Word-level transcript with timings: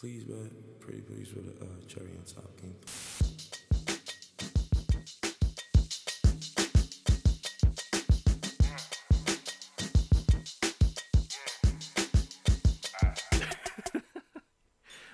Please, 0.00 0.24
man. 0.28 0.50
Pretty 0.78 1.00
please 1.00 1.34
with 1.34 1.48
a 1.60 1.64
uh, 1.64 1.66
cherry 1.88 2.12
on 2.16 2.22
top. 2.22 2.60
You 2.62 2.72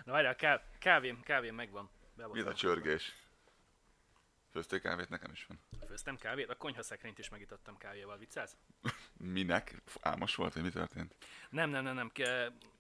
Na 0.04 0.12
várjál, 0.12 0.36
ká- 0.36 0.62
kávém, 0.78 1.20
kávém 1.20 1.54
megvan. 1.54 1.90
Mi 2.32 2.40
a 2.40 2.54
csörgés? 2.54 3.14
Főztél 4.50 4.80
kávét? 4.80 5.08
Nekem 5.08 5.30
is 5.32 5.46
van. 5.46 5.58
Főztem 5.86 6.16
kávét, 6.16 6.50
a 6.50 6.56
konyhaszekrényt 6.56 7.18
is 7.18 7.28
megitottam 7.28 7.76
kávéval, 7.76 8.18
viccelsz? 8.18 8.56
Minek? 9.16 9.82
Álmos 10.00 10.34
volt, 10.34 10.52
hogy 10.52 10.62
mi 10.62 10.70
történt? 10.70 11.16
Nem, 11.50 11.70
nem, 11.70 11.84
nem, 11.84 11.94
nem. 11.94 12.12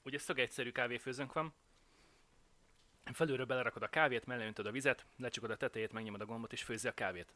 Ugye 0.02 0.18
szög 0.18 0.38
egyszerű 0.38 0.72
kávéfőzőnk 0.72 1.32
van. 1.32 1.54
Felülről 3.12 3.46
belerakod 3.46 3.82
a 3.82 3.88
kávét, 3.88 4.26
mellé 4.26 4.46
öntöd 4.46 4.66
a 4.66 4.70
vizet, 4.70 5.06
lecsukod 5.16 5.50
a 5.50 5.56
tetejét, 5.56 5.92
megnyomod 5.92 6.20
a 6.20 6.24
gombot 6.24 6.52
és 6.52 6.62
főzi 6.62 6.88
a 6.88 6.92
kávét. 6.92 7.34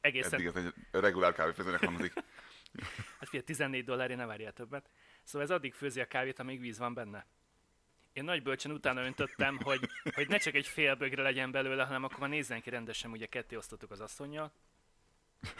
Egészen, 0.00 0.32
Eddig 0.32 0.46
ez 0.46 0.56
egy 0.56 0.72
regulár 0.90 1.32
kávéfőzőnek 1.32 1.84
hangzik. 1.84 2.12
hát 3.18 3.28
figyelj, 3.28 3.44
14 3.44 3.84
dollárért 3.84 4.18
ne 4.18 4.26
várjál 4.26 4.52
többet. 4.52 4.90
Szóval 5.22 5.42
ez 5.42 5.50
addig 5.50 5.74
főzi 5.74 6.00
a 6.00 6.06
kávét, 6.06 6.38
amíg 6.38 6.60
víz 6.60 6.78
van 6.78 6.94
benne. 6.94 7.26
Én 8.12 8.24
nagy 8.24 8.42
bölcsen 8.42 8.70
utána 8.70 9.04
öntöttem, 9.04 9.58
hogy, 9.62 9.80
hogy 10.14 10.28
ne 10.28 10.38
csak 10.38 10.54
egy 10.54 10.66
fél 10.66 10.94
bögre 10.94 11.22
legyen 11.22 11.50
belőle, 11.50 11.84
hanem 11.84 12.04
akkor 12.04 12.18
már 12.18 12.28
nézzen 12.28 12.60
ki 12.60 12.70
rendesen, 12.70 13.10
ugye 13.10 13.26
ketté 13.26 13.56
osztottuk 13.56 13.90
az 13.90 14.00
asszonynal. 14.00 14.52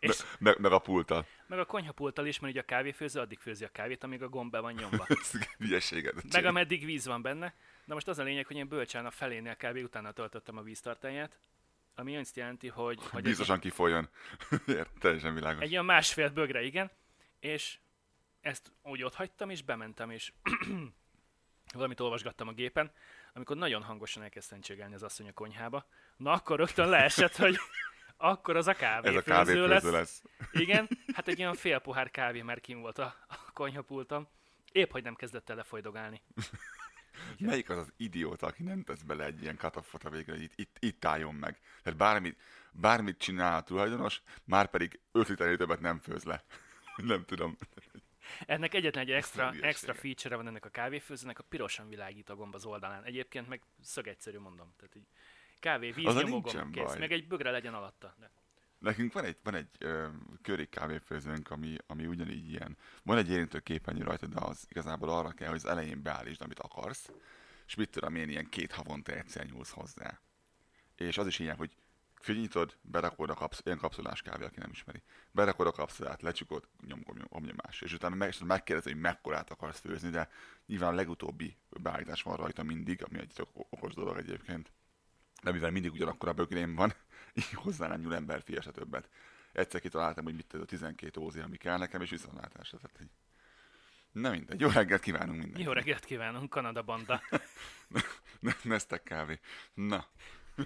És 0.00 0.22
Meg, 0.38 0.58
meg 0.58 0.72
a 0.72 0.78
pulttal. 0.78 1.26
meg 1.46 1.58
a 1.58 1.64
konyhapulttal 1.64 2.26
is, 2.26 2.38
mert 2.38 2.52
ugye 2.52 2.62
a 2.62 2.64
kávéfőző 2.64 3.20
addig 3.20 3.38
főzi 3.38 3.64
a 3.64 3.68
kávét, 3.68 4.04
amíg 4.04 4.22
a 4.22 4.28
gomb 4.28 4.50
be 4.50 4.58
van 4.58 4.72
nyomva. 4.72 5.06
Meg 6.32 6.44
ameddig 6.44 6.84
víz 6.84 7.06
van 7.06 7.22
benne. 7.22 7.54
Na 7.84 7.94
most 7.94 8.08
az 8.08 8.18
a 8.18 8.22
lényeg, 8.22 8.46
hogy 8.46 8.56
én 8.56 8.68
bölcsen 8.68 9.06
a 9.06 9.10
felénél 9.10 9.56
kb. 9.56 9.76
utána 9.76 10.12
töltöttem 10.12 10.56
a 10.56 10.62
víztartályát, 10.62 11.38
ami 11.94 12.16
azt 12.16 12.36
jelenti, 12.36 12.68
hogy, 12.68 12.98
hogy 13.02 13.18
egy, 13.18 13.22
Biztosan 13.22 13.58
kifolyjon. 13.60 14.08
Ért, 14.66 14.90
teljesen 14.98 15.34
világos. 15.34 15.62
egy 15.62 15.70
ilyen 15.70 15.84
másfél 15.84 16.30
bögre, 16.30 16.62
igen, 16.62 16.90
és 17.38 17.78
ezt 18.40 18.72
úgy 18.82 19.02
ott 19.02 19.14
hagytam, 19.14 19.50
és 19.50 19.62
bementem, 19.62 20.10
és 20.10 20.32
valamit 21.72 22.00
olvasgattam 22.00 22.48
a 22.48 22.52
gépen, 22.52 22.92
amikor 23.34 23.56
nagyon 23.56 23.82
hangosan 23.82 24.22
elkezd 24.22 24.48
szentségelni 24.48 24.94
az 24.94 25.02
asszony 25.02 25.28
a 25.28 25.32
konyhába. 25.32 25.86
Na 26.16 26.32
akkor 26.32 26.58
rögtön 26.58 26.88
leesett, 26.88 27.36
hogy 27.36 27.56
akkor 28.16 28.56
az 28.56 28.66
a 28.66 28.74
Ez 29.02 29.14
a 29.14 29.22
kávéfőző 29.22 29.66
lesz. 29.66 29.82
lesz. 29.82 30.22
Igen, 30.52 30.88
hát 31.14 31.28
egy 31.28 31.40
olyan 31.40 31.54
fél 31.54 31.78
pohár 31.78 32.10
kávé 32.10 32.42
már 32.42 32.60
kim 32.60 32.80
volt 32.80 32.98
a, 32.98 33.14
a 33.28 33.52
konyhapulton. 33.52 34.28
Épp, 34.72 34.90
hogy 34.90 35.02
nem 35.02 35.14
kezdett 35.14 35.50
el 35.50 35.56
lefolydogálni. 35.56 36.22
Melyik 37.38 37.70
az 37.70 37.76
az 37.76 37.92
idióta, 37.96 38.46
aki 38.46 38.62
nem 38.62 38.82
tesz 38.82 39.02
bele 39.02 39.24
egy 39.24 39.42
ilyen 39.42 39.56
cut 39.56 39.76
a 39.76 40.10
végre, 40.10 40.32
hogy 40.32 40.42
itt, 40.42 40.52
itt, 40.54 40.76
itt 40.78 41.04
álljon 41.04 41.34
meg. 41.34 41.60
Tehát 41.82 41.98
bármit, 41.98 42.40
bármit 42.72 43.18
csinál 43.18 43.58
a 43.58 43.62
tulajdonos, 43.62 44.22
már 44.44 44.70
pedig 44.70 45.00
5 45.12 45.28
liternél 45.28 45.56
többet 45.56 45.80
nem 45.80 45.98
főz 45.98 46.24
le. 46.24 46.44
nem 46.96 47.24
tudom. 47.24 47.56
Ennek 48.46 48.74
egyetlen 48.74 49.04
egy 49.04 49.10
extra, 49.10 49.52
extra 49.60 49.94
feature 49.94 50.36
van 50.36 50.46
ennek 50.46 50.64
a 50.64 50.68
kávéfőzőnek, 50.68 51.38
a 51.38 51.42
pirosan 51.42 51.88
világít 51.88 52.28
a 52.28 52.34
gomb 52.34 52.54
az 52.54 52.64
oldalán. 52.64 53.04
Egyébként 53.04 53.48
meg 53.48 53.62
szög 53.80 54.06
egyszerű, 54.06 54.38
mondom. 54.38 54.72
Tehát 54.76 54.96
így 54.96 55.06
kávé, 55.60 55.90
víz, 55.90 56.14
nyomogom, 56.14 56.70
kész. 56.70 56.84
baj. 56.84 56.98
Meg 56.98 57.12
egy 57.12 57.26
bögre 57.26 57.50
legyen 57.50 57.74
alatta. 57.74 58.14
De. 58.18 58.30
Nekünk 58.80 59.12
van 59.12 59.24
egy, 59.24 59.36
van 59.42 59.54
egy 59.54 59.68
ö, 59.78 60.06
köri 60.42 60.68
kávéfőzőnk, 60.68 61.50
ami, 61.50 61.76
ami 61.86 62.06
ugyanígy 62.06 62.48
ilyen. 62.48 62.76
Van 63.02 63.18
egy 63.18 63.30
érintő 63.30 63.58
képernyő 63.58 64.02
rajta, 64.02 64.26
de 64.26 64.40
az 64.40 64.66
igazából 64.68 65.08
arra 65.08 65.30
kell, 65.30 65.48
hogy 65.48 65.56
az 65.56 65.66
elején 65.66 66.02
beállítsd, 66.02 66.42
amit 66.42 66.58
akarsz, 66.58 67.10
és 67.66 67.74
mit 67.74 67.90
tudom 67.90 68.14
én, 68.14 68.28
ilyen 68.28 68.48
két 68.48 68.72
havonta 68.72 69.12
egyszer 69.12 69.46
nyúlsz 69.46 69.70
hozzá. 69.70 70.20
És 70.96 71.18
az 71.18 71.26
is 71.26 71.38
ilyen, 71.38 71.56
hogy 71.56 71.76
fölnyitod, 72.20 72.76
berakod 72.82 73.30
a 73.30 73.34
kapsz, 73.34 73.60
ilyen 73.64 73.78
kapszulás 73.78 74.22
kávé, 74.22 74.44
aki 74.44 74.58
nem 74.58 74.70
ismeri. 74.70 75.02
Berakod 75.30 75.66
a 75.66 75.72
kapszulát, 75.72 76.22
lecsukod, 76.22 76.68
nyom, 76.86 77.00
nyom, 77.06 77.26
nyomnyomás. 77.30 77.80
És 77.80 77.92
utána 77.92 78.14
meg, 78.14 78.34
megkérdezi, 78.44 78.90
hogy 78.90 79.00
mekkorát 79.00 79.50
akarsz 79.50 79.80
főzni, 79.80 80.10
de 80.10 80.30
nyilván 80.66 80.92
a 80.92 80.94
legutóbbi 80.94 81.56
beállítás 81.68 82.22
van 82.22 82.36
rajta 82.36 82.62
mindig, 82.62 83.04
ami 83.04 83.18
egy 83.18 83.46
okos 83.52 83.94
dolog 83.94 84.16
egyébként 84.16 84.72
de 85.42 85.52
mivel 85.52 85.70
mindig 85.70 85.92
ugyanakkor 85.92 86.28
a 86.28 86.32
bögrém 86.32 86.74
van, 86.74 86.92
így 87.38 87.52
hozzá 87.52 87.86
nem 87.86 88.00
nyúl 88.00 88.14
ember 88.14 88.42
fia 88.42 88.62
se 88.62 88.70
többet. 88.70 89.08
Egyszer 89.52 89.80
kitaláltam, 89.80 90.24
hogy 90.24 90.34
mit 90.34 90.46
tudod, 90.46 90.66
12 90.66 91.20
ózi, 91.20 91.40
ami 91.40 91.56
kell 91.56 91.78
nekem, 91.78 92.00
és 92.00 92.10
viszontlátásra. 92.10 92.78
Tehát, 92.78 92.96
hogy... 92.96 93.08
Na 94.12 94.30
mindegy, 94.30 94.60
jó 94.60 94.68
reggelt 94.68 95.02
kívánunk 95.02 95.30
mindenkinek. 95.30 95.66
Jó 95.66 95.72
reggelt 95.72 96.04
kívánunk, 96.04 96.50
Kanada 96.50 96.82
banda. 96.82 97.22
Ne, 98.40 98.52
Neztek 98.62 99.02
kávé. 99.02 99.40
Na, 99.74 100.06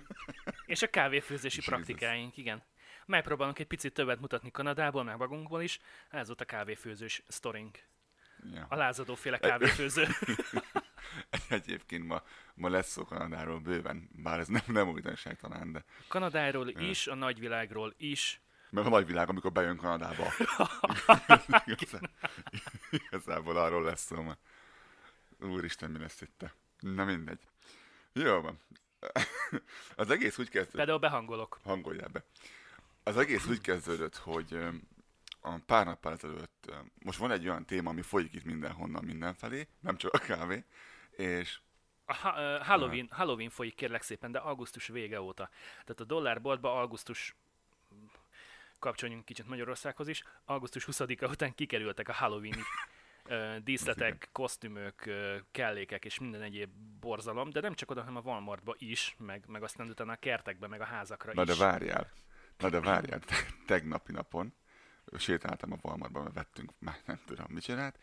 És 0.66 0.82
a 0.82 0.90
kávéfőzési 0.90 1.56
Jesus. 1.56 1.74
praktikáink, 1.74 2.36
igen. 2.36 2.62
Megpróbálunk 3.06 3.58
egy 3.58 3.66
picit 3.66 3.92
többet 3.92 4.20
mutatni 4.20 4.50
Kanadából, 4.50 5.04
meg 5.04 5.16
magunkból 5.16 5.62
is. 5.62 5.80
Ez 6.10 6.26
volt 6.26 6.40
a 6.40 6.44
kávéfőzős 6.44 7.22
sztorink. 7.28 7.78
ja. 8.52 8.66
A 8.68 8.76
lázadóféle 8.76 9.38
kávéfőző. 9.38 10.06
Egyébként 11.48 12.06
ma, 12.06 12.22
ma 12.54 12.68
lesz 12.68 12.90
szó 12.90 13.04
Kanadáról 13.04 13.58
bőven, 13.60 14.08
bár 14.12 14.38
ez 14.38 14.48
nem, 14.48 14.62
nem 14.66 14.88
újdonság 14.88 15.38
talán, 15.38 15.72
de 15.72 15.84
Kanadáról 16.08 16.68
is, 16.68 17.06
a 17.06 17.14
nagyvilágról 17.14 17.94
is. 17.96 18.40
meg 18.70 18.86
a 18.86 18.88
nagyvilág, 18.88 19.28
amikor 19.28 19.52
bejön 19.52 19.76
Kanadába. 19.76 20.24
Igazán- 21.66 22.10
Igazából 22.90 23.56
arról 23.56 23.82
lesz 23.82 24.04
szó 24.04 24.22
ma. 24.22 24.36
Úristen, 25.40 25.90
mi 25.90 25.98
lesz 25.98 26.20
itt? 26.20 26.44
Na 26.80 27.04
mindegy. 27.04 27.40
Jó 28.12 28.40
van. 28.40 28.58
Az 29.96 30.10
egész 30.10 30.38
úgy 30.38 30.48
kezdődött, 30.48 30.76
Például 30.76 30.98
behangolok. 30.98 31.58
hangoljál 31.62 32.08
be. 32.08 32.24
Az 33.02 33.16
egész 33.16 33.46
úgy 33.46 33.60
kezdődött, 33.60 34.16
hogy 34.16 34.58
a 35.40 35.58
pár 35.66 35.84
nappal 35.86 36.12
ezelőtt, 36.12 36.72
most 36.98 37.18
van 37.18 37.30
egy 37.30 37.48
olyan 37.48 37.64
téma, 37.64 37.90
ami 37.90 38.02
folyik 38.02 38.32
itt 38.34 38.44
mindenhonnan, 38.44 39.04
mindenfelé, 39.04 39.68
nem 39.80 39.96
csak 39.96 40.12
a 40.12 40.18
kávé, 40.18 40.64
és 41.16 41.60
A 42.06 42.14
Halloween, 42.62 43.08
Halloween 43.10 43.50
folyik 43.50 43.74
kérlek 43.74 44.02
szépen, 44.02 44.32
de 44.32 44.38
augusztus 44.38 44.86
vége 44.86 45.20
óta. 45.20 45.48
Tehát 45.70 46.00
a 46.00 46.04
dollárboltba 46.04 46.80
augusztus 46.80 47.36
kapcsoljunk 48.78 49.24
kicsit 49.24 49.48
Magyarországhoz 49.48 50.08
is, 50.08 50.22
augusztus 50.44 50.86
20-a 50.90 51.26
után 51.26 51.54
kikerültek 51.54 52.08
a 52.08 52.12
Halloween 52.12 52.58
díszletek, 53.64 54.28
kosztümök, 54.32 55.10
kellékek 55.50 56.04
és 56.04 56.18
minden 56.18 56.42
egyéb 56.42 56.70
borzalom, 57.00 57.50
de 57.50 57.60
nem 57.60 57.74
csak 57.74 57.90
oda, 57.90 58.00
hanem 58.00 58.16
a 58.16 58.20
Walmartba 58.20 58.74
is, 58.78 59.14
meg, 59.18 59.44
meg 59.46 59.62
aztán 59.62 59.88
utána 59.88 60.12
a 60.12 60.16
kertekbe, 60.16 60.66
meg 60.66 60.80
a 60.80 60.84
házakra 60.84 61.32
Na 61.34 61.42
is. 61.42 61.48
de 61.48 61.54
várjál, 61.54 62.10
na 62.58 62.68
de 62.70 62.80
várjál, 62.80 63.18
te- 63.18 63.46
tegnapi 63.66 64.12
napon 64.12 64.54
sétáltam 65.18 65.72
a 65.72 65.76
Walmartban, 65.82 66.22
mert 66.22 66.34
vettünk, 66.34 66.72
már 66.78 66.96
nem 67.04 67.20
tudom, 67.26 67.46
mit 67.48 67.62
csinált, 67.62 67.98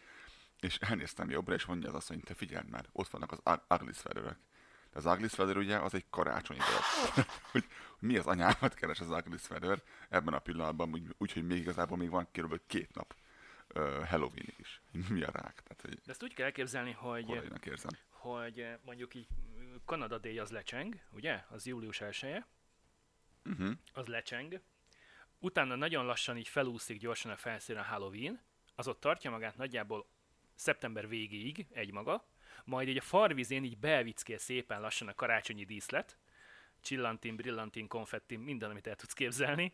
és 0.62 0.78
elnéztem 0.78 1.30
jobbra, 1.30 1.54
és 1.54 1.66
mondja 1.66 1.94
az 1.94 2.08
hogy 2.08 2.20
te 2.24 2.34
figyeld 2.34 2.70
már, 2.70 2.86
ott 2.92 3.08
vannak 3.10 3.32
az 3.32 3.40
sweaterek. 3.94 4.38
De 4.94 5.10
az 5.10 5.32
sweater 5.32 5.58
ugye 5.58 5.78
az 5.78 5.94
egy 5.94 6.06
karácsonyi 6.10 6.60
dolog. 6.60 6.82
hogy, 7.14 7.26
hogy 7.52 7.66
mi 8.00 8.18
az 8.18 8.28
anyámat 8.28 8.74
keres 8.74 9.00
az 9.00 9.24
sweater 9.40 9.82
ebben 10.10 10.34
a 10.34 10.40
pillanatban, 10.40 10.94
úgy- 10.94 11.16
úgyhogy 11.18 11.46
még 11.46 11.58
igazából 11.58 11.98
még 11.98 12.10
van 12.10 12.28
körülbelül 12.32 12.64
két 12.68 12.94
nap 12.94 13.16
uh, 13.76 14.08
Halloween 14.08 14.54
is. 14.58 14.82
Mi 15.10 15.22
a 15.24 15.32
rák? 15.32 15.62
Tehát, 15.64 15.82
hogy 15.82 15.94
De 15.94 16.12
ezt 16.12 16.24
úgy 16.24 16.34
kell 16.34 16.46
elképzelni, 16.46 16.92
hogy, 16.92 17.30
érzem. 17.66 17.92
hogy 18.10 18.68
mondjuk 18.82 19.14
így 19.14 19.28
Kanada 19.86 20.18
Day 20.18 20.40
az 20.40 20.50
lecseng, 20.52 21.00
ugye? 21.12 21.44
Az 21.50 21.66
július 21.66 22.02
1 22.02 22.44
Uh-huh. 23.46 23.72
az 23.94 24.08
lecseng. 24.08 24.62
Utána 25.40 25.76
nagyon 25.76 26.06
lassan 26.06 26.38
így 26.38 26.48
felúszik 26.48 27.00
gyorsan 27.00 27.32
a 27.32 27.38
felszínen 27.38 27.84
a 27.84 27.86
Halloween, 27.86 28.42
az 28.76 28.88
ott 28.88 29.00
tartja 29.00 29.32
magát 29.32 29.58
nagyjából 29.58 30.08
szeptember 30.62 31.08
végéig 31.08 31.66
egymaga, 31.74 32.26
majd 32.66 32.88
így 32.88 32.98
a 32.98 33.02
farvizén 33.02 33.64
így 33.64 33.78
belvickél 33.78 34.38
szépen 34.38 34.82
lassan 34.82 35.08
a 35.08 35.14
karácsonyi 35.14 35.64
díszlet, 35.64 36.18
csillantin, 36.82 37.36
brillantin, 37.36 37.88
konfettin, 37.88 38.40
minden, 38.40 38.70
amit 38.70 38.88
el 38.88 38.96
tudsz 38.96 39.14
képzelni, 39.14 39.74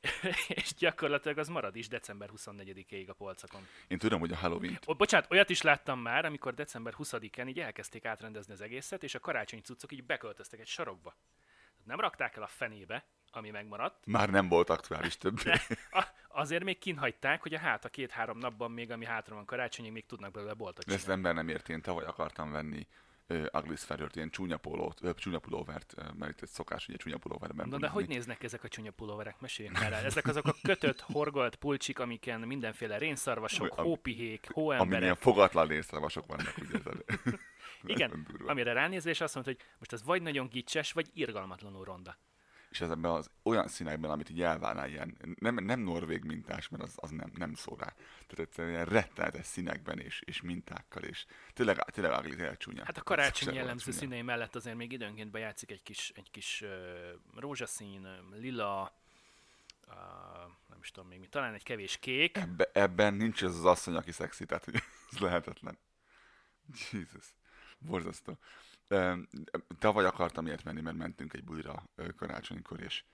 és 0.48 0.74
gyakorlatilag 0.74 1.38
az 1.38 1.48
marad 1.48 1.76
is 1.76 1.88
december 1.88 2.30
24-ig 2.36 3.08
a 3.08 3.12
polcokon. 3.12 3.66
Én 3.88 3.98
tudom, 3.98 4.20
hogy 4.20 4.32
a 4.32 4.36
Halloween 4.36 4.78
Ó, 4.86 4.94
bocsánat, 4.94 5.30
olyat 5.30 5.50
is 5.50 5.62
láttam 5.62 6.00
már, 6.00 6.24
amikor 6.24 6.54
december 6.54 6.94
20-án 6.98 7.48
így 7.48 7.60
elkezdték 7.60 8.04
átrendezni 8.04 8.52
az 8.52 8.60
egészet, 8.60 9.02
és 9.02 9.14
a 9.14 9.20
karácsonyi 9.20 9.62
cuccok 9.62 9.92
így 9.92 10.04
beköltöztek 10.04 10.60
egy 10.60 10.66
sarokba. 10.66 11.16
Nem 11.84 12.00
rakták 12.00 12.36
el 12.36 12.42
a 12.42 12.46
fenébe, 12.46 13.04
ami 13.32 13.50
megmaradt, 13.50 14.06
már 14.06 14.30
nem 14.30 14.48
volt 14.48 14.70
aktuális 14.70 15.16
többé. 15.22 15.52
azért 16.28 16.64
még 16.64 16.78
kinhagyták, 16.78 17.42
hogy 17.42 17.54
a 17.54 17.58
hát 17.58 17.84
a 17.84 17.88
két-három 17.88 18.38
napban 18.38 18.70
még, 18.70 18.90
ami 18.90 19.04
hátra 19.04 19.34
van 19.34 19.44
karácsonyig, 19.44 19.92
még 19.92 20.06
tudnak 20.06 20.30
belőle 20.30 20.54
boltot 20.54 20.84
De 20.84 20.92
ezt 20.94 21.02
csinálni. 21.02 21.26
ember 21.28 21.44
nem 21.44 21.54
ért, 21.54 21.68
én 21.68 21.82
tavaly 21.82 22.04
akartam 22.04 22.50
venni 22.50 22.86
uh, 23.28 23.46
ugly 23.52 23.74
sweater 23.74 24.08
ilyen 24.14 24.30
csúnya 24.30 24.56
pólót, 24.56 25.00
uh, 25.02 25.14
csúnya 25.14 25.38
pulóvert, 25.38 25.94
uh, 25.98 26.12
mert 26.14 26.30
itt 26.32 26.40
egy 26.42 26.48
szokás, 26.48 26.86
hogy 26.86 26.94
egy 26.94 27.00
csúnya 27.00 27.16
pulóverben 27.18 27.68
Na 27.68 27.78
de 27.78 27.88
hogy 27.88 28.08
néznek 28.08 28.42
ezek 28.42 28.64
a 28.64 28.68
csúnya 28.68 28.90
pulóverek? 28.90 29.40
Meséljünk 29.40 29.78
már 29.78 29.92
el. 29.92 30.04
Ezek 30.04 30.26
azok 30.26 30.46
a 30.46 30.54
kötött, 30.62 31.00
horgolt 31.00 31.56
pulcsik, 31.56 31.98
amiken 31.98 32.40
mindenféle 32.40 32.98
rénszarvasok, 32.98 33.78
Ami- 33.78 33.88
hópihék, 33.88 34.48
hóemberek, 34.52 35.16
fogatlan 35.16 35.66
részszavasok 35.66 36.26
vannak, 36.26 36.54
ugye 36.58 36.78
ez. 36.84 37.32
Igen, 37.82 38.26
amire 38.46 38.72
ránézve, 38.72 39.10
és 39.10 39.20
azt 39.20 39.34
mondta, 39.34 39.52
hogy 39.52 39.62
most 39.78 39.92
ez 39.92 40.04
vagy 40.04 40.22
nagyon 40.22 40.46
gicses, 40.48 40.92
vagy 40.92 41.10
irgalmatlanul 41.14 41.84
ronda. 41.84 42.16
És 42.70 42.80
ez 42.80 42.90
ebben 42.90 43.10
az 43.10 43.30
olyan 43.42 43.68
színekben, 43.68 44.10
amit 44.10 44.30
így 44.30 44.42
elvárnál, 44.42 44.88
ilyen, 44.88 45.16
nem, 45.38 45.54
nem 45.54 45.80
norvég 45.80 46.24
mintás, 46.24 46.68
mert 46.68 46.82
az, 46.82 46.92
az 46.96 47.10
nem, 47.10 47.30
nem 47.34 47.54
szól 47.54 47.76
rá. 47.76 47.92
Tehát 47.94 48.38
egyszerűen 48.38 48.74
ilyen 48.74 48.86
rettenetes 48.86 49.46
színekben 49.46 49.98
és, 49.98 50.22
és 50.24 50.40
mintákkal, 50.40 51.02
és 51.02 51.26
tényleg, 51.52 51.84
tényleg 51.84 52.18
ugly, 52.18 52.34
tényleg 52.34 52.56
csúnya. 52.56 52.84
Hát 52.84 52.96
a 52.98 53.02
karácsony 53.02 53.48
Se- 53.48 53.54
jellemző 53.54 53.92
színei 53.92 54.22
mellett 54.22 54.54
azért 54.54 54.76
még 54.76 54.92
időnként 54.92 55.30
bejátszik 55.30 55.70
egy 55.70 55.82
kis, 55.82 56.12
egy 56.14 56.30
kis 56.30 56.60
uh, 56.60 56.70
rózsaszín, 57.36 58.08
lila, 58.30 58.92
uh, 59.86 59.94
nem 60.68 60.78
is 60.80 60.90
tudom 60.90 61.08
még 61.08 61.18
mi, 61.18 61.26
talán 61.26 61.54
egy 61.54 61.62
kevés 61.62 61.98
kék. 61.98 62.36
Ebbe, 62.36 62.70
ebben 62.72 63.14
nincs 63.14 63.42
az 63.42 63.56
az 63.56 63.64
asszony, 63.64 63.94
aki 63.94 64.12
szexi, 64.12 64.46
tehát 64.46 64.64
hogy 64.64 64.74
ez 65.12 65.18
lehetetlen. 65.18 65.78
Jesus. 66.92 67.34
Borzasztó. 67.78 68.38
Tavaly 69.78 70.04
akartam 70.04 70.46
ilyet 70.46 70.64
menni, 70.64 70.80
mert 70.80 70.96
mentünk 70.96 71.32
egy 71.32 71.44
bulira 71.44 71.82
karácsonykor, 72.16 72.80
és 72.80 73.04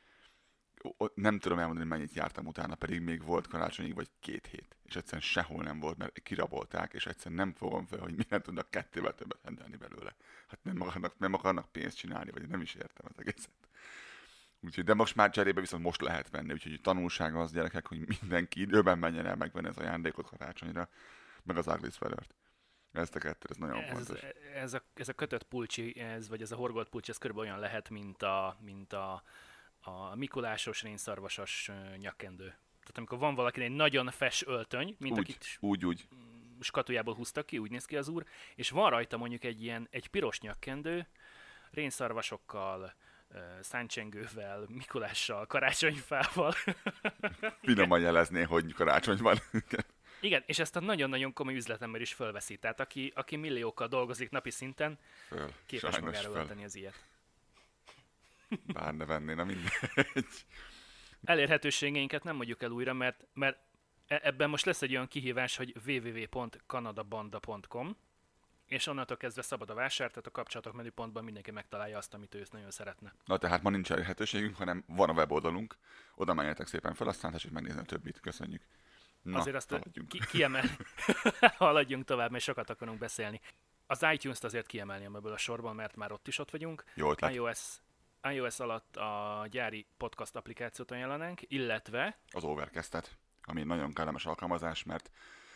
nem 1.14 1.38
tudom 1.38 1.58
elmondani, 1.58 1.88
mennyit 1.88 2.14
jártam 2.14 2.46
utána, 2.46 2.74
pedig 2.74 3.00
még 3.00 3.24
volt 3.24 3.46
karácsonyig, 3.46 3.94
vagy 3.94 4.10
két 4.20 4.46
hét. 4.46 4.76
És 4.82 4.96
egyszerűen 4.96 5.22
sehol 5.22 5.62
nem 5.62 5.80
volt, 5.80 5.96
mert 5.96 6.22
kirabolták, 6.22 6.92
és 6.92 7.06
egyszerűen 7.06 7.40
nem 7.40 7.52
fogom 7.52 7.86
fel, 7.86 7.98
hogy 7.98 8.14
miért 8.14 8.44
tudnak 8.44 8.70
kettővel 8.70 9.14
többet 9.14 9.38
rendelni 9.42 9.76
belőle. 9.76 10.14
Hát 10.48 10.58
nem 10.62 10.80
akarnak, 10.80 11.18
nem 11.18 11.34
akarnak 11.34 11.72
pénzt 11.72 11.96
csinálni, 11.96 12.30
vagy 12.30 12.48
nem 12.48 12.60
is 12.60 12.74
értem 12.74 13.06
az 13.08 13.18
egészet. 13.18 13.50
Úgyhogy, 14.60 14.84
de 14.84 14.94
most 14.94 15.14
már 15.14 15.30
cserébe 15.30 15.60
viszont 15.60 15.82
most 15.82 16.00
lehet 16.00 16.30
venni, 16.30 16.52
úgyhogy 16.52 16.80
tanulsága 16.80 17.40
az 17.40 17.52
gyerekek, 17.52 17.86
hogy 17.86 18.18
mindenki 18.20 18.60
időben 18.60 18.98
menjen 18.98 19.26
el 19.26 19.36
megvenni 19.36 19.68
az 19.68 19.78
ajándékot 19.78 20.28
karácsonyra, 20.28 20.88
meg 21.42 21.56
az 21.56 21.66
ugly 21.66 21.88
sweatert. 21.90 22.34
Ezt 22.94 23.14
a 23.14 23.18
kettő, 23.18 23.46
ez 23.50 23.56
nagyon 23.56 23.82
Ez, 23.82 23.90
fontos. 23.90 24.22
ez, 24.54 24.74
a, 24.74 24.82
ez 24.94 25.08
a 25.08 25.12
kötött 25.12 25.42
pulcsi, 25.42 26.00
ez, 26.00 26.28
vagy 26.28 26.42
ez 26.42 26.52
a 26.52 26.56
horgolt 26.56 26.88
pulcsi, 26.88 27.10
ez 27.10 27.18
körülbelül 27.18 27.50
olyan 27.50 27.62
lehet, 27.62 27.90
mint 27.90 28.22
a, 28.22 28.56
mint 28.60 28.92
a, 28.92 29.22
a 29.80 30.14
Mikulásos, 30.14 30.82
rénszarvasos 30.82 31.68
ö, 31.68 31.96
nyakkendő. 31.96 32.46
Tehát 32.80 32.96
amikor 32.98 33.18
van 33.18 33.34
valakinek 33.34 33.68
egy 33.68 33.74
nagyon 33.74 34.10
fes 34.10 34.46
öltöny, 34.46 34.96
mint 34.98 35.18
Úgy, 35.18 35.18
akit 35.18 35.56
úgy, 35.60 35.84
úgy. 35.86 36.08
skatujából 36.60 37.14
húztak 37.14 37.46
ki, 37.46 37.58
úgy 37.58 37.70
néz 37.70 37.84
ki 37.84 37.96
az 37.96 38.08
úr, 38.08 38.24
és 38.54 38.70
van 38.70 38.90
rajta 38.90 39.16
mondjuk 39.16 39.44
egy 39.44 39.62
ilyen, 39.62 39.88
egy 39.90 40.08
piros 40.08 40.40
nyakkendő, 40.40 41.06
rénszarvasokkal, 41.70 42.94
száncsengővel, 43.60 44.64
Mikulással, 44.68 45.46
karácsonyfával. 45.46 46.52
Finoman 47.62 48.00
jelezné, 48.00 48.42
hogy 48.42 48.72
karácsony 48.72 49.18
van. 49.18 49.38
Igen, 50.24 50.42
és 50.46 50.58
ezt 50.58 50.76
a 50.76 50.80
nagyon-nagyon 50.80 51.32
komoly 51.32 51.54
üzletember 51.54 52.00
is 52.00 52.12
fölveszi. 52.12 52.56
Tehát 52.56 52.80
aki, 52.80 53.12
aki 53.14 53.36
milliókkal 53.36 53.88
dolgozik 53.88 54.30
napi 54.30 54.50
szinten, 54.50 54.98
föl. 55.26 55.52
képes 55.66 55.92
Sajnos 55.92 56.10
magára 56.10 56.30
föl. 56.30 56.40
ölteni 56.40 56.64
az 56.64 56.74
ilyet. 56.74 57.04
Bár 58.72 58.94
ne 58.94 59.04
venné, 59.04 59.34
na 59.34 59.44
mindegy. 59.44 59.72
Elérhetőségeinket 61.24 62.24
nem 62.24 62.36
mondjuk 62.36 62.62
el 62.62 62.70
újra, 62.70 62.92
mert, 62.92 63.26
mert 63.32 63.58
e- 64.06 64.20
ebben 64.22 64.50
most 64.50 64.64
lesz 64.64 64.82
egy 64.82 64.90
olyan 64.90 65.08
kihívás, 65.08 65.56
hogy 65.56 65.74
www.kanadabanda.com 65.86 67.96
és 68.66 68.86
onnantól 68.86 69.16
kezdve 69.16 69.42
szabad 69.42 69.70
a 69.70 69.74
vásár, 69.74 70.08
tehát 70.08 70.26
a 70.26 70.30
kapcsolatok 70.30 70.74
menüpontban 70.74 71.24
mindenki 71.24 71.50
megtalálja 71.50 71.98
azt, 71.98 72.14
amit 72.14 72.34
ő 72.34 72.46
nagyon 72.50 72.70
szeretne. 72.70 73.14
Na 73.24 73.38
tehát 73.38 73.62
ma 73.62 73.70
nincs 73.70 73.92
elérhetőségünk, 73.92 74.56
hanem 74.56 74.84
van 74.86 75.08
a 75.08 75.12
weboldalunk. 75.12 75.76
Oda 76.14 76.34
menjetek 76.34 76.66
szépen 76.66 76.94
fel, 76.94 77.08
aztán 77.08 77.32
tessék 77.32 77.50
megnézni 77.50 77.80
a 77.80 77.84
többit. 77.84 78.20
Köszönjük. 78.20 78.62
Na, 79.24 79.38
Azért 79.38 79.56
azt 79.56 79.70
haladjunk. 79.70 80.08
ki, 80.08 80.20
kiemel... 80.30 80.64
Haladjunk 81.56 82.04
tovább, 82.04 82.30
mert 82.30 82.44
sokat 82.44 82.70
akarunk 82.70 82.98
beszélni. 82.98 83.40
Az 83.86 84.06
iTunes-t 84.12 84.44
azért 84.44 84.66
kiemelném 84.66 85.14
ebből 85.14 85.32
a 85.32 85.36
sorból, 85.36 85.72
mert 85.72 85.96
már 85.96 86.12
ott 86.12 86.28
is 86.28 86.38
ott 86.38 86.50
vagyunk. 86.50 86.84
Jó 86.94 87.10
ötlet. 87.10 87.34
iOS, 87.34 87.76
iOS 88.22 88.60
alatt 88.60 88.96
a 88.96 89.46
gyári 89.50 89.86
podcast 89.96 90.36
applikációt 90.36 90.90
ajánlanánk, 90.90 91.40
illetve 91.46 92.18
az 92.30 92.44
Overcast-et, 92.44 93.16
ami 93.42 93.60
egy 93.60 93.66
nagyon 93.66 93.92
kellemes 93.92 94.26
alkalmazás, 94.26 94.82
mert 94.82 95.10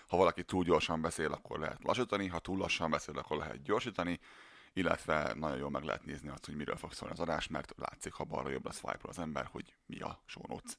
ha 0.07 0.17
valaki 0.17 0.45
túl 0.45 0.65
gyorsan 0.65 1.01
beszél, 1.01 1.33
akkor 1.33 1.59
lehet 1.59 1.83
lassítani, 1.83 2.27
ha 2.27 2.39
túl 2.39 2.59
lassan 2.59 2.91
beszél, 2.91 3.19
akkor 3.19 3.37
lehet 3.37 3.63
gyorsítani, 3.63 4.21
illetve 4.73 5.35
nagyon 5.35 5.59
jól 5.59 5.71
meg 5.71 5.83
lehet 5.83 6.05
nézni 6.05 6.29
azt, 6.29 6.45
hogy 6.45 6.57
miről 6.57 6.77
fog 6.77 6.93
szólni 6.93 7.15
az 7.15 7.21
adás, 7.21 7.49
mert 7.49 7.75
látszik, 7.77 8.13
ha 8.13 8.25
balra-jobbra 8.25 8.73
swipe 8.73 9.09
az 9.09 9.19
ember, 9.19 9.49
hogy 9.51 9.75
mi 9.87 10.01
a 10.01 10.23
show 10.27 10.45
notes. 10.47 10.79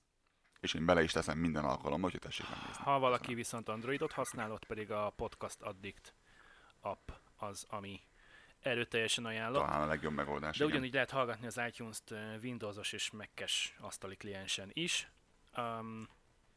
És 0.60 0.74
én 0.74 0.86
bele 0.86 1.04
is 1.04 1.12
teszem 1.12 1.38
minden 1.38 1.66
alkalommal, 1.66 2.10
hogy 2.10 2.20
tessék 2.20 2.50
megnézni. 2.50 2.84
Ha 2.84 3.00
valaki 3.00 3.34
viszont 3.34 3.70
Androidot 3.70 4.12
használ, 4.12 4.52
ott 4.52 4.66
pedig 4.66 4.92
a 4.92 5.14
Podcast 5.16 5.62
Addict 5.62 6.14
app 6.82 7.10
az, 7.38 7.66
ami 7.70 8.02
erőteljesen 8.60 9.26
ajánlott. 9.26 9.66
Talán 9.66 9.82
a 9.82 9.86
legjobb 9.86 10.14
megoldás. 10.14 10.58
De 10.58 10.64
igen. 10.64 10.76
ugyanígy 10.76 10.94
lehet 10.94 11.10
hallgatni 11.10 11.48
az 11.48 11.62
iTunes-t 11.68 12.14
Windowsos 12.42 12.92
és 12.92 13.12
Mac-es 13.12 13.76
asztali 13.80 14.16
kliensen 14.16 14.70
is. 14.74 15.12
Um, 15.58 16.08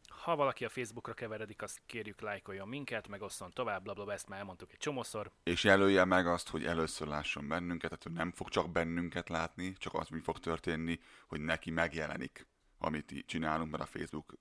ha 0.08 0.36
valaki 0.36 0.64
a 0.64 0.68
Facebookra 0.68 1.14
keveredik, 1.14 1.62
azt 1.62 1.80
kérjük 1.86 2.20
lájkoljon 2.20 2.68
minket, 2.68 3.08
meg 3.08 3.22
osszon 3.22 3.50
tovább, 3.50 3.82
blablabla, 3.82 4.12
ezt 4.12 4.28
már 4.28 4.38
elmondtuk 4.38 4.72
egy 4.72 4.78
csomószor. 4.78 5.30
És 5.42 5.64
jelölje 5.64 6.04
meg 6.04 6.26
azt, 6.26 6.48
hogy 6.48 6.64
először 6.64 7.06
lásson 7.06 7.48
bennünket, 7.48 7.88
tehát 7.88 8.02
hogy 8.02 8.12
nem 8.12 8.32
fog 8.32 8.48
csak 8.48 8.70
bennünket 8.70 9.28
látni, 9.28 9.72
csak 9.72 9.94
az, 9.94 10.08
mi 10.08 10.20
fog 10.20 10.38
történni, 10.38 11.00
hogy 11.26 11.40
neki 11.40 11.70
megjelenik, 11.70 12.46
amit 12.82 13.24
csinálunk, 13.26 13.70
mert 13.70 13.82
a 13.82 13.86
Facebook 13.86 14.34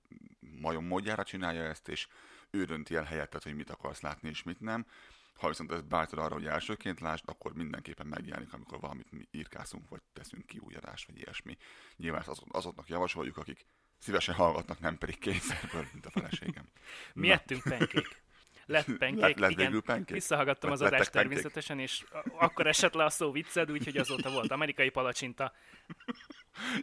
majom 0.60 0.86
módjára 0.86 1.24
csinálja 1.24 1.62
ezt, 1.62 1.88
és 1.88 2.06
ő 2.50 2.64
dönti 2.64 2.94
el 2.94 3.04
helyetted, 3.04 3.42
hogy 3.42 3.54
mit 3.54 3.70
akarsz 3.70 4.00
látni 4.00 4.28
és 4.28 4.42
mit 4.42 4.60
nem. 4.60 4.86
Ha 5.34 5.48
viszont 5.48 5.72
ez 5.72 5.80
bátor 5.82 6.18
arra, 6.18 6.34
hogy 6.34 6.46
elsőként 6.46 7.00
lásd, 7.00 7.24
akkor 7.26 7.54
mindenképpen 7.54 8.06
megjelenik, 8.06 8.52
amikor 8.52 8.80
valamit 8.80 9.10
mi 9.12 9.28
írkászunk, 9.30 9.88
vagy 9.88 10.00
teszünk 10.12 10.46
ki 10.46 10.58
új 10.58 10.74
adást, 10.74 11.06
vagy 11.06 11.16
ilyesmi. 11.18 11.56
Nyilván 11.96 12.20
ezt 12.20 12.28
azok- 12.28 12.56
azoknak 12.56 12.88
javasoljuk, 12.88 13.36
akik 13.36 13.66
szívesen 13.98 14.34
hallgatnak, 14.34 14.80
nem 14.80 14.98
pedig 14.98 15.18
kényszerből, 15.18 15.86
mint 15.92 16.06
a 16.06 16.10
feleségem. 16.10 16.68
Mi 17.14 17.26
Na. 17.26 17.32
ettünk 17.32 17.62
penkék. 17.62 18.22
Lett 18.66 18.96
penkék, 18.98 19.20
Lett- 19.20 19.38
lett 19.38 19.50
igen. 19.50 19.72
pancake? 19.72 20.12
Visszahallgattam 20.14 20.70
az 20.70 20.80
Lettek 20.80 20.94
adást 20.94 21.12
természetesen, 21.12 21.78
és 21.78 22.04
akkor 22.38 22.66
esett 22.66 22.94
le 22.94 23.04
a 23.04 23.10
szó 23.10 23.32
vicced, 23.32 23.70
úgyhogy 23.70 23.96
azóta 23.96 24.30
volt 24.30 24.50
amerikai 24.50 24.88
palacsinta. 24.90 25.52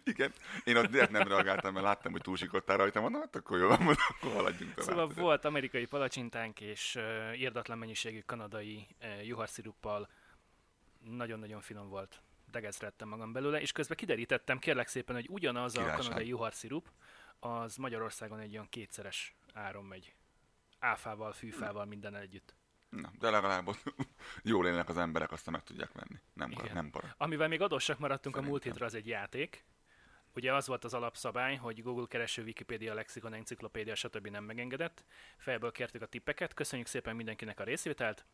Igen, 0.03 0.33
én 0.63 0.77
ott 0.77 0.89
direkt 0.89 1.11
nem 1.11 1.27
reagáltam, 1.27 1.73
mert 1.73 1.85
láttam, 1.85 2.11
hogy 2.11 2.21
túlsikottál 2.21 2.77
rajta, 2.77 3.01
mondom, 3.01 3.21
hát 3.21 3.35
akkor 3.35 3.59
jó, 3.59 3.67
mondom, 3.67 3.95
akkor 4.09 4.31
haladjunk 4.31 4.73
tovább. 4.73 4.89
Szóval 4.89 5.07
volt 5.07 5.45
amerikai 5.45 5.85
palacsintánk, 5.85 6.61
és 6.61 6.95
uh, 6.95 7.39
írdatlan 7.39 7.77
mennyiségű 7.77 8.19
kanadai 8.19 8.87
uh, 9.01 9.25
juharsziruppal. 9.27 10.09
Nagyon-nagyon 10.99 11.61
finom 11.61 11.89
volt. 11.89 12.21
Degezredtem 12.51 13.07
magam 13.07 13.31
belőle, 13.31 13.61
és 13.61 13.71
közben 13.71 13.97
kiderítettem, 13.97 14.59
kérlek 14.59 14.87
szépen, 14.87 15.15
hogy 15.15 15.27
ugyanaz 15.29 15.75
a 15.75 15.79
Királyság. 15.79 16.05
kanadai 16.05 16.27
juharszirup, 16.27 16.89
az 17.39 17.75
Magyarországon 17.75 18.39
egy 18.39 18.53
olyan 18.53 18.69
kétszeres 18.69 19.35
áron 19.53 19.85
megy. 19.85 20.13
Áfával, 20.79 21.31
fűfával, 21.31 21.85
minden 21.85 22.15
együtt. 22.15 22.55
Na, 22.89 23.11
de 23.19 23.29
legalább 23.29 23.67
ott 23.67 23.83
jól 24.43 24.67
élnek 24.67 24.89
az 24.89 24.97
emberek, 24.97 25.31
aztán 25.31 25.53
meg 25.53 25.63
tudják 25.63 25.91
venni. 25.91 26.19
Nem, 26.33 26.51
Igen. 26.51 26.73
nem 26.73 26.89
para. 26.89 27.15
Amivel 27.17 27.47
még 27.47 27.61
adósak 27.61 27.99
maradtunk 27.99 28.35
a 28.35 28.41
múlt 28.41 28.61
Szerintem. 28.61 28.87
hétre, 28.87 28.97
az 28.97 29.05
egy 29.05 29.07
játék. 29.07 29.65
Ugye 30.33 30.53
az 30.53 30.67
volt 30.67 30.83
az 30.83 30.93
alapszabály, 30.93 31.55
hogy 31.55 31.83
Google 31.83 32.05
kereső, 32.07 32.43
Wikipedia, 32.43 32.93
lexikon, 32.93 33.33
enciklopédia, 33.33 33.95
stb. 33.95 34.27
nem 34.27 34.43
megengedett. 34.43 35.03
Fejből 35.37 35.71
kértük 35.71 36.01
a 36.01 36.05
tippeket. 36.05 36.53
Köszönjük 36.53 36.87
szépen 36.87 37.15
mindenkinek 37.15 37.59
a 37.59 37.63
részvételt. 37.63 38.25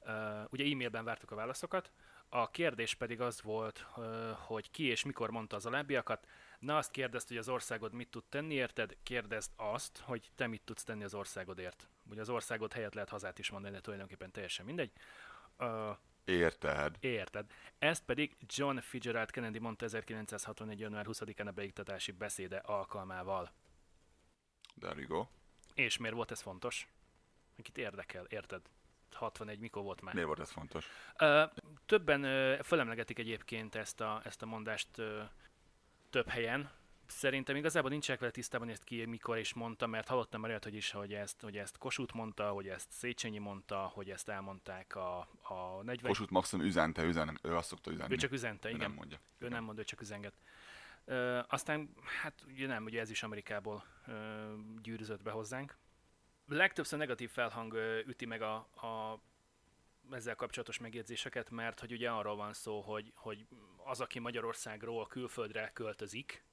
Uh, 0.00 0.12
ugye 0.50 0.64
e-mailben 0.64 1.04
vártuk 1.04 1.30
a 1.30 1.34
válaszokat. 1.34 1.92
A 2.28 2.50
kérdés 2.50 2.94
pedig 2.94 3.20
az 3.20 3.42
volt, 3.42 3.86
uh, 3.96 4.30
hogy 4.30 4.70
ki 4.70 4.84
és 4.84 5.04
mikor 5.04 5.30
mondta 5.30 5.56
az 5.56 5.66
alábbiakat. 5.66 6.26
Na 6.58 6.76
azt 6.76 6.90
kérdezd, 6.90 7.28
hogy 7.28 7.36
az 7.36 7.48
országod 7.48 7.92
mit 7.92 8.10
tud 8.10 8.24
tenni 8.28 8.54
érted, 8.54 8.96
kérdezd 9.02 9.52
azt, 9.56 9.98
hogy 9.98 10.30
te 10.34 10.46
mit 10.46 10.62
tudsz 10.62 10.84
tenni 10.84 11.04
az 11.04 11.14
országodért. 11.14 11.88
Ugye 12.10 12.20
az 12.20 12.28
országod 12.28 12.72
helyett 12.72 12.94
lehet 12.94 13.08
hazát 13.08 13.38
is 13.38 13.50
mondani, 13.50 13.74
de 13.74 13.80
tulajdonképpen 13.80 14.30
teljesen 14.30 14.64
mindegy. 14.64 14.92
Uh, 15.58 15.96
Érted? 16.24 16.96
Érted. 17.00 17.50
Ezt 17.78 18.04
pedig 18.04 18.36
John 18.46 18.78
Fitzgerald 18.78 19.30
Kennedy 19.30 19.58
mondta 19.58 19.84
1961. 19.84 20.80
január 20.80 21.06
20-án 21.08 21.46
a 21.46 21.50
beiktatási 21.50 22.12
beszéde 22.12 22.56
alkalmával. 22.56 23.52
There 24.80 25.00
you 25.00 25.06
go. 25.06 25.26
És 25.74 25.96
miért 25.96 26.14
volt 26.14 26.30
ez 26.30 26.40
fontos? 26.40 26.88
Akit 27.58 27.78
érdekel, 27.78 28.24
érted? 28.24 28.62
61 29.12 29.58
mikor 29.58 29.82
volt 29.82 30.00
már? 30.00 30.14
Miért 30.14 30.28
volt 30.28 30.40
ez 30.40 30.50
fontos? 30.50 30.88
Ö, 31.18 31.44
többen 31.86 32.22
ö, 32.22 32.58
felemlegetik 32.62 33.18
egyébként 33.18 33.74
ezt 33.74 34.00
a, 34.00 34.20
ezt 34.24 34.42
a 34.42 34.46
mondást 34.46 34.98
ö, 34.98 35.22
több 36.10 36.28
helyen. 36.28 36.70
Szerintem 37.06 37.56
igazából 37.56 37.90
nincsenek 37.90 38.20
vele 38.20 38.32
tisztában, 38.32 38.68
ezt 38.68 38.84
ki 38.84 39.04
mikor 39.04 39.38
is 39.38 39.54
mondta, 39.54 39.86
mert 39.86 40.08
hallottam 40.08 40.40
már 40.40 40.50
olyat, 40.50 40.64
hogy 40.64 40.74
is, 40.74 40.90
hogy 40.90 41.14
ezt, 41.14 41.40
hogy 41.40 41.56
ezt 41.56 41.78
Kossuth 41.78 42.14
mondta, 42.14 42.48
hogy 42.50 42.68
ezt 42.68 42.90
Széchenyi 42.90 43.38
mondta, 43.38 43.76
hogy 43.76 44.10
ezt 44.10 44.28
elmondták 44.28 44.96
a, 44.96 45.18
a 45.42 45.82
40... 45.82 46.06
Kossuth 46.06 46.32
maximum 46.32 46.66
üzente, 46.66 47.02
üzen, 47.02 47.38
ő 47.42 47.56
azt 47.56 47.68
szokta 47.68 47.90
üzenni. 47.90 48.12
Ő 48.12 48.16
csak 48.16 48.32
üzente, 48.32 48.68
Ő 48.68 48.74
igen. 48.74 48.88
nem 48.88 48.96
mondja. 48.96 49.18
Ő 49.38 49.48
nem 49.48 49.64
mond, 49.64 49.78
ő 49.78 49.84
csak 49.84 50.00
üzenget. 50.00 50.34
Ö, 51.04 51.40
aztán, 51.48 51.90
hát 52.22 52.44
ugye 52.48 52.66
nem, 52.66 52.84
ugye 52.84 53.00
ez 53.00 53.10
is 53.10 53.22
Amerikából 53.22 53.84
ö, 54.06 54.12
gyűrűzött 54.82 55.22
be 55.22 55.30
hozzánk. 55.30 55.76
Legtöbbször 56.46 56.98
negatív 56.98 57.30
felhang 57.30 57.72
ö, 57.72 57.98
üti 57.98 58.26
meg 58.26 58.42
a, 58.42 58.54
a 58.56 59.20
ezzel 60.10 60.34
kapcsolatos 60.34 60.78
megjegyzéseket, 60.78 61.50
mert 61.50 61.80
hogy 61.80 61.92
ugye 61.92 62.10
arról 62.10 62.36
van 62.36 62.52
szó, 62.52 62.80
hogy, 62.80 63.12
hogy 63.14 63.46
az, 63.84 64.00
aki 64.00 64.18
Magyarországról 64.18 65.06
külföldre 65.06 65.70
költözik, 65.74 66.44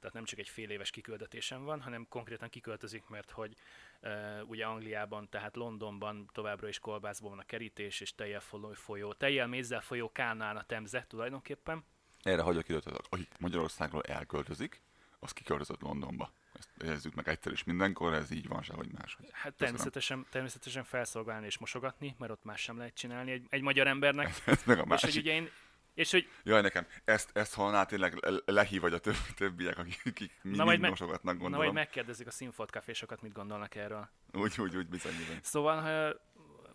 tehát 0.00 0.14
nem 0.14 0.24
csak 0.24 0.38
egy 0.38 0.48
fél 0.48 0.70
éves 0.70 0.90
kiküldetésen 0.90 1.64
van, 1.64 1.80
hanem 1.80 2.06
konkrétan 2.08 2.48
kiköltözik, 2.48 3.08
mert 3.08 3.30
hogy 3.30 3.54
uh, 4.02 4.48
ugye 4.48 4.64
Angliában, 4.64 5.28
tehát 5.28 5.56
Londonban 5.56 6.30
továbbra 6.32 6.68
is 6.68 6.78
kolbászból 6.78 7.30
van 7.30 7.38
a 7.38 7.44
kerítés, 7.44 8.00
és 8.00 8.14
tejjel 8.14 8.42
folyó, 8.74 9.12
tejjel 9.12 9.46
mézzel 9.46 9.80
folyó 9.80 10.12
kánál 10.12 10.56
a 10.56 10.64
temze 10.64 11.04
tulajdonképpen. 11.08 11.84
Erre 12.22 12.42
hagyok 12.42 12.68
időt, 12.68 12.86
aki 12.86 13.28
Magyarországról 13.38 14.02
elköltözik, 14.02 14.82
az 15.18 15.32
kiköltözött 15.32 15.80
Londonba. 15.80 16.32
Ezt 16.58 16.82
érezzük 16.84 17.14
meg 17.14 17.28
egyszer 17.28 17.52
is 17.52 17.64
mindenkor, 17.64 18.14
ez 18.14 18.30
így 18.30 18.48
van, 18.48 18.62
sehogy 18.62 18.88
más. 18.98 19.16
Hát 19.32 19.54
természetesen, 19.54 20.26
természetesen 20.30 20.84
felszolgálni 20.84 21.46
és 21.46 21.58
mosogatni, 21.58 22.14
mert 22.18 22.32
ott 22.32 22.44
más 22.44 22.60
sem 22.60 22.78
lehet 22.78 22.94
csinálni 22.94 23.30
egy, 23.30 23.46
egy 23.48 23.62
magyar 23.62 23.86
embernek. 23.86 24.42
Ez 24.46 24.62
meg 24.64 24.78
a 24.78 24.84
másik. 24.84 25.08
És 25.08 25.14
hogy 25.14 25.22
ugye 25.22 25.34
én, 25.34 25.50
és 25.94 26.10
hogy... 26.10 26.28
Jaj, 26.42 26.60
nekem, 26.60 26.86
ezt, 27.04 27.30
ezt 27.36 27.54
halná 27.54 27.84
tényleg 27.84 28.42
lehív 28.44 28.80
vagy 28.80 28.92
a 28.92 28.98
több, 28.98 29.16
többiek, 29.36 29.78
akik, 29.78 30.02
akik 30.04 30.32
na 30.42 30.50
mind 30.50 30.66
majd 30.66 30.80
mosogatnak, 30.80 31.32
gondolom. 31.32 31.50
Na 31.50 31.58
majd 31.58 31.72
megkérdezik 31.72 32.26
a 32.26 32.30
színfolt 32.30 32.70
kafésokat, 32.70 33.22
mit 33.22 33.32
gondolnak 33.32 33.74
erről. 33.74 34.08
Úgy, 34.32 34.60
úgy, 34.60 34.76
úgy, 34.76 34.86
bizony, 34.86 35.16
bizony. 35.18 35.38
Szóval 35.42 36.20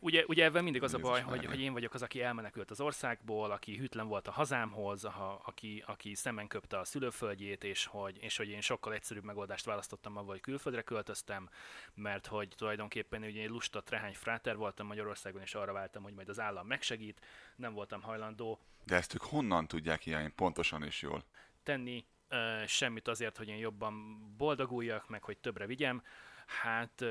ugye, 0.03 0.23
ugye 0.27 0.43
ebben 0.43 0.63
mindig 0.63 0.83
az 0.83 0.93
a 0.93 0.97
baj, 0.97 1.21
hogy, 1.21 1.45
hogy 1.45 1.59
én 1.59 1.73
vagyok 1.73 1.93
az, 1.93 2.01
aki 2.01 2.21
elmenekült 2.21 2.71
az 2.71 2.81
országból, 2.81 3.51
aki 3.51 3.77
hűtlen 3.77 4.07
volt 4.07 4.27
a 4.27 4.31
hazámhoz, 4.31 5.05
a, 5.05 5.41
aki, 5.45 5.83
aki 5.85 6.15
szemen 6.15 6.47
köpte 6.47 6.79
a 6.79 6.83
szülőföldjét, 6.83 7.63
és 7.63 7.85
hogy, 7.85 8.17
és 8.21 8.37
hogy 8.37 8.49
én 8.49 8.61
sokkal 8.61 8.93
egyszerűbb 8.93 9.23
megoldást 9.23 9.65
választottam 9.65 10.17
avval, 10.17 10.31
hogy 10.31 10.41
külföldre 10.41 10.81
költöztem, 10.81 11.49
mert 11.93 12.27
hogy 12.27 12.53
tulajdonképpen 12.57 13.23
ugye 13.23 13.41
egy 13.41 13.49
lusta 13.49 13.81
trehány 13.81 14.13
fráter 14.13 14.55
voltam 14.55 14.87
Magyarországon, 14.87 15.41
és 15.41 15.55
arra 15.55 15.73
váltam, 15.73 16.03
hogy 16.03 16.13
majd 16.13 16.29
az 16.29 16.39
állam 16.39 16.67
megsegít, 16.67 17.25
nem 17.55 17.73
voltam 17.73 18.01
hajlandó. 18.01 18.59
De 18.85 18.95
ezt 18.95 19.13
ők 19.13 19.21
honnan 19.21 19.67
tudják 19.67 20.05
ilyen 20.05 20.35
pontosan 20.35 20.83
és 20.83 21.01
jól? 21.01 21.23
Tenni 21.63 22.05
uh, 22.29 22.65
semmit 22.65 23.07
azért, 23.07 23.37
hogy 23.37 23.47
én 23.47 23.57
jobban 23.57 24.17
boldoguljak, 24.37 25.09
meg 25.09 25.23
hogy 25.23 25.37
többre 25.37 25.65
vigyem, 25.65 26.03
hát 26.45 27.05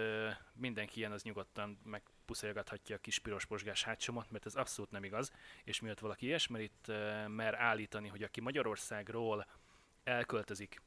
mindenki 0.54 0.98
ilyen 0.98 1.12
az 1.12 1.22
nyugodtan 1.22 1.78
meg 1.84 2.02
puszolgathatja 2.22 2.96
a 2.96 2.98
kis 2.98 3.18
piros 3.18 3.46
posgás 3.46 3.84
hátsomat, 3.84 4.30
mert 4.30 4.46
ez 4.46 4.54
abszolút 4.54 4.90
nem 4.90 5.04
igaz, 5.04 5.32
és 5.64 5.80
miatt 5.80 5.98
valaki 5.98 6.26
ilyesmit 6.26 6.62
itt 6.62 6.86
mer 7.26 7.54
állítani, 7.54 8.08
hogy 8.08 8.22
aki 8.22 8.40
Magyarországról 8.40 9.46
elköltözik, 10.04 10.82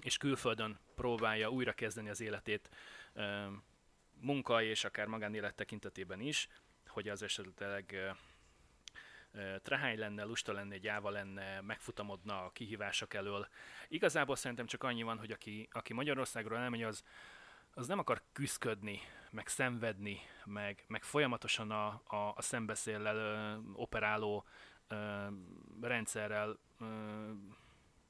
és 0.00 0.16
külföldön 0.16 0.78
próbálja 0.94 1.50
újra 1.50 1.72
kezdeni 1.72 2.08
az 2.08 2.20
életét 2.20 2.70
munka 4.20 4.62
és 4.62 4.84
akár 4.84 5.06
magánélet 5.06 5.54
tekintetében 5.54 6.20
is, 6.20 6.48
hogy 6.86 7.08
az 7.08 7.22
esetleg 7.22 8.14
trehány 9.62 9.98
lenne, 9.98 10.24
lusta 10.24 10.52
lenne, 10.52 10.78
gyáva 10.78 11.10
lenne, 11.10 11.60
megfutamodna 11.60 12.44
a 12.44 12.50
kihívások 12.50 13.14
elől. 13.14 13.48
Igazából 13.88 14.36
szerintem 14.36 14.66
csak 14.66 14.82
annyi 14.82 15.02
van, 15.02 15.18
hogy 15.18 15.30
aki, 15.30 15.68
aki 15.72 15.92
Magyarországról 15.92 16.58
elmegy, 16.58 16.82
az, 16.82 17.02
az 17.74 17.86
nem 17.86 17.98
akar 17.98 18.22
küzdködni, 18.32 19.00
meg 19.30 19.48
szenvedni, 19.48 20.20
meg, 20.44 20.84
meg 20.86 21.02
folyamatosan 21.02 21.70
a, 21.70 21.86
a, 22.06 22.32
a 22.36 22.42
szembeszéllel 22.42 23.16
ö, 23.16 23.56
operáló 23.72 24.44
ö, 24.88 25.26
rendszerrel 25.80 26.58
ö, 26.80 26.84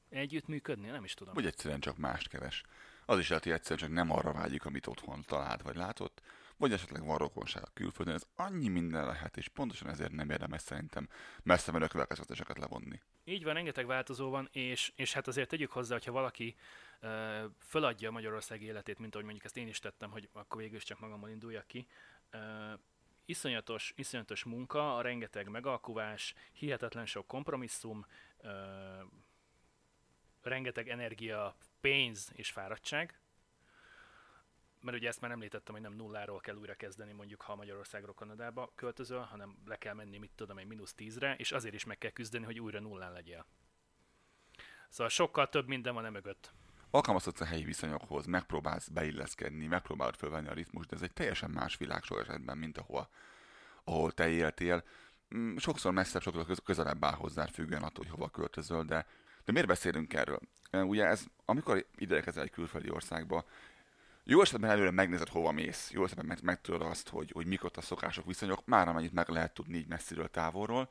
együttműködni, 0.09 0.89
nem 0.89 1.05
is 1.05 1.15
tudom. 1.15 1.35
Vagy 1.35 1.47
egyszerűen 1.47 1.81
csak 1.81 1.97
mást 1.97 2.29
keres. 2.29 2.63
Az 3.07 3.19
is 3.19 3.29
lehet, 3.29 3.45
hogy 3.45 3.53
egyszerűen 3.53 3.79
csak 3.79 3.97
nem 3.97 4.17
arra 4.17 4.33
vágyik, 4.33 4.65
amit 4.65 4.87
otthon 4.87 5.23
talált 5.27 5.63
vagy 5.63 5.77
látott, 5.77 6.23
vagy 6.59 6.73
esetleg 6.73 7.05
van 7.05 7.19
rokonság 7.19 7.63
a 7.63 7.71
külföldön, 7.75 8.15
ez 8.15 8.27
annyi 8.37 8.69
minden 8.69 9.07
lehet, 9.07 9.37
és 9.37 9.49
pontosan 9.49 9.89
ezért 9.89 10.13
nem 10.13 10.31
érdemes 10.31 10.63
szerintem 10.63 11.09
messze 11.43 11.73
menő 11.73 11.87
következtetéseket 11.87 12.59
levonni. 12.59 13.01
Így 13.25 13.45
van, 13.45 13.55
rengeteg 13.55 13.87
változó 13.87 14.31
van, 14.31 14.49
és, 14.53 14.93
és 14.97 15.13
hát 15.13 15.27
azért 15.27 15.49
tegyük 15.49 15.71
hozzá, 15.71 15.93
hogyha 15.93 16.13
valaki 16.13 16.57
uh, 17.03 17.11
föladja 17.59 18.11
Magyarország 18.11 18.63
életét, 18.63 18.99
mint 18.99 19.13
ahogy 19.13 19.25
mondjuk 19.25 19.47
ezt 19.47 19.57
én 19.57 19.69
is 19.69 19.79
tettem, 19.79 20.11
hogy 20.11 20.29
akkor 20.33 20.61
végül 20.61 20.77
is 20.77 20.85
csak 20.85 21.01
magammal 21.01 21.31
induljak 21.31 21.67
ki, 21.67 21.87
uh, 22.33 22.41
iszonyatos, 23.25 23.93
iszonyatos 23.97 24.45
munka, 24.45 24.97
a 24.97 25.01
rengeteg 25.01 25.49
megalkuvás, 25.49 26.35
hihetetlen 26.53 27.07
sok 27.07 27.27
kompromisszum, 27.27 28.07
uh, 28.39 28.51
rengeteg 30.43 30.89
energia, 30.89 31.57
pénz 31.81 32.31
és 32.35 32.51
fáradtság, 32.51 33.19
mert 34.89 35.01
ugye 35.01 35.09
ezt 35.09 35.21
már 35.21 35.31
említettem, 35.31 35.75
hogy 35.75 35.83
nem 35.83 35.93
nulláról 35.93 36.41
kell 36.41 36.55
újra 36.55 36.75
kezdeni, 36.75 37.13
mondjuk 37.13 37.41
ha 37.41 37.57
Magyarországról 37.57 38.15
Kanadába 38.15 38.73
költözöl, 38.75 39.21
hanem 39.21 39.57
le 39.67 39.77
kell 39.77 39.95
menni, 39.95 40.19
mit 40.19 40.31
tudom, 40.35 40.59
egy 40.59 40.67
mínusz 40.67 40.95
tízre, 40.95 41.35
és 41.37 41.53
azért 41.53 41.75
is 41.75 41.85
meg 41.85 41.99
kell 41.99 42.11
küzdeni, 42.11 42.45
hogy 42.45 42.61
újra 42.61 42.81
nullán 42.81 43.13
legyél. 43.13 43.47
Szóval 44.89 45.09
sokkal 45.09 45.49
több 45.49 45.67
minden 45.67 45.95
van 45.95 46.05
e 46.05 46.11
mögött. 46.11 46.53
Alkalmazkodsz 46.91 47.41
a 47.41 47.45
helyi 47.45 47.65
viszonyokhoz, 47.65 48.27
megpróbálsz 48.27 48.89
beilleszkedni, 48.89 49.67
megpróbálod 49.67 50.17
fölvenni 50.17 50.49
a 50.49 50.53
ritmus, 50.53 50.87
de 50.87 50.97
ez 50.97 51.03
egy 51.03 51.13
teljesen 51.13 51.51
más 51.51 51.77
világ 51.77 52.03
sok 52.03 52.21
esetben, 52.21 52.59
mint 52.59 52.79
ahol, 52.79 53.09
ahol 53.85 54.13
te 54.13 54.29
éltél. 54.29 54.85
Mm, 55.37 55.57
sokszor 55.57 55.93
messzebb, 55.93 56.23
sokkal 56.23 56.47
közelebb 56.65 57.05
áll 57.05 57.15
hozzá, 57.15 57.47
függően 57.47 57.83
attól, 57.83 58.05
hogy 58.05 58.15
hova 58.15 58.29
költözöl, 58.29 58.85
de, 58.85 59.07
de 59.45 59.53
miért 59.53 59.69
beszélünk 59.69 60.15
erről? 60.15 60.41
Ugye 60.71 61.05
ez, 61.07 61.25
amikor 61.45 61.87
ideérkezel 61.97 62.43
egy 62.43 62.51
külföldi 62.51 62.91
országba, 62.91 63.45
jó 64.31 64.41
esetben 64.41 64.71
előre 64.71 64.91
megnézed, 64.91 65.29
hova 65.29 65.53
mész. 65.53 65.91
Jó 65.91 66.05
esetben 66.05 66.27
meg, 66.27 66.39
megtudod 66.43 66.83
azt, 66.83 67.09
hogy, 67.09 67.31
hogy 67.31 67.47
mik 67.47 67.65
ott 67.65 67.77
a 67.77 67.81
szokások, 67.81 68.27
viszonyok, 68.27 68.67
már 68.67 68.89
amennyit 68.89 69.13
meg 69.13 69.29
lehet 69.29 69.55
tudni 69.55 69.77
így 69.77 69.87
messziről, 69.87 70.29
távolról. 70.29 70.89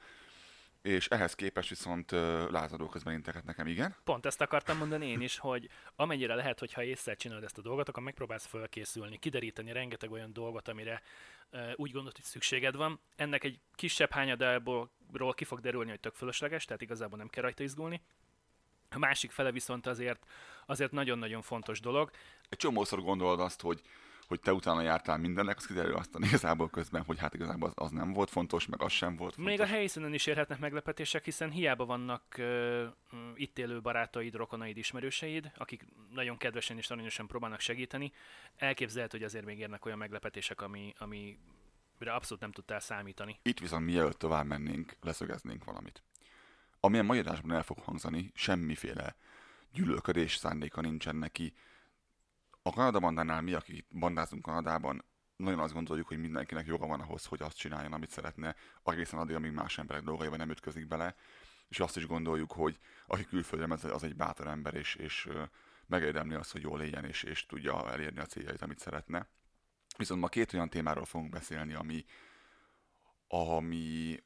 És 0.82 1.08
ehhez 1.08 1.36
képest 1.36 1.70
viszont 1.70 2.12
uh, 2.12 2.20
lázadó 2.51 2.88
közben 2.88 3.13
inteket 3.13 3.44
nekem, 3.44 3.67
igen. 3.67 3.96
Pont 4.03 4.25
ezt 4.25 4.41
akartam 4.41 4.77
mondani 4.77 5.08
én 5.08 5.22
is, 5.22 5.38
hogy 5.38 5.70
amennyire 5.96 6.36
lehet, 6.36 6.60
hogyha 6.60 6.84
észre 6.84 7.15
csinálod 7.15 7.44
ezt 7.44 7.58
a 7.58 7.62
dolgot, 7.62 7.89
akkor 7.89 8.03
megpróbálsz 8.03 8.46
felkészülni, 8.46 9.17
kideríteni 9.17 9.72
rengeteg 9.72 10.12
olyan 10.12 10.34
dolgot, 10.34 10.67
amire 10.67 11.01
úgy 11.75 11.91
gondolod, 11.91 12.15
hogy 12.15 12.25
szükséged 12.25 12.75
van. 12.75 13.00
Ennek 13.15 13.44
egy 13.44 13.60
kisebb 13.75 14.12
hányadából 14.12 14.91
ki 15.32 15.44
fog 15.44 15.60
derülni, 15.60 15.89
hogy 15.89 16.00
tök 16.00 16.15
fölösleges, 16.15 16.65
tehát 16.65 16.82
igazából 16.82 17.17
nem 17.17 17.27
kell 17.27 17.44
rajta 17.44 17.63
izgulni. 17.63 18.01
A 18.89 18.98
másik 18.98 19.32
fele 19.32 19.51
viszont 19.51 19.88
azért, 19.88 20.25
azért 20.65 20.91
nagyon-nagyon 20.91 21.41
fontos 21.41 21.79
dolog. 21.79 22.12
Egy 22.50 22.58
csomószor 22.58 23.01
gondolod 23.01 23.39
azt, 23.39 23.62
hogy, 23.62 23.82
hogy 24.27 24.39
te 24.39 24.53
utána 24.53 24.82
jártál 24.82 25.17
mindennek, 25.17 25.58
az 25.58 25.65
kiderül 25.65 25.96
azt 25.96 26.15
a 26.15 26.20
igazából 26.25 26.70
közben, 26.70 27.03
hogy 27.03 27.20
hát 27.20 27.34
igazából 27.34 27.67
az, 27.67 27.74
az 27.75 27.91
nem 27.91 28.13
volt 28.13 28.29
fontos, 28.29 28.65
meg 28.65 28.82
az 28.82 28.91
sem 28.91 29.15
volt 29.15 29.34
fontos. 29.34 29.53
Még 29.53 29.62
a 29.62 29.65
helyszínen 29.65 30.13
is 30.13 30.25
érhetnek 30.25 30.60
meglepetések, 30.60 31.25
hiszen 31.25 31.51
hiába 31.51 31.86
vannak 31.86 32.24
uh, 32.38 32.86
itt 33.36 33.58
élő 33.58 33.82
barátaid, 33.82 34.36
rokonaid, 34.36 34.77
ismerőseid, 34.77 35.51
akik 35.58 35.86
nagyon 36.13 36.38
kedvesen 36.38 36.77
és 36.77 36.89
aranyosan 36.89 37.27
próbálnak 37.27 37.60
segíteni. 37.60 38.12
Elképzelhet, 38.56 39.12
hogy 39.12 39.24
azért 39.24 39.46
még 39.46 39.60
érnek 39.60 39.86
olyan 39.86 39.98
meglepetések, 39.98 40.62
ami, 40.62 40.94
ami 40.98 41.38
abszolút 42.00 42.41
nem 42.41 42.51
tudtál 42.51 42.79
számítani. 42.79 43.39
Itt 43.41 43.60
viszont 43.60 43.86
mielőtt 43.86 44.20
tovább 44.20 44.46
mennénk, 44.46 44.96
leszögeznénk 45.01 45.63
valamit 45.63 46.03
amilyen 46.88 47.06
magyarásban 47.06 47.51
el 47.51 47.63
fog 47.63 47.79
hangzani, 47.79 48.32
semmiféle 48.34 49.15
gyűlölködés 49.72 50.36
szándéka 50.36 50.82
nincsen 50.82 51.15
neki. 51.15 51.53
A 52.62 52.72
Kanada 52.72 53.00
bandánál 53.00 53.41
mi, 53.41 53.53
akik 53.53 53.86
bandázunk 54.00 54.41
Kanadában, 54.41 55.03
nagyon 55.36 55.60
azt 55.60 55.74
gondoljuk, 55.74 56.08
hogy 56.08 56.17
mindenkinek 56.17 56.65
joga 56.65 56.88
van 56.88 57.01
ahhoz, 57.01 57.25
hogy 57.25 57.41
azt 57.41 57.58
csináljon, 57.58 57.94
amit 57.94 58.10
szeretne, 58.10 58.56
egészen 58.84 59.20
addig, 59.20 59.36
amíg 59.36 59.51
más 59.51 59.77
emberek 59.77 60.03
dolgaiban 60.03 60.38
nem 60.38 60.50
ütközik 60.50 60.88
bele, 60.88 61.15
és 61.70 61.79
azt 61.79 61.98
is 61.98 62.06
gondoljuk, 62.06 62.51
hogy 62.51 62.79
aki 63.08 63.25
külföldre 63.25 63.67
megy, 63.67 63.86
az 63.86 64.03
egy 64.03 64.15
bátor 64.15 64.48
ember, 64.48 64.74
és, 64.74 64.96
és 64.96 65.29
megérdemli 65.86 66.34
azt, 66.34 66.51
hogy 66.51 66.62
jól 66.62 66.82
éljen, 66.82 67.06
és, 67.06 67.24
és 67.24 67.46
tudja 67.46 67.91
elérni 67.91 68.20
a 68.20 68.25
céljait, 68.25 68.62
amit 68.62 68.79
szeretne. 68.79 69.27
Viszont 69.98 70.22
ma 70.22 70.27
két 70.27 70.53
olyan 70.53 70.70
témáról 70.70 71.06
fogunk 71.06 71.32
beszélni, 71.32 71.74
ami, 71.74 72.06
ami 73.27 74.20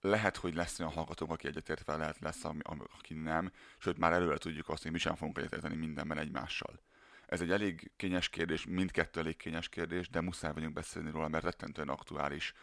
lehet, 0.00 0.36
hogy 0.36 0.54
lesz 0.54 0.78
olyan 0.80 0.92
hallgatók, 0.92 1.30
aki 1.30 1.46
egyetértve 1.46 1.96
lehet 1.96 2.18
lesz, 2.18 2.44
ami, 2.44 2.60
aki 2.98 3.14
nem, 3.14 3.52
sőt 3.78 3.98
már 3.98 4.12
előre 4.12 4.38
tudjuk 4.38 4.68
azt, 4.68 4.82
hogy 4.82 4.92
mi 4.92 4.98
sem 4.98 5.14
fogunk 5.14 5.38
egyetérteni 5.38 5.76
mindenben 5.76 6.18
egymással. 6.18 6.80
Ez 7.26 7.40
egy 7.40 7.50
elég 7.50 7.90
kényes 7.96 8.28
kérdés, 8.28 8.66
mindkettő 8.66 9.20
elég 9.20 9.36
kényes 9.36 9.68
kérdés, 9.68 10.08
de 10.08 10.20
muszáj 10.20 10.52
vagyunk 10.52 10.72
beszélni 10.72 11.10
róla, 11.10 11.28
mert 11.28 11.44
rettentően 11.44 11.88
aktuális, 11.88 12.54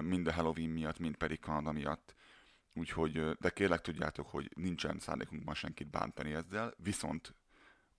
mind 0.00 0.26
a 0.26 0.32
Halloween 0.32 0.68
miatt, 0.68 0.98
mind 0.98 1.16
pedig 1.16 1.40
Kanada 1.40 1.72
miatt. 1.72 2.14
Úgyhogy, 2.74 3.30
de 3.40 3.50
kérlek 3.50 3.80
tudjátok, 3.80 4.28
hogy 4.28 4.50
nincsen 4.54 4.98
szándékunkban 4.98 5.54
senkit 5.54 5.90
bántani 5.90 6.32
ezzel, 6.32 6.74
viszont 6.76 7.34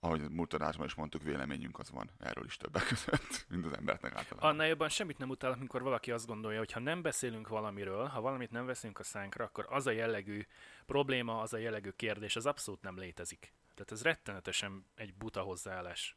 ahogy 0.00 0.30
múlt 0.30 0.54
adásban 0.54 0.86
is 0.86 0.94
mondtuk, 0.94 1.22
véleményünk 1.22 1.78
az 1.78 1.90
van 1.90 2.10
erről 2.18 2.44
is 2.44 2.56
többek 2.56 2.86
között, 2.86 3.44
mint 3.50 3.64
az 3.64 3.76
embernek 3.76 4.14
általában. 4.14 4.50
Annál 4.50 4.66
jobban 4.66 4.88
semmit 4.88 5.18
nem 5.18 5.28
utálok, 5.28 5.56
amikor 5.56 5.82
valaki 5.82 6.10
azt 6.10 6.26
gondolja, 6.26 6.58
hogy 6.58 6.72
ha 6.72 6.80
nem 6.80 7.02
beszélünk 7.02 7.48
valamiről, 7.48 8.06
ha 8.06 8.20
valamit 8.20 8.50
nem 8.50 8.66
veszünk 8.66 8.98
a 8.98 9.02
szánkra, 9.02 9.44
akkor 9.44 9.66
az 9.68 9.86
a 9.86 9.90
jellegű 9.90 10.46
probléma, 10.86 11.40
az 11.40 11.52
a 11.52 11.58
jellegű 11.58 11.90
kérdés, 11.90 12.36
az 12.36 12.46
abszolút 12.46 12.82
nem 12.82 12.98
létezik. 12.98 13.52
Tehát 13.74 13.92
ez 13.92 14.02
rettenetesen 14.02 14.86
egy 14.94 15.14
buta 15.14 15.40
hozzáállás. 15.40 16.16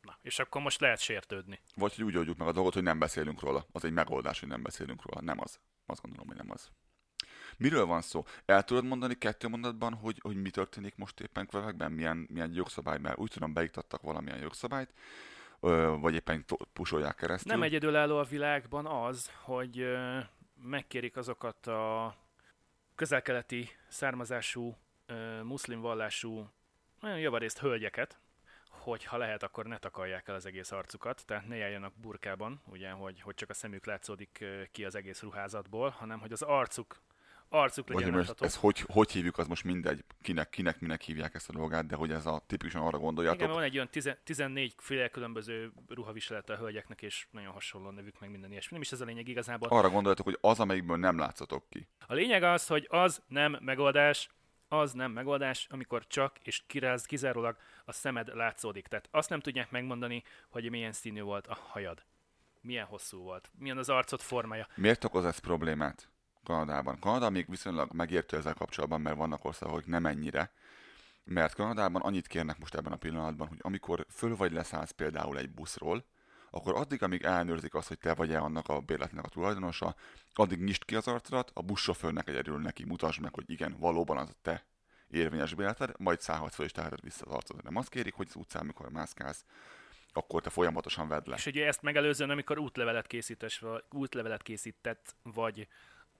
Na, 0.00 0.18
és 0.22 0.38
akkor 0.38 0.62
most 0.62 0.80
lehet 0.80 1.00
sértődni. 1.00 1.60
Vagy 1.74 1.94
hogy 1.94 2.04
úgy 2.04 2.16
oldjuk 2.16 2.36
meg 2.36 2.48
a 2.48 2.52
dolgot, 2.52 2.74
hogy 2.74 2.82
nem 2.82 2.98
beszélünk 2.98 3.40
róla. 3.40 3.66
Az 3.72 3.84
egy 3.84 3.92
megoldás, 3.92 4.40
hogy 4.40 4.48
nem 4.48 4.62
beszélünk 4.62 5.02
róla. 5.06 5.20
Nem 5.20 5.40
az. 5.40 5.60
Azt 5.86 6.02
gondolom, 6.02 6.26
hogy 6.26 6.36
nem 6.36 6.50
az. 6.50 6.70
Miről 7.60 7.86
van 7.86 8.00
szó? 8.00 8.24
El 8.44 8.64
tudod 8.64 8.84
mondani 8.84 9.14
kettő 9.14 9.48
mondatban, 9.48 9.94
hogy, 9.94 10.18
hogy 10.22 10.36
mi 10.36 10.50
történik 10.50 10.96
most 10.96 11.20
éppen 11.20 11.46
Quebecben? 11.46 11.92
Milyen, 11.92 12.26
milyen 12.30 12.52
jogszabály? 12.54 12.98
Mert 12.98 13.18
úgy 13.18 13.30
tudom, 13.30 13.52
beiktattak 13.52 14.02
valamilyen 14.02 14.38
jogszabályt, 14.38 14.94
vagy 16.00 16.14
éppen 16.14 16.44
pusolják 16.72 17.14
keresztül. 17.14 17.52
Nem 17.52 17.62
egyedülálló 17.62 18.18
a 18.18 18.24
világban 18.24 18.86
az, 18.86 19.30
hogy 19.42 19.86
megkérik 20.62 21.16
azokat 21.16 21.66
a 21.66 22.14
közelkeleti 22.94 23.68
származású, 23.88 24.76
muszlim 25.42 25.80
vallású, 25.80 26.50
nagyon 27.00 27.18
javarészt 27.18 27.58
hölgyeket, 27.58 28.18
hogy 28.70 29.04
ha 29.04 29.16
lehet, 29.16 29.42
akkor 29.42 29.66
ne 29.66 29.78
takarják 29.78 30.28
el 30.28 30.34
az 30.34 30.46
egész 30.46 30.70
arcukat, 30.70 31.26
tehát 31.26 31.48
ne 31.48 31.56
járjanak 31.56 31.92
burkában, 31.96 32.62
ugye, 32.66 32.90
hogy, 32.90 33.20
hogy 33.20 33.34
csak 33.34 33.50
a 33.50 33.54
szemük 33.54 33.86
látszódik 33.86 34.44
ki 34.72 34.84
az 34.84 34.94
egész 34.94 35.22
ruházatból, 35.22 35.88
hanem 35.88 36.20
hogy 36.20 36.32
az 36.32 36.42
arcuk 36.42 37.00
arcuk 37.50 37.88
legyen 37.88 38.14
látható. 38.14 38.44
ez 38.44 38.56
hogy, 38.56 38.84
hogy 38.86 39.10
hívjuk, 39.10 39.38
az 39.38 39.46
most 39.46 39.64
mindegy, 39.64 40.04
kinek, 40.22 40.50
kinek, 40.50 40.80
minek 40.80 41.02
hívják 41.02 41.34
ezt 41.34 41.48
a 41.48 41.52
dolgát, 41.52 41.86
de 41.86 41.96
hogy 41.96 42.10
ez 42.10 42.26
a 42.26 42.42
tipikusan 42.46 42.82
arra 42.82 42.98
gondoljatok. 42.98 43.40
Igen, 43.40 43.52
van 43.52 43.62
egy 43.62 43.74
olyan 43.74 43.88
tize- 43.88 44.18
14 44.24 44.74
féle 44.76 45.08
különböző 45.08 45.72
ruhaviselete 45.88 46.52
a 46.52 46.56
hölgyeknek, 46.56 47.02
és 47.02 47.26
nagyon 47.30 47.52
hasonló 47.52 47.90
nevük, 47.90 48.20
meg 48.20 48.30
minden 48.30 48.50
ilyesmi. 48.50 48.72
Nem 48.72 48.80
is 48.80 48.92
ez 48.92 49.00
a 49.00 49.04
lényeg 49.04 49.28
igazából. 49.28 49.68
Arra 49.68 49.90
gondoljatok, 49.90 50.24
hogy 50.24 50.38
az, 50.40 50.60
amelyikből 50.60 50.96
nem 50.96 51.18
látszatok 51.18 51.64
ki. 51.68 51.88
A 52.06 52.14
lényeg 52.14 52.42
az, 52.42 52.66
hogy 52.66 52.86
az 52.90 53.22
nem 53.28 53.56
megoldás, 53.60 54.28
az 54.68 54.92
nem 54.92 55.12
megoldás, 55.12 55.66
amikor 55.70 56.06
csak 56.06 56.38
és 56.42 56.62
kiráz, 56.66 57.06
kizárólag 57.06 57.56
a 57.84 57.92
szemed 57.92 58.34
látszódik. 58.34 58.86
Tehát 58.86 59.08
azt 59.10 59.28
nem 59.28 59.40
tudják 59.40 59.70
megmondani, 59.70 60.22
hogy 60.48 60.70
milyen 60.70 60.92
színű 60.92 61.22
volt 61.22 61.46
a 61.46 61.54
hajad. 61.54 62.02
Milyen 62.62 62.86
hosszú 62.86 63.22
volt, 63.22 63.50
milyen 63.58 63.78
az 63.78 63.88
arcod 63.88 64.20
formája. 64.20 64.66
Miért 64.74 65.04
okoz 65.04 65.24
ez 65.24 65.38
problémát 65.38 66.09
Kanadában? 66.44 66.98
Kanada 66.98 67.30
még 67.30 67.46
viszonylag 67.48 67.92
megértő 67.92 68.36
ezzel 68.36 68.54
kapcsolatban, 68.54 69.00
mert 69.00 69.16
vannak 69.16 69.44
országok, 69.44 69.86
nem 69.86 70.06
ennyire. 70.06 70.52
Mert 71.24 71.54
Kanadában 71.54 72.02
annyit 72.02 72.26
kérnek 72.26 72.58
most 72.58 72.74
ebben 72.74 72.92
a 72.92 72.96
pillanatban, 72.96 73.48
hogy 73.48 73.58
amikor 73.60 74.06
föl 74.10 74.36
vagy 74.36 74.52
leszállsz 74.52 74.90
például 74.90 75.38
egy 75.38 75.50
buszról, 75.50 76.04
akkor 76.50 76.74
addig, 76.74 77.02
amíg 77.02 77.22
ellenőrzik 77.22 77.74
azt, 77.74 77.88
hogy 77.88 77.98
te 77.98 78.14
vagy-e 78.14 78.38
annak 78.38 78.68
a 78.68 78.80
bérletnek 78.80 79.24
a 79.24 79.28
tulajdonosa, 79.28 79.94
addig 80.34 80.62
nyisd 80.62 80.84
ki 80.84 80.94
az 80.94 81.08
arcodat, 81.08 81.50
a 81.54 81.62
buszsofőrnek 81.62 82.28
egyedül 82.28 82.58
neki 82.58 82.84
mutasd 82.84 83.20
meg, 83.20 83.34
hogy 83.34 83.50
igen, 83.50 83.76
valóban 83.78 84.16
az 84.16 84.28
a 84.28 84.38
te 84.42 84.64
érvényes 85.10 85.54
bérleted, 85.54 85.94
majd 85.98 86.20
szállhatsz 86.20 86.54
fel 86.54 86.64
és 86.64 86.72
teheted 86.72 87.02
vissza 87.02 87.24
az 87.26 87.32
arcodat. 87.32 87.62
Nem 87.62 87.76
azt 87.76 87.88
kérik, 87.88 88.14
hogy 88.14 88.26
az 88.28 88.36
utcán, 88.36 88.66
mikor 88.66 88.90
mászkálsz, 88.90 89.44
akkor 90.12 90.42
te 90.42 90.50
folyamatosan 90.50 91.08
vedd 91.08 91.28
le. 91.28 91.34
És 91.36 91.46
ugye 91.46 91.66
ezt 91.66 91.82
megelőzően, 91.82 92.30
amikor 92.30 92.58
útlevelet 92.58 93.06
készítes, 93.06 93.58
vagy 93.58 93.82
útlevelet 93.90 94.42
készített, 94.42 95.14
vagy 95.22 95.68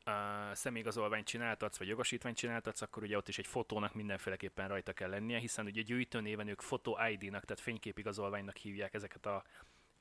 uh, 0.06 0.54
személyigazolványt 0.54 1.26
csináltatsz, 1.26 1.78
vagy 1.78 1.88
jogosítványt 1.88 2.36
csináltatsz, 2.36 2.82
akkor 2.82 3.02
ugye 3.02 3.16
ott 3.16 3.28
is 3.28 3.38
egy 3.38 3.46
fotónak 3.46 3.94
mindenféleképpen 3.94 4.68
rajta 4.68 4.92
kell 4.92 5.08
lennie, 5.08 5.38
hiszen 5.38 5.66
ugye 5.66 5.82
gyűjtőnéven 5.82 6.48
ők 6.48 6.60
fotó 6.60 6.98
ID-nak, 7.10 7.44
tehát 7.44 7.62
fényképigazolványnak 7.62 8.56
hívják 8.56 8.94
ezeket 8.94 9.26
a 9.26 9.44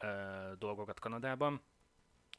uh, 0.03 0.58
dolgokat 0.58 1.00
Kanadában. 1.00 1.62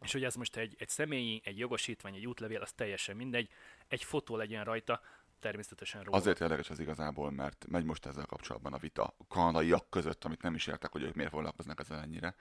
És 0.03 0.13
hogy 0.13 0.25
ez 0.25 0.35
most 0.35 0.57
egy, 0.57 0.77
egy 0.79 0.89
személyi, 0.89 1.41
egy 1.45 1.59
jogosítvány, 1.59 2.15
egy 2.15 2.27
útlevél, 2.27 2.61
az 2.61 2.73
teljesen 2.73 3.17
mindegy, 3.17 3.49
egy 3.89 4.05
fotó 4.05 4.37
legyen 4.37 4.65
rajta, 4.65 5.01
természetesen 5.41 6.03
róla. 6.03 6.17
Azért 6.17 6.41
érdekes 6.41 6.71
ez 6.71 6.79
igazából, 6.79 7.31
mert 7.31 7.67
megy 7.69 7.85
most 7.85 8.07
ezzel 8.07 8.27
kapcsolatban 8.27 8.73
a 8.73 8.79
vita 8.79 9.17
kanadaiak 9.29 9.91
között, 9.91 10.25
amit 10.25 10.43
nem 10.43 10.55
is 10.55 10.67
értek, 10.67 10.93
hogy 10.93 11.03
ők 11.03 11.15
miért 11.15 11.31
foglalkoznak 11.31 11.81
ezzel 11.81 12.01
ennyire. 12.01 12.35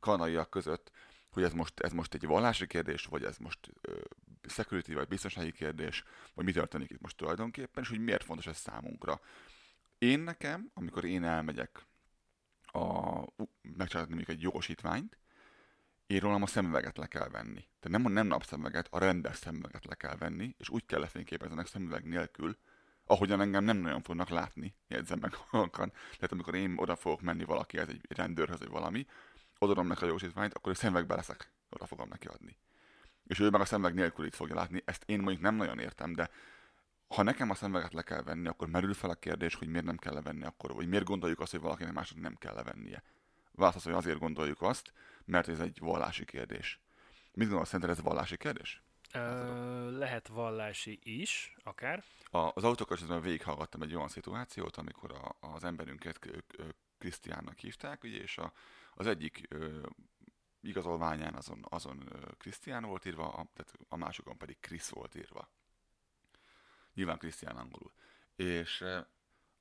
Kanadaiak 0.00 0.50
között, 0.50 0.90
hogy 1.30 1.42
ez 1.42 1.52
most, 1.52 1.80
ez 1.80 1.92
most 1.92 2.14
egy 2.14 2.26
vallási 2.26 2.66
kérdés, 2.66 3.04
vagy 3.04 3.24
ez 3.24 3.36
most 3.36 3.58
ö, 3.80 4.00
security 4.50 4.92
vagy 4.92 5.08
biztonsági 5.08 5.52
kérdés, 5.52 6.04
vagy 6.34 6.44
mi 6.44 6.52
történik 6.52 6.90
itt 6.90 7.00
most 7.00 7.16
tulajdonképpen, 7.16 7.82
és 7.82 7.88
hogy 7.88 8.00
miért 8.00 8.24
fontos 8.24 8.46
ez 8.46 8.56
számunkra. 8.56 9.20
Én 9.98 10.20
nekem, 10.20 10.70
amikor 10.74 11.04
én 11.04 11.24
elmegyek 11.24 11.86
a, 12.62 13.20
megcsinálni 13.62 14.14
mondjuk 14.14 14.28
egy 14.28 14.42
jogosítványt, 14.42 15.18
én 16.06 16.20
rólam 16.20 16.42
a 16.42 16.46
szemüveget 16.46 16.96
le 16.96 17.06
kell 17.06 17.28
venni. 17.28 17.68
Tehát 17.80 18.02
nem, 18.02 18.12
nem 18.12 18.26
napszemüveget, 18.26 18.88
a 18.90 18.98
rendes 18.98 19.36
szemüveget 19.36 19.84
le 19.84 19.94
kell 19.94 20.16
venni, 20.16 20.54
és 20.58 20.68
úgy 20.68 20.86
kell 20.86 21.00
lefényképezni 21.00 21.66
szemüveg 21.66 22.04
nélkül, 22.04 22.58
ahogyan 23.04 23.40
engem 23.40 23.64
nem 23.64 23.76
nagyon 23.76 24.02
fognak 24.02 24.28
látni, 24.28 24.74
jegyzem 24.88 25.18
meg 25.18 25.34
halkan. 25.50 25.90
Tehát 25.90 26.32
amikor 26.32 26.54
én 26.54 26.74
oda 26.76 26.96
fogok 26.96 27.20
menni 27.20 27.44
valakihez, 27.44 27.88
egy 27.88 28.04
rendőrhöz, 28.08 28.58
vagy 28.58 28.68
valami, 28.68 29.06
odaadom 29.58 29.86
neki 29.86 30.02
a 30.02 30.06
jogosítványt, 30.06 30.54
akkor 30.54 30.72
egy 30.72 30.78
szemüvegbe 30.78 31.14
leszek, 31.14 31.52
oda 31.68 31.86
fogom 31.86 32.08
neki 32.08 32.26
adni. 32.26 32.56
És 33.30 33.38
ő 33.38 33.50
meg 33.50 33.60
a 33.60 33.64
szemüveg 33.64 33.94
nélkül 33.94 34.26
itt 34.26 34.34
fogja 34.34 34.54
látni. 34.54 34.82
Ezt 34.84 35.02
én 35.06 35.18
mondjuk 35.18 35.42
nem 35.42 35.54
nagyon 35.54 35.78
értem, 35.78 36.12
de 36.12 36.30
ha 37.08 37.22
nekem 37.22 37.50
a 37.50 37.54
szemüveget 37.54 37.92
le 37.92 38.02
kell 38.02 38.22
venni, 38.22 38.48
akkor 38.48 38.68
merül 38.68 38.94
fel 38.94 39.10
a 39.10 39.14
kérdés, 39.14 39.54
hogy 39.54 39.68
miért 39.68 39.84
nem 39.84 39.96
kell 39.96 40.14
levenni 40.14 40.44
akkor, 40.44 40.74
vagy 40.74 40.88
miért 40.88 41.04
gondoljuk 41.04 41.40
azt, 41.40 41.50
hogy 41.50 41.60
valakinek 41.60 41.92
másnak 41.92 42.20
nem 42.20 42.34
kell 42.34 42.54
levennie. 42.54 43.02
Válasz 43.52 43.74
az, 43.74 43.82
hogy 43.82 43.92
azért 43.92 44.18
gondoljuk 44.18 44.62
azt, 44.62 44.92
mert 45.24 45.48
ez 45.48 45.60
egy 45.60 45.78
vallási 45.78 46.24
kérdés. 46.24 46.80
Mit 47.32 47.46
gondolsz, 47.46 47.68
szerinted 47.68 47.96
ez 47.96 48.02
vallási 48.02 48.36
kérdés? 48.36 48.82
Ö, 49.12 49.98
lehet 49.98 50.28
vallási 50.28 50.98
is, 51.02 51.54
akár. 51.62 52.04
A, 52.30 52.50
az 52.54 52.64
autókörzetben 52.64 53.20
végighallgattam 53.20 53.82
egy 53.82 53.94
olyan 53.94 54.08
szituációt, 54.08 54.76
amikor 54.76 55.12
a, 55.12 55.46
az 55.46 55.64
emberünket 55.64 56.18
Krisztiánnak 56.98 57.58
hívták, 57.58 58.04
ugye, 58.04 58.18
és 58.22 58.38
a, 58.38 58.52
az 58.94 59.06
egyik 59.06 59.46
ö, 59.48 59.86
igazolványán 60.60 61.34
azon, 61.34 61.66
azon 61.68 62.08
Krisztián 62.38 62.84
volt 62.84 63.04
írva, 63.04 63.28
a, 63.28 63.46
tehát 63.54 63.74
a 63.88 63.96
másikon 63.96 64.38
pedig 64.38 64.60
Krisz 64.60 64.88
volt 64.88 65.14
írva. 65.14 65.50
Nyilván 66.94 67.18
Krisztián 67.18 67.56
angolul. 67.56 67.92
És 68.36 68.84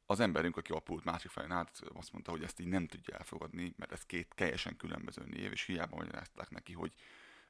az 0.06 0.20
emberünk, 0.20 0.58
aki 0.58 0.72
a 0.72 0.80
pult 0.80 1.04
másik 1.04 1.32
felén 1.32 1.52
állt, 1.52 1.82
azt 1.94 2.12
mondta, 2.12 2.32
hogy 2.32 2.44
ezt 2.44 2.60
így 2.60 2.68
nem 2.68 2.88
tudja 2.88 3.18
elfogadni, 3.18 3.74
mert 3.78 3.92
ez 3.92 4.06
két 4.06 4.36
teljesen 4.36 4.78
különböző 4.78 5.24
név, 5.26 5.52
és 5.52 5.64
hiába 5.64 5.96
magyarázták 5.96 6.50
neki, 6.50 6.74
hogy 6.74 6.94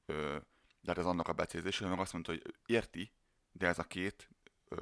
ö, 0.05 0.37
de 0.81 0.91
hát 0.91 0.97
ez 0.97 1.05
annak 1.05 1.27
a 1.27 1.33
becézése, 1.33 1.87
meg 1.87 1.99
azt 1.99 2.13
mondta, 2.13 2.31
hogy 2.31 2.55
érti, 2.65 3.11
de 3.51 3.67
ez 3.67 3.79
a 3.79 3.83
két 3.83 4.29
ö, 4.67 4.77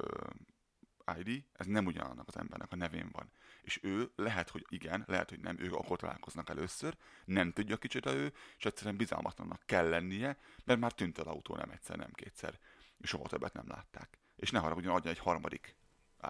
ID, 1.18 1.44
ez 1.52 1.66
nem 1.66 1.86
ugyanannak 1.86 2.28
az 2.28 2.36
embernek 2.36 2.72
a 2.72 2.76
nevén 2.76 3.08
van. 3.12 3.30
És 3.62 3.78
ő 3.82 4.10
lehet, 4.16 4.50
hogy 4.50 4.66
igen, 4.68 5.04
lehet, 5.06 5.28
hogy 5.28 5.40
nem, 5.40 5.58
ők 5.58 5.74
akkor 5.74 5.98
találkoznak 5.98 6.48
először, 6.48 6.96
nem 7.24 7.52
tudja 7.52 7.76
kicsoda 7.76 8.14
ő, 8.14 8.32
és 8.58 8.64
egyszerűen 8.64 8.96
bizalmatlannak 8.96 9.62
kell 9.66 9.88
lennie, 9.88 10.36
mert 10.64 10.80
már 10.80 10.92
tűnt 10.92 11.18
el 11.18 11.26
autó 11.26 11.56
nem 11.56 11.70
egyszer, 11.70 11.96
nem 11.96 12.12
kétszer. 12.12 12.58
És 12.98 13.08
soha 13.08 13.28
többet 13.28 13.52
nem 13.52 13.68
látták. 13.68 14.18
És 14.36 14.50
ne 14.50 14.58
haragudjon, 14.58 14.94
adja 14.94 15.10
egy 15.10 15.18
harmadik 15.18 15.76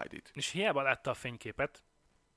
ID-t. 0.02 0.30
És 0.34 0.48
hiába 0.48 0.82
látta 0.82 1.10
a 1.10 1.14
fényképet, 1.14 1.82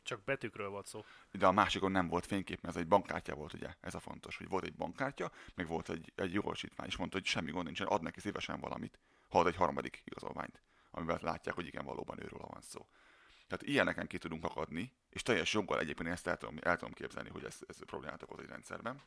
csak 0.03 0.23
betűkről 0.23 0.69
volt 0.69 0.85
szó. 0.85 1.03
De 1.31 1.47
a 1.47 1.51
másikon 1.51 1.91
nem 1.91 2.07
volt 2.07 2.25
fénykép, 2.25 2.61
mert 2.61 2.75
ez 2.75 2.81
egy 2.81 2.87
bankkártya 2.87 3.35
volt, 3.35 3.53
ugye? 3.53 3.73
Ez 3.79 3.95
a 3.95 3.99
fontos, 3.99 4.37
hogy 4.37 4.47
volt 4.47 4.63
egy 4.63 4.75
bankkártya, 4.75 5.31
meg 5.55 5.67
volt 5.67 5.89
egy, 5.89 6.11
egy 6.15 6.33
jogosítvány, 6.33 6.87
és 6.87 6.95
mondta, 6.95 7.17
hogy 7.17 7.25
semmi 7.25 7.51
gond 7.51 7.65
nincsen, 7.65 7.87
ad 7.87 8.01
neki 8.01 8.19
szívesen 8.19 8.59
valamit, 8.59 8.99
ha 9.29 9.39
ad 9.39 9.47
egy 9.47 9.55
harmadik 9.55 10.01
igazolványt, 10.05 10.61
amivel 10.91 11.19
látják, 11.21 11.55
hogy 11.55 11.65
igen, 11.65 11.85
valóban 11.85 12.23
őről 12.23 12.47
van 12.47 12.61
szó. 12.61 12.87
Tehát 13.47 13.65
ilyeneken 13.65 14.07
ki 14.07 14.17
tudunk 14.17 14.43
akadni, 14.43 14.93
és 15.09 15.21
teljes 15.21 15.53
joggal 15.53 15.79
egyébként 15.79 16.09
ezt 16.09 16.27
el 16.27 16.37
tudom, 16.37 16.57
el 16.61 16.77
tudom 16.77 16.93
képzelni, 16.93 17.29
hogy 17.29 17.43
ez, 17.43 17.59
ez 17.67 17.85
problémát 17.85 18.23
okoz 18.23 18.39
egy 18.39 18.49
rendszerben. 18.49 19.01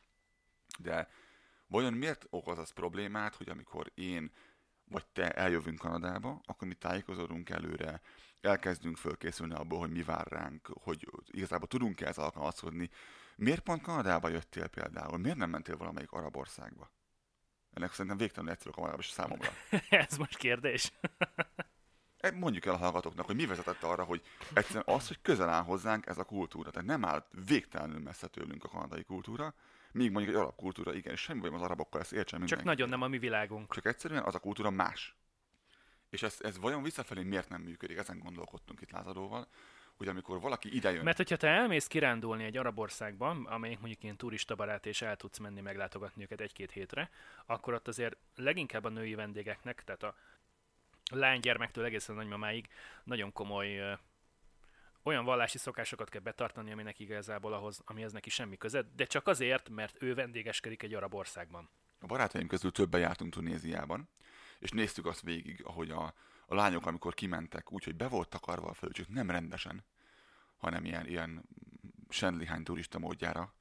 De 0.79 1.09
vajon 1.67 1.93
miért 1.93 2.25
okoz 2.29 2.57
az 2.57 2.69
problémát, 2.69 3.35
hogy 3.35 3.49
amikor 3.49 3.91
én 3.93 4.31
vagy 4.87 5.05
te 5.05 5.31
eljövünk 5.31 5.79
Kanadába, 5.79 6.41
akkor 6.45 6.67
mi 6.67 6.73
tájékozódunk 6.73 7.49
előre, 7.49 8.01
elkezdünk 8.41 8.97
fölkészülni 8.97 9.53
abból, 9.53 9.79
hogy 9.79 9.91
mi 9.91 10.03
vár 10.03 10.27
ránk, 10.27 10.67
hogy 10.73 11.09
igazából 11.25 11.67
tudunk-e 11.67 12.07
ez 12.07 12.17
alkalmazkodni. 12.17 12.89
Miért 13.35 13.61
pont 13.61 13.81
Kanadába 13.81 14.29
jöttél 14.29 14.67
például? 14.67 15.17
Miért 15.17 15.37
nem 15.37 15.49
mentél 15.49 15.77
valamelyik 15.77 16.11
arab 16.11 16.37
országba? 16.37 16.91
Ennek 17.73 17.91
szerintem 17.91 18.17
végtelenül 18.17 18.53
egyszerű 18.53 18.71
a 18.71 18.75
legalábbis 18.75 19.09
számomra. 19.09 19.49
Ez 19.89 20.17
most 20.17 20.37
kérdés. 20.37 20.91
E, 22.25 22.31
Mondjuk 22.31 22.65
el 22.65 22.73
a 22.73 22.77
hallgatóknak, 22.77 23.25
hogy 23.25 23.35
mi 23.35 23.45
vezetett 23.45 23.83
arra, 23.83 24.03
hogy 24.03 24.21
egyszerűen 24.53 24.83
az, 24.87 25.07
hogy 25.07 25.17
közel 25.21 25.49
áll 25.49 25.63
hozzánk 25.63 26.05
ez 26.05 26.17
a 26.17 26.23
kultúra. 26.23 26.71
Tehát 26.71 26.87
nem 26.87 27.05
áll 27.05 27.25
végtelenül 27.45 27.99
messze 27.99 28.27
tőlünk 28.27 28.63
a 28.63 28.67
kanadai 28.67 29.03
kultúra, 29.03 29.53
míg 29.91 30.11
mondjuk 30.11 30.35
egy 30.35 30.41
arab 30.41 30.55
kultúra, 30.55 30.93
igen, 30.93 31.13
és 31.13 31.21
semmi 31.21 31.39
bajom 31.39 31.55
az 31.55 31.61
arabokkal, 31.61 32.01
ezt 32.01 32.13
értsen 32.13 32.39
Csak 32.39 32.39
mindenki. 32.39 32.67
nagyon 32.67 32.89
nem 32.89 33.01
a 33.01 33.07
mi 33.07 33.17
világunk. 33.17 33.73
Csak 33.73 33.85
egyszerűen 33.85 34.23
az 34.23 34.35
a 34.35 34.39
kultúra 34.39 34.69
más. 34.69 35.15
És 36.09 36.23
ez, 36.23 36.37
ez 36.39 36.59
vajon 36.59 36.83
visszafelé 36.83 37.23
miért 37.23 37.49
nem 37.49 37.61
működik? 37.61 37.97
Ezen 37.97 38.19
gondolkodtunk 38.19 38.81
itt 38.81 38.91
Lázadóval, 38.91 39.47
hogy 39.97 40.07
amikor 40.07 40.39
valaki 40.39 40.75
idejön, 40.75 41.03
Mert 41.03 41.17
hogyha 41.17 41.35
te 41.35 41.47
elmész 41.47 41.87
kirándulni 41.87 42.43
egy 42.43 42.57
arab 42.57 42.79
országban, 42.79 43.45
amelyik 43.45 43.79
mondjuk 43.79 44.03
ilyen 44.03 44.17
turistabarát, 44.17 44.85
és 44.85 45.01
el 45.01 45.15
tudsz 45.15 45.37
menni 45.37 45.61
meglátogatni 45.61 46.23
őket 46.23 46.41
egy-két 46.41 46.71
hétre, 46.71 47.09
akkor 47.45 47.73
ott 47.73 47.87
azért 47.87 48.17
leginkább 48.35 48.83
a 48.83 48.89
női 48.89 49.15
vendégeknek, 49.15 49.83
tehát 49.83 50.03
a 50.03 50.15
lánygyermektől 51.11 51.85
egészen 51.85 52.15
nagymamáig 52.15 52.67
nagyon 53.03 53.31
komoly 53.31 53.77
ö, 53.77 53.93
olyan 55.03 55.25
vallási 55.25 55.57
szokásokat 55.57 56.09
kell 56.09 56.21
betartani, 56.21 56.71
aminek 56.71 56.99
igazából 56.99 57.53
ahhoz, 57.53 57.81
amihez 57.85 58.11
neki 58.11 58.29
semmi 58.29 58.57
köze, 58.57 58.81
de 58.95 59.05
csak 59.05 59.27
azért, 59.27 59.69
mert 59.69 60.01
ő 60.01 60.13
vendégeskedik 60.13 60.83
egy 60.83 60.93
arab 60.93 61.13
országban. 61.13 61.69
A 61.99 62.05
barátaim 62.05 62.47
közül 62.47 62.71
többen 62.71 62.99
jártunk 62.99 63.33
Tunéziában, 63.33 64.09
és 64.59 64.69
néztük 64.69 65.05
azt 65.05 65.21
végig, 65.21 65.61
ahogy 65.65 65.89
a, 65.91 66.13
a 66.45 66.55
lányok, 66.55 66.85
amikor 66.85 67.13
kimentek, 67.13 67.71
úgyhogy 67.71 67.95
be 67.95 68.07
volt 68.07 68.29
takarva 68.29 68.67
a 68.67 68.73
földcsük, 68.73 69.07
nem 69.07 69.29
rendesen, 69.29 69.85
hanem 70.57 70.85
ilyen, 70.85 71.07
ilyen 71.07 71.43
sendlihány 72.09 72.63
turista 72.63 72.99
módjára, 72.99 73.53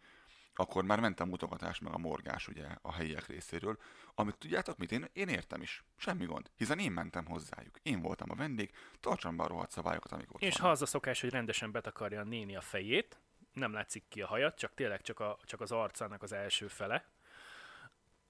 akkor 0.54 0.84
már 0.84 1.00
ment 1.00 1.20
a 1.20 1.24
mutogatás, 1.24 1.78
meg 1.78 1.92
a 1.92 1.98
morgás 1.98 2.48
ugye 2.48 2.66
a 2.82 2.92
helyiek 2.92 3.26
részéről, 3.26 3.78
amit 4.14 4.38
tudjátok 4.38 4.78
mit, 4.78 4.92
én, 4.92 5.08
én 5.12 5.28
értem 5.28 5.62
is, 5.62 5.84
semmi 5.96 6.24
gond, 6.24 6.50
hiszen 6.56 6.78
én 6.78 6.92
mentem 6.92 7.26
hozzájuk, 7.26 7.78
én 7.82 8.00
voltam 8.00 8.30
a 8.30 8.34
vendég, 8.34 8.70
tartsam 9.00 9.36
be 9.36 9.42
a 9.42 9.46
rohadt 9.46 9.70
szabályokat, 9.70 10.12
amik 10.12 10.34
ott 10.34 10.42
És 10.42 10.58
ha 10.58 10.70
az 10.70 10.82
a 10.82 10.86
szokás, 10.86 11.20
hogy 11.20 11.30
rendesen 11.30 11.70
betakarja 11.70 12.20
a 12.20 12.24
néni 12.24 12.56
a 12.56 12.60
fejét, 12.60 13.20
nem 13.52 13.72
látszik 13.72 14.04
ki 14.08 14.22
a 14.22 14.26
hajat, 14.26 14.58
csak 14.58 14.74
tényleg 14.74 15.02
csak, 15.02 15.20
a, 15.20 15.38
csak 15.44 15.60
az 15.60 15.72
arcának 15.72 16.22
az 16.22 16.32
első 16.32 16.68
fele, 16.68 17.04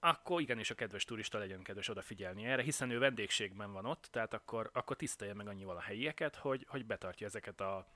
akkor 0.04 0.40
igenis 0.40 0.70
a 0.70 0.74
kedves 0.74 1.04
turista 1.04 1.38
legyen 1.38 1.62
kedves 1.62 1.88
odafigyelni 1.88 2.44
erre, 2.44 2.62
hiszen 2.62 2.90
ő 2.90 2.98
vendégségben 2.98 3.72
van 3.72 3.84
ott, 3.84 4.08
tehát 4.10 4.34
akkor, 4.34 4.70
akkor 4.72 4.96
tisztelje 4.96 5.34
meg 5.34 5.48
annyival 5.48 5.76
a 5.76 5.80
helyieket, 5.80 6.36
hogy, 6.36 6.66
hogy 6.68 6.86
betartja 6.86 7.26
ezeket 7.26 7.60
a 7.60 7.86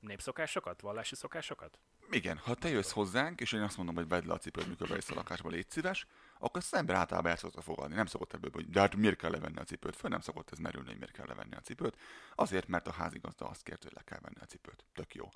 népszokásokat, 0.00 0.80
vallási 0.80 1.14
szokásokat. 1.14 1.78
Igen, 2.10 2.38
ha 2.38 2.54
te 2.54 2.68
jössz 2.68 2.90
hozzánk, 2.92 3.40
és 3.40 3.52
én 3.52 3.60
azt 3.62 3.76
mondom, 3.76 3.94
hogy 3.94 4.08
vedd 4.08 4.26
le 4.26 4.32
a 4.32 4.38
cipőd, 4.38 4.68
mikor 4.68 4.88
bejössz 4.88 5.10
a 5.10 5.14
lakásba, 5.14 5.48
légy 5.48 5.70
szíves, 5.70 6.06
akkor 6.38 6.60
az 6.60 6.74
ember 6.74 6.96
általában 6.96 7.30
el 7.30 7.36
szokta 7.36 7.60
fogadni. 7.60 7.94
Nem 7.94 8.06
szokott 8.06 8.32
ebből, 8.32 8.50
hogy 8.52 8.70
de 8.70 8.80
hát 8.80 8.96
miért 8.96 9.16
kell 9.16 9.30
levenni 9.30 9.58
a 9.58 9.64
cipőt? 9.64 9.96
Föl 9.96 10.10
nem 10.10 10.20
szokott 10.20 10.50
ez 10.50 10.58
merülni, 10.58 10.88
hogy 10.88 10.98
miért 10.98 11.12
kell 11.12 11.26
levenni 11.26 11.54
a 11.54 11.60
cipőt. 11.60 11.96
Azért, 12.34 12.66
mert 12.68 12.86
a 12.88 12.92
házigazda 12.92 13.48
azt 13.48 13.62
kért, 13.62 13.82
hogy 13.82 13.92
le 13.94 14.02
kell 14.02 14.18
venni 14.20 14.40
a 14.40 14.44
cipőt. 14.44 14.84
Tök 14.92 15.14
jó. 15.14 15.28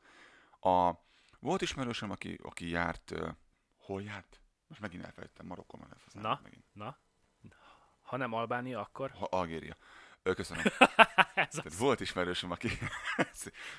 A, 0.71 0.99
volt 1.41 1.63
ismerősöm, 1.63 2.11
aki, 2.11 2.39
aki 2.43 2.69
járt, 2.69 3.11
uh, 3.11 3.29
hol 3.77 4.03
járt? 4.03 4.41
Most 4.67 4.81
megint 4.81 5.05
elfelejtettem, 5.05 5.47
Marokkon 5.47 5.81
van 5.81 6.23
Na, 6.23 6.41
megint. 6.43 6.65
na, 6.73 6.99
ha 8.03 8.17
nem 8.17 8.33
Albánia, 8.33 8.81
akkor 8.81 9.11
Ha, 9.11 9.25
Algéria. 9.25 9.77
Ö, 10.23 10.35
köszönöm. 10.35 10.63
ez 11.35 11.55
Tehát 11.55 11.67
a 11.67 11.77
volt 11.79 12.01
ismerősöm, 12.01 12.51
aki... 12.51 12.69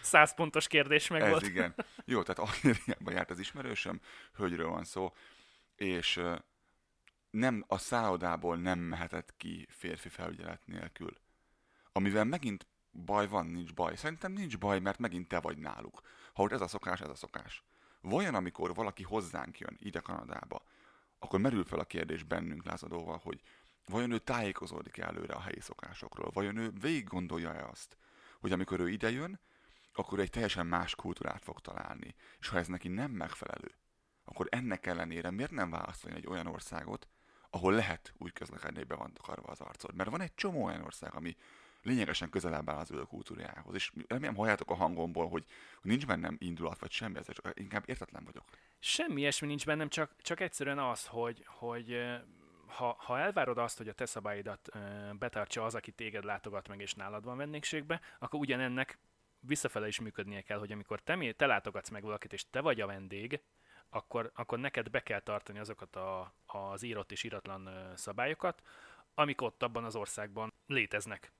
száz 0.01 0.33
pontos 0.33 0.67
kérdés 0.67 1.07
meg 1.07 1.21
Ez 1.21 1.29
volt. 1.29 1.47
igen. 1.47 1.75
Jó, 2.05 2.23
tehát 2.23 2.51
Algériában 2.51 3.13
járt 3.13 3.29
az 3.29 3.39
ismerősöm, 3.39 4.01
hölgyről 4.33 4.69
van 4.69 4.83
szó, 4.83 5.13
és 5.75 6.21
nem, 7.29 7.63
a 7.67 7.77
szállodából 7.77 8.57
nem 8.57 8.79
mehetett 8.79 9.33
ki 9.37 9.67
férfi 9.69 10.09
felügyelet 10.09 10.61
nélkül. 10.65 11.17
Amivel 11.91 12.23
megint 12.23 12.67
baj 12.91 13.27
van, 13.27 13.45
nincs 13.45 13.73
baj. 13.73 13.95
Szerintem 13.95 14.31
nincs 14.31 14.57
baj, 14.57 14.79
mert 14.79 14.99
megint 14.99 15.27
te 15.27 15.39
vagy 15.39 15.57
náluk. 15.57 16.01
Ha 16.33 16.43
ott 16.43 16.51
ez 16.51 16.61
a 16.61 16.67
szokás, 16.67 17.01
ez 17.01 17.09
a 17.09 17.15
szokás. 17.15 17.63
Vajon 18.01 18.35
amikor 18.35 18.73
valaki 18.73 19.03
hozzánk 19.03 19.59
jön 19.59 19.77
ide 19.79 19.99
Kanadába, 19.99 20.65
akkor 21.19 21.39
merül 21.39 21.63
fel 21.63 21.79
a 21.79 21.83
kérdés 21.85 22.23
bennünk 22.23 22.65
lázadóval, 22.65 23.19
hogy 23.23 23.41
vajon 23.87 24.11
ő 24.11 24.17
tájékozódik 24.17 24.97
előre 24.97 25.33
a 25.33 25.41
helyi 25.41 25.59
szokásokról? 25.59 26.29
Vajon 26.33 26.57
ő 26.57 26.71
végig 26.81 27.03
gondolja-e 27.03 27.65
azt, 27.65 27.97
hogy 28.39 28.51
amikor 28.51 28.79
ő 28.79 28.89
ide 28.89 29.11
jön, 29.11 29.39
akkor 29.93 30.19
egy 30.19 30.29
teljesen 30.29 30.65
más 30.65 30.95
kultúrát 30.95 31.43
fog 31.43 31.59
találni. 31.59 32.15
És 32.39 32.47
ha 32.47 32.57
ez 32.57 32.67
neki 32.67 32.87
nem 32.87 33.11
megfelelő, 33.11 33.71
akkor 34.25 34.47
ennek 34.49 34.85
ellenére 34.85 35.31
miért 35.31 35.51
nem 35.51 35.69
választani 35.69 36.15
egy 36.15 36.27
olyan 36.27 36.47
országot, 36.47 37.07
ahol 37.49 37.73
lehet 37.73 38.13
úgy 38.17 38.33
közlekedni, 38.33 38.77
hogy 38.77 38.87
be 38.87 38.95
van 38.95 39.13
takarva 39.13 39.51
az 39.51 39.61
arcod? 39.61 39.95
Mert 39.95 40.09
van 40.09 40.21
egy 40.21 40.35
csomó 40.35 40.63
olyan 40.63 40.81
ország, 40.81 41.15
ami 41.15 41.35
lényegesen 41.81 42.29
közelebb 42.29 42.69
áll 42.69 42.77
az 42.77 42.91
ő 42.91 43.01
kultúrájához. 43.01 43.75
És 43.75 43.91
remélem 44.07 44.35
halljátok 44.35 44.71
a 44.71 44.75
hangomból, 44.75 45.29
hogy, 45.29 45.45
nincs 45.81 46.05
bennem 46.05 46.35
indulat, 46.39 46.79
vagy 46.79 46.91
semmi, 46.91 47.17
ez 47.17 47.33
csak 47.33 47.59
inkább 47.59 47.83
értetlen 47.85 48.23
vagyok. 48.23 48.43
Semmi 48.79 49.19
ilyesmi 49.19 49.47
nincs 49.47 49.65
bennem, 49.65 49.89
csak, 49.89 50.11
csak 50.21 50.39
egyszerűen 50.39 50.79
az, 50.79 51.05
hogy, 51.05 51.45
hogy 51.47 51.97
ha, 52.75 52.95
ha 52.99 53.19
elvárod 53.19 53.57
azt, 53.57 53.77
hogy 53.77 53.87
a 53.87 53.93
te 53.93 54.05
szabályidat 54.05 54.69
ö, 54.73 54.79
betartsa 55.19 55.65
az, 55.65 55.75
aki 55.75 55.91
téged 55.91 56.23
látogat 56.23 56.67
meg 56.67 56.81
és 56.81 56.93
nálad 56.93 57.23
van 57.23 57.37
vendégségbe, 57.37 58.01
akkor 58.19 58.39
ugyanennek 58.39 58.99
visszafele 59.39 59.87
is 59.87 59.99
működnie 59.99 60.41
kell, 60.41 60.59
hogy 60.59 60.71
amikor 60.71 60.99
te, 60.99 61.33
te 61.33 61.45
látogatsz 61.45 61.89
meg 61.89 62.03
valakit, 62.03 62.33
és 62.33 62.49
te 62.49 62.61
vagy 62.61 62.81
a 62.81 62.85
vendég, 62.87 63.41
akkor, 63.89 64.31
akkor 64.35 64.59
neked 64.59 64.89
be 64.89 65.03
kell 65.03 65.19
tartani 65.19 65.59
azokat 65.59 65.95
a, 65.95 66.33
az 66.45 66.83
írott 66.83 67.11
és 67.11 67.23
íratlan 67.23 67.91
szabályokat, 67.95 68.61
amik 69.13 69.41
ott 69.41 69.63
abban 69.63 69.83
az 69.83 69.95
országban 69.95 70.53
léteznek. 70.67 71.31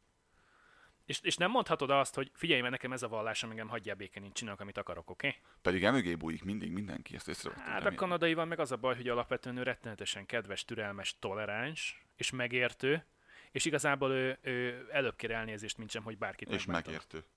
És, 1.06 1.20
és 1.22 1.38
nem 1.38 1.52
mondhatod 1.52 1.90
azt, 1.90 2.16
hogy 2.16 2.32
figyelj, 2.34 2.60
mert 2.60 2.72
nekem 2.72 2.92
ez 2.92 3.04
a 3.04 3.08
vallásom, 3.08 3.50
engem 3.50 3.68
hagyjál 3.68 3.96
békén, 3.96 4.24
én 4.24 4.34
csinálok, 4.34 4.60
amit 4.60 4.78
akarok, 4.78 5.10
oké? 5.10 5.28
Okay? 5.28 5.40
Pedig 5.62 5.84
emögé 5.84 6.16
bújik 6.16 6.44
mindig 6.44 6.72
mindenki, 6.72 7.16
ezt 7.16 7.28
észrevettem. 7.28 7.66
Hát 7.66 7.86
a 7.86 7.96
kanadai 7.96 8.34
van 8.34 8.48
meg 8.48 8.60
az 8.60 8.72
a 8.72 8.78
baj, 8.78 8.96
hogy 8.96 9.08
alapvetően 9.08 9.58
ő 9.58 9.64
rettenetesen 9.64 10.26
kedves, 10.26 10.66
türelmes, 10.66 11.16
toleráns 11.20 12.06
és 12.16 12.32
megértő, 12.32 13.06
és 13.52 13.66
igazából 13.66 14.12
ő, 14.12 14.38
ő 14.42 14.88
előbb 14.92 15.16
kér 15.16 15.32
elnézést, 15.32 15.78
mint 15.78 15.90
sem, 15.90 16.04
hogy 16.04 16.18
bárkit 16.18 16.50
És 16.50 16.66
megbántanak. 16.66 16.86
megértő. 16.86 17.30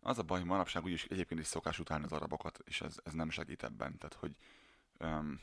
Az 0.00 0.18
a 0.18 0.22
baj, 0.22 0.38
hogy 0.38 0.48
manapság 0.48 0.84
úgyis 0.84 1.04
egyébként 1.04 1.40
is 1.40 1.46
szokás 1.46 1.78
utálni 1.78 2.04
az 2.04 2.12
arabokat, 2.12 2.58
és 2.64 2.80
ez, 2.80 2.96
ez 3.04 3.12
nem 3.12 3.30
segít 3.30 3.62
ebben. 3.62 3.98
Tehát, 3.98 4.14
hogy, 4.14 4.32
um, 4.98 5.40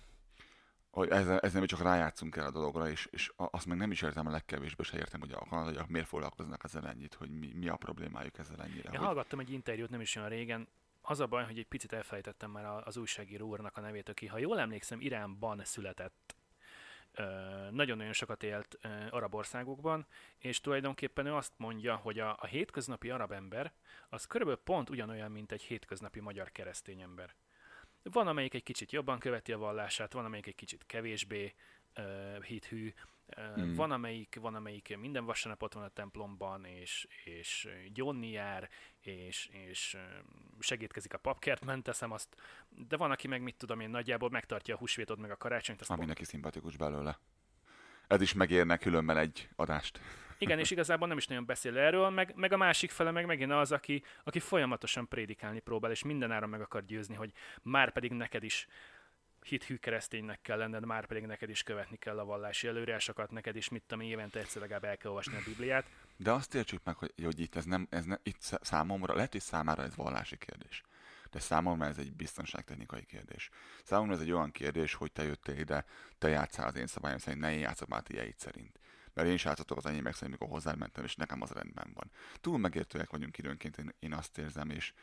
hogy 0.90 1.10
ezzel, 1.10 1.40
ezzel 1.40 1.62
mi 1.62 1.68
csak 1.68 1.82
rájátszunk 1.82 2.36
el 2.36 2.46
a 2.46 2.52
dologra, 2.52 2.90
és, 2.90 3.08
és 3.12 3.32
azt 3.36 3.66
meg 3.66 3.78
nem 3.78 3.92
is 3.92 4.02
értem 4.02 4.28
a 4.28 4.32
legkevésbé 4.32 4.84
se 4.84 4.98
értem, 4.98 5.20
hogy 5.20 5.32
a 5.32 5.46
kanadaiak 5.50 5.88
miért 5.88 6.08
foglalkoznak 6.08 6.64
ezzel 6.64 6.88
ennyit, 6.88 7.14
hogy 7.14 7.30
mi, 7.30 7.52
mi 7.54 7.68
a 7.68 7.76
problémájuk 7.76 8.38
ezzel 8.38 8.62
ennyire. 8.62 8.90
Én 8.90 8.98
hogy, 8.98 9.06
hallgattam 9.06 9.40
egy 9.40 9.52
interjút 9.52 9.90
nem 9.90 10.02
is 10.02 10.16
olyan 10.16 10.30
régen, 10.30 10.68
az 11.02 11.20
a 11.20 11.28
baj, 11.28 11.46
hogy 11.46 11.58
egy 11.58 11.68
picit 11.68 11.94
elfelejtettem 11.94 12.52
már 12.52 12.66
az 12.66 12.98
újságíró 12.98 13.48
úrnak 13.48 13.78
a 13.78 13.82
nevét, 13.82 14.10
aki, 14.10 14.28
ha 14.28 14.38
jól 14.38 14.60
emlékszem, 14.60 15.02
Iránban 15.02 15.62
született. 15.64 16.36
Nagyon-nagyon 17.70 18.14
sokat 18.14 18.44
élt 18.44 18.80
arab 19.10 19.36
országokban, 19.36 20.06
és 20.38 20.62
tulajdonképpen 20.62 21.26
ő 21.26 21.34
azt 21.34 21.54
mondja, 21.58 21.96
hogy 21.96 22.20
a, 22.20 22.38
a 22.40 22.46
hétköznapi 22.46 23.10
arab 23.10 23.32
ember 23.32 23.72
az 24.10 24.26
körülbelül 24.26 24.62
pont 24.64 24.90
ugyanolyan, 24.90 25.32
mint 25.32 25.52
egy 25.52 25.62
hétköznapi 25.62 26.20
magyar 26.20 26.52
keresztény 26.52 27.02
ember. 27.02 27.36
Van, 28.04 28.28
amelyik 28.28 28.54
egy 28.54 28.64
kicsit 28.64 28.92
jobban 28.92 29.20
követi 29.20 29.52
a 29.52 29.58
vallását, 29.58 30.14
van, 30.14 30.26
amelyik 30.26 30.48
egy 30.48 30.56
kicsit 30.56 30.86
kevésbé 30.86 31.54
ö, 31.94 32.38
hithű, 32.42 32.94
ö, 33.26 33.42
Mm. 33.58 33.74
van, 33.74 33.92
amelyik, 33.92 34.38
van, 34.42 34.56
amelyik 34.56 34.98
minden 34.98 35.26
vasárnap 35.26 35.64
ott 35.64 35.74
van 35.74 35.84
a 35.84 35.90
templomban, 35.90 36.66
és, 36.66 37.08
és 37.24 37.68
gyónni 37.94 38.30
jár, 38.30 38.70
és, 39.00 39.50
és 39.52 39.98
segítkezik 40.60 41.14
a 41.14 41.18
papkertben, 41.18 41.84
teszem 41.84 42.12
azt, 42.12 42.36
de 42.70 42.98
van, 42.98 43.12
aki 43.12 43.28
meg 43.28 43.42
mit 43.42 43.58
tudom 43.58 43.80
én, 43.80 43.90
nagyjából 43.90 44.30
megtartja 44.30 44.76
a 44.76 44.78
húsvétot 44.78 45.18
meg 45.18 45.32
a 45.32 45.38
karácsonyt, 45.38 45.82
azt 45.82 45.90
ami 45.90 46.06
neki 46.06 46.24
szimpatikus 46.24 46.78
belőle. 46.78 47.20
Ez 48.10 48.22
is 48.22 48.34
megérne 48.34 48.78
különben 48.78 49.18
egy 49.18 49.50
adást. 49.56 50.00
Igen, 50.38 50.60
és 50.60 50.72
igazából 50.72 51.08
nem 51.08 51.18
is 51.18 51.28
nagyon 51.28 51.46
beszél 51.46 51.78
erről, 51.78 52.10
meg, 52.10 52.34
meg 52.36 52.54
a 52.54 52.58
másik 52.58 52.92
fele 52.92 53.12
meg 53.12 53.26
megint 53.26 53.52
az, 53.52 53.72
aki, 53.72 54.04
aki 54.24 54.40
folyamatosan 54.40 55.08
prédikálni 55.08 55.60
próbál, 55.60 55.92
és 55.92 56.04
mindenáron 56.04 56.50
meg 56.50 56.62
akar 56.62 56.86
győzni, 56.86 57.16
hogy 57.16 57.32
már 57.62 57.92
pedig 57.92 58.12
neked 58.12 58.44
is 58.44 58.68
hithű 59.42 59.76
kereszténynek 59.76 60.42
kell 60.42 60.58
lenned, 60.58 60.86
már 60.86 61.06
pedig 61.06 61.26
neked 61.26 61.50
is 61.50 61.64
követni 61.64 61.98
kell 61.98 62.20
a 62.20 62.26
vallási 62.26 62.68
előírásokat, 62.68 63.32
neked 63.32 63.56
is, 63.56 63.70
mit 63.70 63.84
tudom, 63.88 64.06
évente 64.06 64.40
egyszer 64.40 64.62
legalább 64.62 64.84
el 64.84 64.98
kell 64.98 65.10
olvasni 65.10 65.36
a 65.36 65.42
Bibliát. 65.46 65.86
De 66.18 66.32
azt 66.32 66.56
értsük 66.56 66.84
meg, 66.84 66.96
hogy, 66.96 67.12
hogy 67.24 67.40
itt 67.40 67.56
ez 67.56 67.66
nem, 67.66 67.88
ez 67.90 68.06
nem, 68.06 68.20
itt 68.24 68.40
szá- 68.40 68.64
számomra, 68.64 69.16
lehet, 69.16 69.32
hogy 69.32 69.42
számára 69.42 69.84
ez 69.84 69.96
vallási 69.96 70.38
kérdés. 70.38 70.84
De 71.32 71.40
számomra 71.40 71.86
ez 71.86 71.98
egy 71.98 72.14
biztonságtechnikai 72.14 73.06
kérdés. 73.06 73.50
Számomra 73.84 74.14
ez 74.14 74.22
egy 74.22 74.32
olyan 74.32 74.52
kérdés, 74.52 74.94
hogy 74.94 75.12
te 75.12 75.24
jöttél 75.24 75.58
ide, 75.58 75.86
te 76.18 76.28
játszál 76.28 76.68
az 76.68 76.76
én 76.76 76.88
szabályom 76.88 77.18
szerint, 77.18 77.42
ne 77.42 77.54
én 77.54 77.60
játszok 77.60 77.88
már 77.88 78.04
szerint. 78.38 78.80
Mert 79.14 79.28
én 79.28 79.34
is 79.34 79.44
játszottok 79.44 79.78
az 79.78 79.86
enyémek 79.86 80.14
szerint, 80.14 80.40
mikor 80.40 80.54
hozzád 80.54 80.78
mentem, 80.78 81.04
és 81.04 81.16
nekem 81.16 81.42
az 81.42 81.50
rendben 81.50 81.92
van. 81.94 82.12
Túl 82.42 82.58
megértőek 82.58 83.10
vagyunk 83.10 83.38
időnként, 83.38 83.78
én, 83.78 83.94
én 84.00 84.14
azt 84.14 84.38
érzem, 84.38 84.70
és 84.70 84.94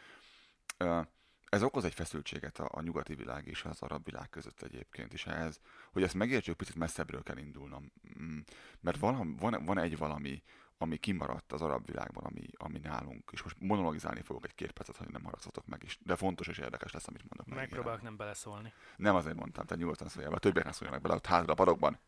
ö, 0.77 1.01
ez 1.49 1.62
okoz 1.62 1.85
egy 1.85 1.95
feszültséget 1.95 2.59
a, 2.59 2.69
a 2.71 2.83
nyugati 2.83 3.15
világ 3.15 3.47
és 3.47 3.65
az 3.65 3.83
arab 3.83 4.05
világ 4.05 4.29
között 4.29 4.62
egyébként, 4.62 5.12
és 5.12 5.27
ehhez, 5.27 5.61
hogy 5.93 6.03
ezt 6.03 6.15
megértsük, 6.15 6.57
picit 6.57 6.75
messzebbről 6.75 7.23
kell 7.23 7.37
indulnom. 7.37 7.93
Mm, 8.21 8.39
Mert 8.81 8.99
van, 8.99 9.37
van, 9.37 9.65
van 9.65 9.79
egy 9.79 9.97
valami, 9.97 10.43
ami 10.79 10.97
kimaradt 10.97 11.53
az 11.53 11.62
arab 11.62 11.87
világban, 11.87 12.25
ami, 12.25 12.47
ami 12.57 12.79
nálunk, 12.79 13.31
és 13.33 13.43
most 13.43 13.57
monologizálni 13.61 14.23
fogok 14.23 14.45
egy 14.45 14.55
két 14.55 14.73
percet, 14.73 14.97
hogy 14.97 15.09
nem 15.09 15.25
haragszatok 15.25 15.67
meg 15.67 15.83
is, 15.83 15.99
de 16.03 16.17
fontos 16.17 16.49
és 16.49 16.59
érdekes 16.59 16.93
lesz, 16.93 17.09
amit 17.09 17.25
mondok. 17.29 17.57
Megpróbálok 17.57 18.03
nem 18.03 18.17
beleszólni. 18.17 18.73
Nem 18.97 19.15
azért 19.15 19.37
mondtam, 19.37 19.65
tehát 19.65 19.83
nyugodtan 19.83 20.09
szóljál 20.09 20.31
be, 20.31 20.39
többiek 20.39 20.65
ne 20.65 20.73
szóljanak 20.73 21.03
bele, 21.03 21.15
ott 21.15 21.27
hátra 21.27 21.53
a 21.53 21.57
padokban. 21.57 21.99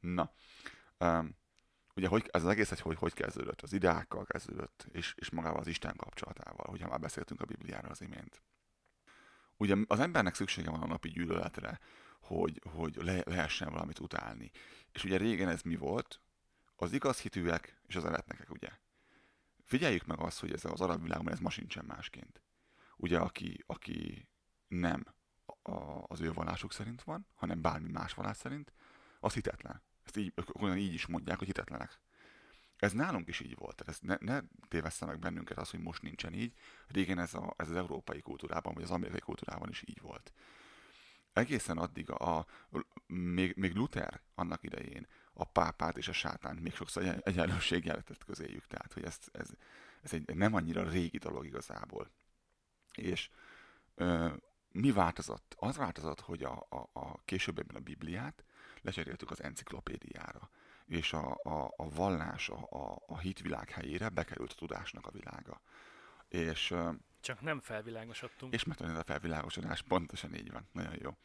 Na, 0.00 0.32
um, 0.98 1.36
ugye 1.94 2.08
hogy, 2.08 2.28
ez 2.32 2.44
az 2.44 2.50
egész 2.50 2.70
egy 2.70 2.80
hogy, 2.80 2.96
hogy 2.96 3.12
kezdődött? 3.12 3.60
Az 3.60 3.72
ideákkal 3.72 4.24
kezdődött, 4.24 4.86
és, 4.92 5.14
és 5.16 5.30
magával 5.30 5.60
az 5.60 5.66
Isten 5.66 5.96
kapcsolatával, 5.96 6.66
hogyha 6.68 6.88
már 6.88 7.00
beszéltünk 7.00 7.40
a 7.40 7.44
Bibliáról 7.44 7.90
az 7.90 8.00
imént. 8.00 8.42
Ugye 9.56 9.76
az 9.86 10.00
embernek 10.00 10.34
szüksége 10.34 10.70
van 10.70 10.82
a 10.82 10.86
napi 10.86 11.08
gyűlöletre, 11.08 11.80
hogy, 12.20 12.60
hogy 12.64 12.96
le, 12.96 13.22
lehessen 13.24 13.72
valamit 13.72 13.98
utálni. 13.98 14.50
És 14.92 15.04
ugye 15.04 15.16
régen 15.16 15.48
ez 15.48 15.62
mi 15.62 15.76
volt? 15.76 16.20
Az 16.76 16.92
igaz 16.92 17.20
hitűek 17.20 17.80
és 17.86 17.96
az 17.96 18.04
eretnekek, 18.04 18.50
ugye? 18.50 18.68
figyeljük 19.66 20.06
meg 20.06 20.20
azt, 20.20 20.40
hogy 20.40 20.52
ez 20.52 20.64
az 20.64 20.80
arab 20.80 21.02
világban 21.02 21.32
ez 21.32 21.40
ma 21.40 21.50
sincsen 21.50 21.84
másként. 21.84 22.42
Ugye, 22.96 23.18
aki, 23.18 23.64
aki 23.66 24.28
nem 24.68 25.04
a, 25.62 26.02
az 26.06 26.20
ő 26.20 26.32
vallásuk 26.32 26.72
szerint 26.72 27.02
van, 27.02 27.26
hanem 27.34 27.60
bármi 27.60 27.90
más 27.90 28.14
vallás 28.14 28.36
szerint, 28.36 28.72
az 29.20 29.34
hitetlen. 29.34 29.82
Ezt 30.04 30.16
így, 30.16 30.34
olyan 30.60 30.76
így 30.76 30.92
is 30.92 31.06
mondják, 31.06 31.38
hogy 31.38 31.46
hitetlenek. 31.46 32.00
Ez 32.76 32.92
nálunk 32.92 33.28
is 33.28 33.40
így 33.40 33.56
volt. 33.56 33.80
Ez 33.86 33.98
ne, 34.00 34.16
ne 34.20 34.40
tévessze 34.68 35.06
meg 35.06 35.18
bennünket 35.18 35.58
az, 35.58 35.70
hogy 35.70 35.80
most 35.80 36.02
nincsen 36.02 36.32
így. 36.32 36.52
Régen 36.86 37.18
ez, 37.18 37.34
a, 37.34 37.54
ez 37.56 37.70
az 37.70 37.76
európai 37.76 38.20
kultúrában, 38.20 38.74
vagy 38.74 38.82
az 38.82 38.90
amerikai 38.90 39.20
kultúrában 39.20 39.68
is 39.68 39.82
így 39.86 40.00
volt. 40.00 40.32
Egészen 41.32 41.78
addig 41.78 42.10
a, 42.10 42.38
a 42.38 42.46
még, 43.06 43.56
még 43.56 43.74
Luther 43.74 44.22
annak 44.34 44.62
idején 44.62 45.06
a 45.36 45.44
pápát 45.44 45.96
és 45.96 46.08
a 46.08 46.12
sátánt 46.12 46.60
még 46.60 46.74
sokszor 46.74 47.20
egyenlőség 47.22 47.84
jelentett 47.84 48.24
közéjük. 48.24 48.66
Tehát, 48.66 48.92
hogy 48.92 49.04
ez, 49.04 49.18
ez, 49.32 49.48
ez 50.02 50.12
egy 50.12 50.34
nem 50.34 50.54
annyira 50.54 50.88
régi 50.88 51.18
dolog 51.18 51.46
igazából. 51.46 52.10
És 52.94 53.30
ö, 53.94 54.28
mi 54.72 54.92
változott? 54.92 55.56
Az 55.58 55.76
változott, 55.76 56.20
hogy 56.20 56.42
a, 56.42 56.66
a, 56.68 56.88
a 56.92 57.22
későbbiben 57.24 57.76
a 57.76 57.80
Bibliát 57.80 58.44
lecseréltük 58.82 59.30
az 59.30 59.42
enciklopédiára, 59.42 60.50
és 60.86 61.12
a, 61.12 61.38
a, 61.42 61.72
a 61.76 61.88
vallás, 61.88 62.48
a, 62.48 62.66
a, 62.70 63.02
a 63.06 63.18
hitvilág 63.18 63.70
helyére 63.70 64.08
bekerült 64.08 64.52
a 64.52 64.54
tudásnak 64.54 65.06
a 65.06 65.10
világa. 65.10 65.60
És, 66.28 66.74
Csak 67.26 67.40
nem 67.40 67.60
felvilágosodtunk. 67.60 68.54
És 68.54 68.64
megtanulni 68.64 68.98
a 68.98 69.04
felvilágosodás, 69.04 69.82
pontosan 69.82 70.34
így 70.34 70.52
van, 70.52 70.68
nagyon 70.72 70.96
jó. 70.98 71.16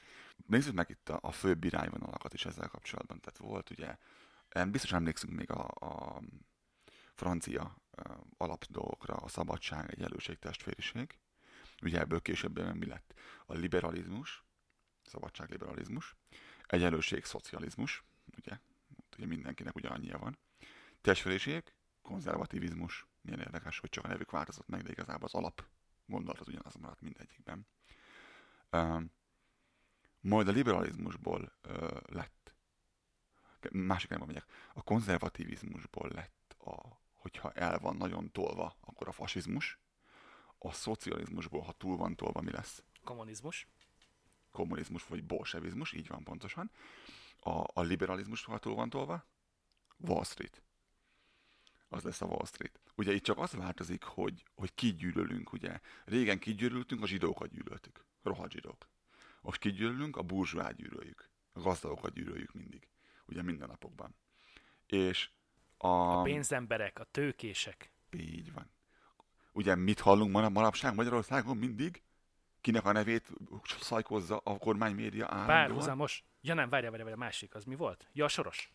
Nézzük 0.47 0.73
meg 0.73 0.89
itt 0.89 1.09
a, 1.09 1.19
a 1.21 1.31
főbb 1.31 1.63
irányvonalakat 1.63 2.33
is 2.33 2.45
ezzel 2.45 2.67
kapcsolatban. 2.67 3.19
Tehát 3.19 3.37
volt 3.37 3.69
ugye, 3.69 3.97
biztos 4.71 4.91
emlékszünk 4.91 5.33
még 5.33 5.51
a, 5.51 5.67
a 5.67 6.21
francia 7.13 7.77
alapdolgokra, 8.37 9.13
a 9.13 9.27
szabadság, 9.27 9.91
egyenlőség, 9.91 10.39
testvériség. 10.39 11.17
Ugye 11.81 11.99
ebből 11.99 12.21
később 12.21 12.75
mi 12.75 12.85
lett? 12.85 13.13
A 13.45 13.53
liberalizmus, 13.53 14.43
szabadságliberalizmus, 15.03 16.15
egyenlőség, 16.65 17.23
szocializmus, 17.23 18.03
ugye, 18.37 18.59
ugye 19.17 19.25
mindenkinek 19.25 19.75
ugyanannyia 19.75 20.17
van. 20.17 20.37
Testvériség, 21.01 21.63
konzervativizmus, 22.01 23.07
milyen 23.21 23.39
érdekes, 23.39 23.79
hogy 23.79 23.89
csak 23.89 24.03
a 24.05 24.07
nevük 24.07 24.31
változott 24.31 24.67
meg, 24.67 24.83
de 24.83 24.91
igazából 24.91 25.25
az 25.25 25.33
alap 25.33 25.69
gondolat 26.05 26.39
az 26.39 26.47
ugyanaz 26.47 26.75
maradt 26.75 27.01
mindegyikben. 27.01 27.67
Majd 30.19 30.47
a 30.47 30.51
liberalizmusból 30.51 31.53
lett, 32.05 32.53
másik 33.71 34.09
nem 34.09 34.23
megyek, 34.25 34.45
a 34.73 34.81
konzervativizmusból 34.81 36.09
lett, 36.09 36.55
a, 36.59 36.99
hogyha 37.13 37.51
el 37.51 37.79
van 37.79 37.95
nagyon 37.95 38.31
tolva, 38.31 38.77
akkor 38.79 39.07
a 39.07 39.11
fasizmus, 39.11 39.79
a 40.57 40.71
szocializmusból, 40.71 41.61
ha 41.61 41.71
túl 41.71 41.97
van 41.97 42.15
tolva, 42.15 42.41
mi 42.41 42.51
lesz? 42.51 42.83
Kommunizmus. 43.03 43.67
Kommunizmus 44.51 45.07
vagy 45.07 45.23
bolsevizmus, 45.23 45.93
így 45.93 46.07
van 46.07 46.23
pontosan. 46.23 46.71
A, 47.39 47.63
a 47.73 47.81
liberalizmus, 47.81 48.43
ha 48.43 48.57
túl 48.57 48.75
van 48.75 48.89
tolva, 48.89 49.25
Wall 49.97 50.23
Street. 50.23 50.63
Az 51.93 52.03
lesz 52.03 52.21
a 52.21 52.25
Wall 52.25 52.45
Street. 52.45 52.79
Ugye 52.95 53.13
itt 53.13 53.23
csak 53.23 53.37
az 53.37 53.53
változik, 53.53 54.03
hogy, 54.03 54.43
hogy 54.55 54.73
ki 54.73 54.93
gyűlölünk, 54.93 55.53
ugye. 55.53 55.79
Régen 56.05 56.39
kigyűlöltünk, 56.39 57.03
a 57.03 57.07
zsidókat 57.07 57.49
gyűlöltük. 57.49 58.05
Rohadt 58.23 58.51
zsidók. 58.51 58.87
Most 59.41 59.59
kigyűlölünk, 59.59 60.17
a 60.17 60.21
burzsóát 60.21 60.75
gyűlöljük. 60.75 61.29
A 61.53 61.59
gazdagokat 61.59 62.13
gyűlöljük 62.13 62.53
mindig. 62.53 62.87
Ugye 63.25 63.41
minden 63.41 63.67
napokban. 63.67 64.15
És 64.85 65.29
a... 65.77 65.87
A 65.87 66.21
pénzemberek, 66.21 66.99
a 66.99 67.03
tőkések. 67.03 67.91
Így 68.11 68.53
van. 68.53 68.71
Ugye 69.51 69.75
mit 69.75 69.99
hallunk 69.99 70.31
manapság 70.31 70.95
Magyarországon 70.95 71.57
mindig? 71.57 72.01
Kinek 72.61 72.85
a 72.85 72.91
nevét 72.91 73.31
szajkozza 73.79 74.37
a 74.37 74.57
kormány 74.57 74.95
média 74.95 75.25
állandóan? 75.25 75.47
Párhuzamos. 75.47 76.23
Ja 76.41 76.53
nem, 76.53 76.69
várja, 76.69 76.89
várja, 76.89 77.05
várja, 77.05 77.19
másik, 77.19 77.55
az 77.55 77.63
mi 77.63 77.75
volt? 77.75 78.09
Ja, 78.13 78.25
a 78.25 78.27
Soros. 78.27 78.71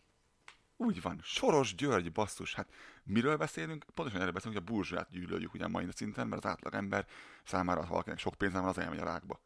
Úgy 0.77 1.01
van. 1.01 1.19
Soros 1.23 1.75
György, 1.75 2.11
basszus. 2.11 2.53
Hát 2.53 2.67
miről 3.03 3.37
beszélünk? 3.37 3.85
Pontosan 3.93 4.21
erről 4.21 4.33
beszélünk, 4.33 4.61
hogy 4.61 4.69
a 4.69 4.73
burzsát 4.73 5.09
gyűlöljük 5.09 5.53
ugye 5.53 5.67
mai 5.67 5.87
szinten, 5.91 6.27
mert 6.27 6.43
az 6.43 6.51
átlag 6.51 6.73
ember 6.73 7.05
számára, 7.43 7.81
ha 7.81 7.89
valakinek 7.89 8.19
sok 8.19 8.35
pénze 8.35 8.59
van, 8.59 8.67
az 8.67 8.77
elmegy 8.77 8.99
a 8.99 9.03
rákba. 9.03 9.41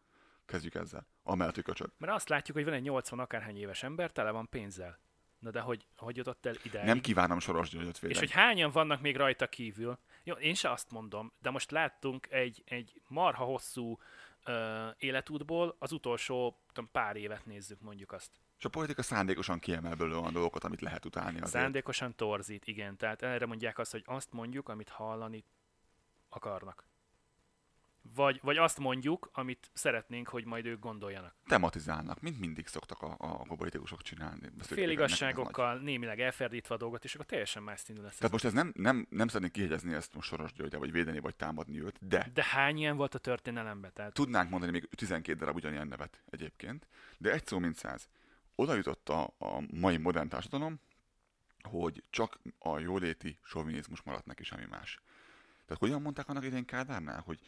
Kezdjük 0.46 0.76
ezzel. 0.76 1.08
Amellett, 1.24 1.56
hogy 1.56 1.63
köcsög. 1.63 1.91
Mert 1.98 2.13
azt 2.13 2.30
látjuk, 2.30 2.58
hogy 2.58 2.65
van 2.65 2.74
egy 2.74 2.82
80 2.82 3.20
akárhány 3.20 3.58
éves 3.58 3.84
ember, 3.84 4.12
tele 4.12 4.32
van 4.32 4.50
pénzzel. 4.50 5.00
Na 5.39 5.52
de 5.52 5.60
hogy, 5.60 5.86
hogy 5.98 6.17
jutott 6.17 6.46
el 6.46 6.56
ide? 6.63 6.84
Nem 6.84 7.00
kívánom 7.00 7.39
Soros 7.39 7.70
Györgyöt 7.70 8.00
védeni. 8.00 8.13
És 8.13 8.20
hogy 8.20 8.41
hányan 8.41 8.72
vannak 8.72 9.02
még 9.02 9.15
rajta 9.15 9.48
kívül? 9.48 10.00
Jó, 10.24 10.34
én 10.34 10.54
se 10.54 10.72
azt 10.72 10.91
mondom, 10.91 11.34
de 11.41 11.50
most 11.50 11.72
láttunk 11.72 12.28
egy, 12.30 12.63
egy 12.65 13.02
marha 13.08 13.44
hosszú 13.44 14.00
ö, 14.44 14.88
életútból, 14.98 15.76
az 15.80 15.91
utolsó 15.91 16.62
tudom, 16.74 16.89
pár 16.91 17.15
évet 17.15 17.46
nézzük 17.46 17.82
mondjuk 17.82 18.12
azt. 18.12 18.32
És 18.62 18.67
a 18.67 18.69
politika 18.69 19.02
szándékosan 19.02 19.60
kiemel 19.60 19.95
belőle 19.95 20.17
olyan 20.17 20.34
dolgokat, 20.34 20.63
amit 20.63 20.82
lehet 20.82 21.06
utálni. 21.06 21.36
Azért. 21.36 21.50
Szándékosan 21.50 22.15
torzít, 22.15 22.67
igen. 22.67 22.97
Tehát 22.97 23.21
erre 23.21 23.45
mondják 23.45 23.78
azt, 23.78 23.91
hogy 23.91 24.04
azt 24.06 24.32
mondjuk, 24.32 24.69
amit 24.69 24.89
hallani 24.89 25.43
akarnak. 26.30 26.86
Vagy, 28.15 28.39
vagy 28.41 28.58
azt 28.58 28.80
mondjuk, 28.80 29.30
amit 29.34 29.69
szeretnénk, 29.74 30.28
hogy 30.28 30.45
majd 30.45 30.65
ők 30.65 30.80
gondoljanak. 30.80 31.36
Tematizálnak, 31.45 32.21
mint 32.21 32.39
mindig 32.39 32.67
szoktak 32.67 33.02
a, 33.02 33.15
a 33.19 33.56
politikusok 33.56 34.02
csinálni. 34.02 34.52
Féligasságokkal, 34.60 35.78
némileg 35.78 36.19
elferdítve 36.19 36.76
a 36.76 36.78
dolgot, 36.78 37.04
és 37.04 37.13
akkor 37.13 37.26
teljesen 37.26 37.63
más 37.63 37.80
színű 37.80 38.02
lesz. 38.02 38.15
Tehát 38.17 38.32
most 38.32 38.45
ez 38.45 38.54
nem, 38.54 38.74
nem, 38.76 39.08
nem 39.10 39.28
szeretnék 39.28 39.52
kihegyezni 39.52 39.93
ezt 39.93 40.13
most 40.13 40.28
Soros 40.28 40.54
Györgyel, 40.54 40.80
vagy 40.80 40.91
védeni, 40.91 41.19
vagy 41.19 41.36
támadni 41.36 41.82
őt, 41.82 42.08
de... 42.08 42.30
De 42.34 42.43
hány 42.43 42.78
ilyen 42.78 42.97
volt 42.97 43.15
a 43.15 43.19
történelemben? 43.19 43.91
Tehát... 43.93 44.13
Tudnánk 44.13 44.50
mondani 44.50 44.71
még 44.71 44.89
12 44.95 45.39
darab 45.39 45.56
ugyanilyen 45.56 45.88
nevet 45.88 46.21
egyébként, 46.30 46.88
de 47.17 47.32
egy 47.32 47.47
szó 47.47 47.60
mint 47.60 47.76
száz. 47.76 48.10
Oda 48.56 48.74
jutott 48.74 49.10
a, 49.10 49.34
a 49.38 49.64
mai 49.72 49.98
modern 49.98 50.30
társadalom, 50.30 50.80
hogy 51.62 52.04
csak 52.10 52.40
a 52.60 52.80
jóléti 52.80 53.40
sovinizmus 53.44 54.02
maradt 54.02 54.26
neki 54.26 54.44
semmi 54.44 54.66
más. 54.66 55.02
Tehát 55.66 55.82
hogyan 55.82 56.02
mondták 56.02 56.28
annak 56.28 56.44
idén 56.44 56.66
Kádárnál, 56.66 57.22
hogy 57.22 57.40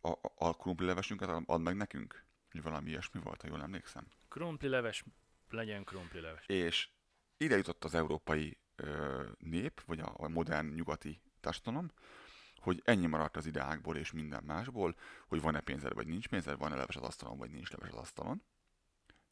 a, 0.00 0.12
a 0.34 0.56
krumplilevesünket 0.56 1.28
ad 1.46 1.60
meg 1.60 1.76
nekünk? 1.76 2.24
Hogy 2.50 2.62
valami 2.62 2.90
ilyesmi 2.90 3.20
volt, 3.20 3.42
ha 3.42 3.48
jól 3.48 3.62
emlékszem. 3.62 4.06
Krumplileves, 4.28 5.04
legyen 5.48 5.84
krumplileves. 5.84 6.46
És 6.46 6.88
ide 7.36 7.56
jutott 7.56 7.84
az 7.84 7.94
európai 7.94 8.58
ö, 8.76 9.28
nép, 9.38 9.82
vagy 9.86 10.00
a, 10.00 10.12
a 10.16 10.28
modern 10.28 10.66
nyugati 10.66 11.20
társadalom, 11.40 11.90
hogy 12.56 12.82
ennyi 12.84 13.06
maradt 13.06 13.36
az 13.36 13.46
ideákból 13.46 13.96
és 13.96 14.12
minden 14.12 14.44
másból, 14.44 14.96
hogy 15.28 15.40
van-e 15.40 15.60
pénzed, 15.60 15.94
vagy 15.94 16.06
nincs 16.06 16.28
pénzed, 16.28 16.58
van-e 16.58 16.76
leves 16.76 16.96
az 16.96 17.02
asztalon, 17.02 17.38
vagy 17.38 17.50
nincs 17.50 17.70
leves 17.70 17.90
az 17.90 17.96
asztalon. 17.96 18.42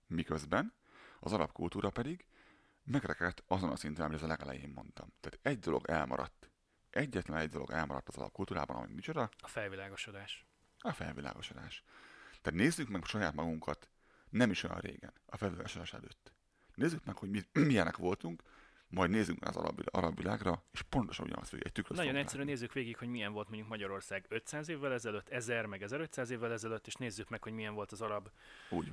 Miközben 0.06 0.74
az 1.20 1.32
arab 1.32 1.52
kultúra 1.52 1.90
pedig 1.90 2.26
megrekedt 2.84 3.42
azon 3.46 3.70
a 3.70 3.76
szinten, 3.76 4.04
amit 4.04 4.22
az 4.22 4.28
legelején 4.28 4.72
mondtam. 4.74 5.12
Tehát 5.20 5.38
egy 5.42 5.58
dolog 5.58 5.88
elmaradt. 5.88 6.50
Egyetlen 6.90 7.38
egy 7.38 7.50
dolog 7.50 7.70
elmaradt 7.70 8.08
az 8.08 8.16
arab 8.16 8.32
kultúrában, 8.32 8.76
ami 8.76 8.94
micsoda? 8.94 9.30
A 9.38 9.48
felvilágosodás. 9.48 10.46
A 10.78 10.92
felvilágosodás. 10.92 11.84
Tehát 12.42 12.60
nézzük 12.60 12.88
meg 12.88 13.04
saját 13.04 13.34
magunkat 13.34 13.88
nem 14.30 14.50
is 14.50 14.62
olyan 14.62 14.78
régen, 14.78 15.12
a 15.26 15.36
felvilágosodás 15.36 15.92
előtt. 15.92 16.32
Nézzük 16.74 17.04
meg, 17.04 17.16
hogy 17.16 17.30
mi, 17.30 17.40
milyenek 17.70 17.96
voltunk, 17.96 18.42
majd 18.90 19.10
nézzünk 19.10 19.44
az 19.44 19.56
arab, 19.56 19.80
arab 19.90 20.16
világra, 20.16 20.64
és 20.72 20.82
pontosan 20.82 21.26
ugyanazt 21.26 21.48
fogjuk 21.48 21.66
egy 21.66 21.72
tükröt 21.72 21.98
Nagyon 21.98 22.16
egyszerűen 22.16 22.46
nézzük 22.46 22.72
végig, 22.72 22.96
hogy 22.96 23.08
milyen 23.08 23.32
volt 23.32 23.48
mondjuk 23.48 23.68
Magyarország 23.68 24.24
500 24.28 24.68
évvel 24.68 24.92
ezelőtt, 24.92 25.28
1000 25.28 25.66
meg 25.66 25.82
1500 25.82 26.30
évvel 26.30 26.52
ezelőtt, 26.52 26.86
és 26.86 26.94
nézzük 26.94 27.28
meg, 27.28 27.42
hogy 27.42 27.52
milyen 27.52 27.74
volt 27.74 27.92
az 27.92 28.00
arab 28.00 28.30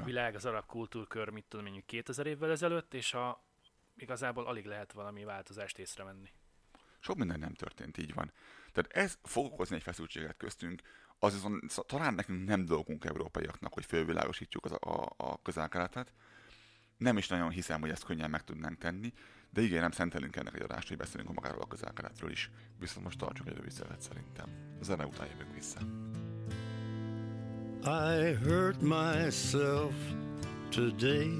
világ, 0.03 0.35
az 0.35 0.45
arab 0.45 0.65
kultúrkör, 0.65 1.29
mit 1.29 1.45
tudom 1.47 1.65
mondjuk 1.65 1.85
2000 1.85 2.25
évvel 2.25 2.51
ezelőtt, 2.51 2.93
és 2.93 3.13
a, 3.13 3.43
igazából 3.97 4.45
alig 4.45 4.65
lehet 4.65 4.91
valami 4.91 5.23
változást 5.23 5.77
észrevenni. 5.77 6.29
Sok 6.99 7.17
minden 7.17 7.39
nem 7.39 7.53
történt, 7.53 7.97
így 7.97 8.13
van. 8.13 8.31
Tehát 8.71 8.91
ez 8.91 9.17
fog 9.23 9.45
okozni 9.45 9.75
egy 9.75 9.83
feszültséget 9.83 10.37
köztünk, 10.37 10.81
az 11.19 11.33
viszont 11.33 11.87
talán 11.87 12.13
nekünk 12.13 12.47
nem 12.47 12.65
dolgunk 12.65 13.05
európaiaknak, 13.05 13.73
hogy 13.73 13.85
fölvilágosítjuk 13.85 14.65
az, 14.65 14.71
a, 14.71 15.13
a 15.17 15.41
közel-keletet. 15.41 16.13
Nem 16.97 17.17
is 17.17 17.27
nagyon 17.27 17.49
hiszem, 17.49 17.81
hogy 17.81 17.89
ezt 17.89 18.03
könnyen 18.03 18.29
meg 18.29 18.43
tudnánk 18.43 18.77
tenni, 18.77 19.13
de 19.55 19.61
ígérem, 19.61 19.91
szentelünk 19.91 20.35
ennek 20.35 20.55
egy 20.55 20.61
adást, 20.61 20.87
hogy 20.87 20.97
beszélünk 20.97 21.33
magáról 21.33 21.61
a 21.61 21.67
közel-keletről 21.67 22.31
is. 22.31 22.49
Viszont 22.79 23.05
most 23.05 23.17
tartsuk 23.17 23.47
egy 23.47 23.55
rövid 23.55 23.71
szerintem. 23.99 24.49
Zene 24.81 25.05
után 25.05 25.27
jövök 25.27 25.53
vissza. 25.53 25.79
I 27.83 28.33
hurt 28.33 28.81
myself 28.81 29.93
today 30.69 31.39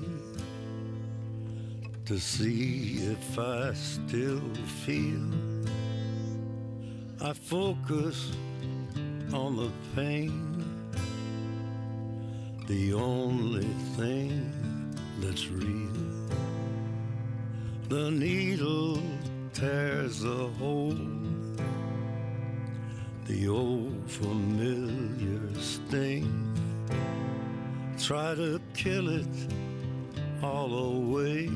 to 2.06 2.16
see 2.18 3.12
if 3.12 3.38
I 3.38 3.74
still 3.74 4.42
feel. 4.86 5.30
I 7.22 7.34
focus 7.34 8.30
on 9.32 9.56
the 9.56 9.72
pain, 9.96 10.64
the 12.68 12.94
only 12.94 13.68
thing 13.96 14.54
that's 15.22 15.50
real. 15.50 16.05
The 17.88 18.10
needle 18.10 19.00
tears 19.54 20.24
a 20.24 20.48
hole 20.60 20.98
the 23.28 23.48
old 23.48 24.10
familiar 24.10 25.60
sting. 25.60 26.56
Try 28.00 28.36
to 28.36 28.60
kill 28.74 29.10
it 29.10 29.28
all 30.44 30.74
away, 30.74 31.50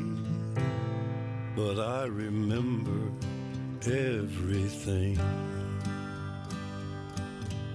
but 1.55 1.79
I 1.79 2.05
remember 2.05 3.11
everything. 3.85 5.17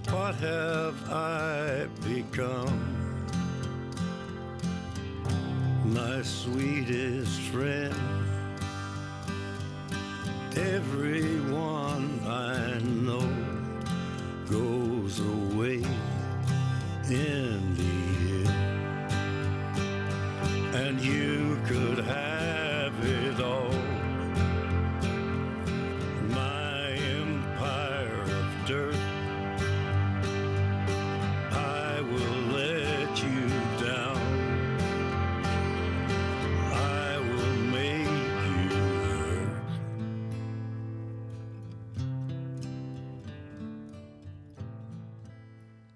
What 0.09 0.35
have 0.35 1.09
I 1.09 1.87
become? 2.03 2.79
My 5.85 6.21
sweetest 6.21 7.39
friend. 7.51 7.95
Everyone 10.57 12.21
I 12.25 12.79
know 12.79 13.29
goes 14.49 15.19
away 15.19 15.83
in 17.09 17.75
the 17.75 18.47
end. 18.47 18.55
And 20.73 21.01
you 21.01 21.59
could 21.67 21.97
have 22.05 22.24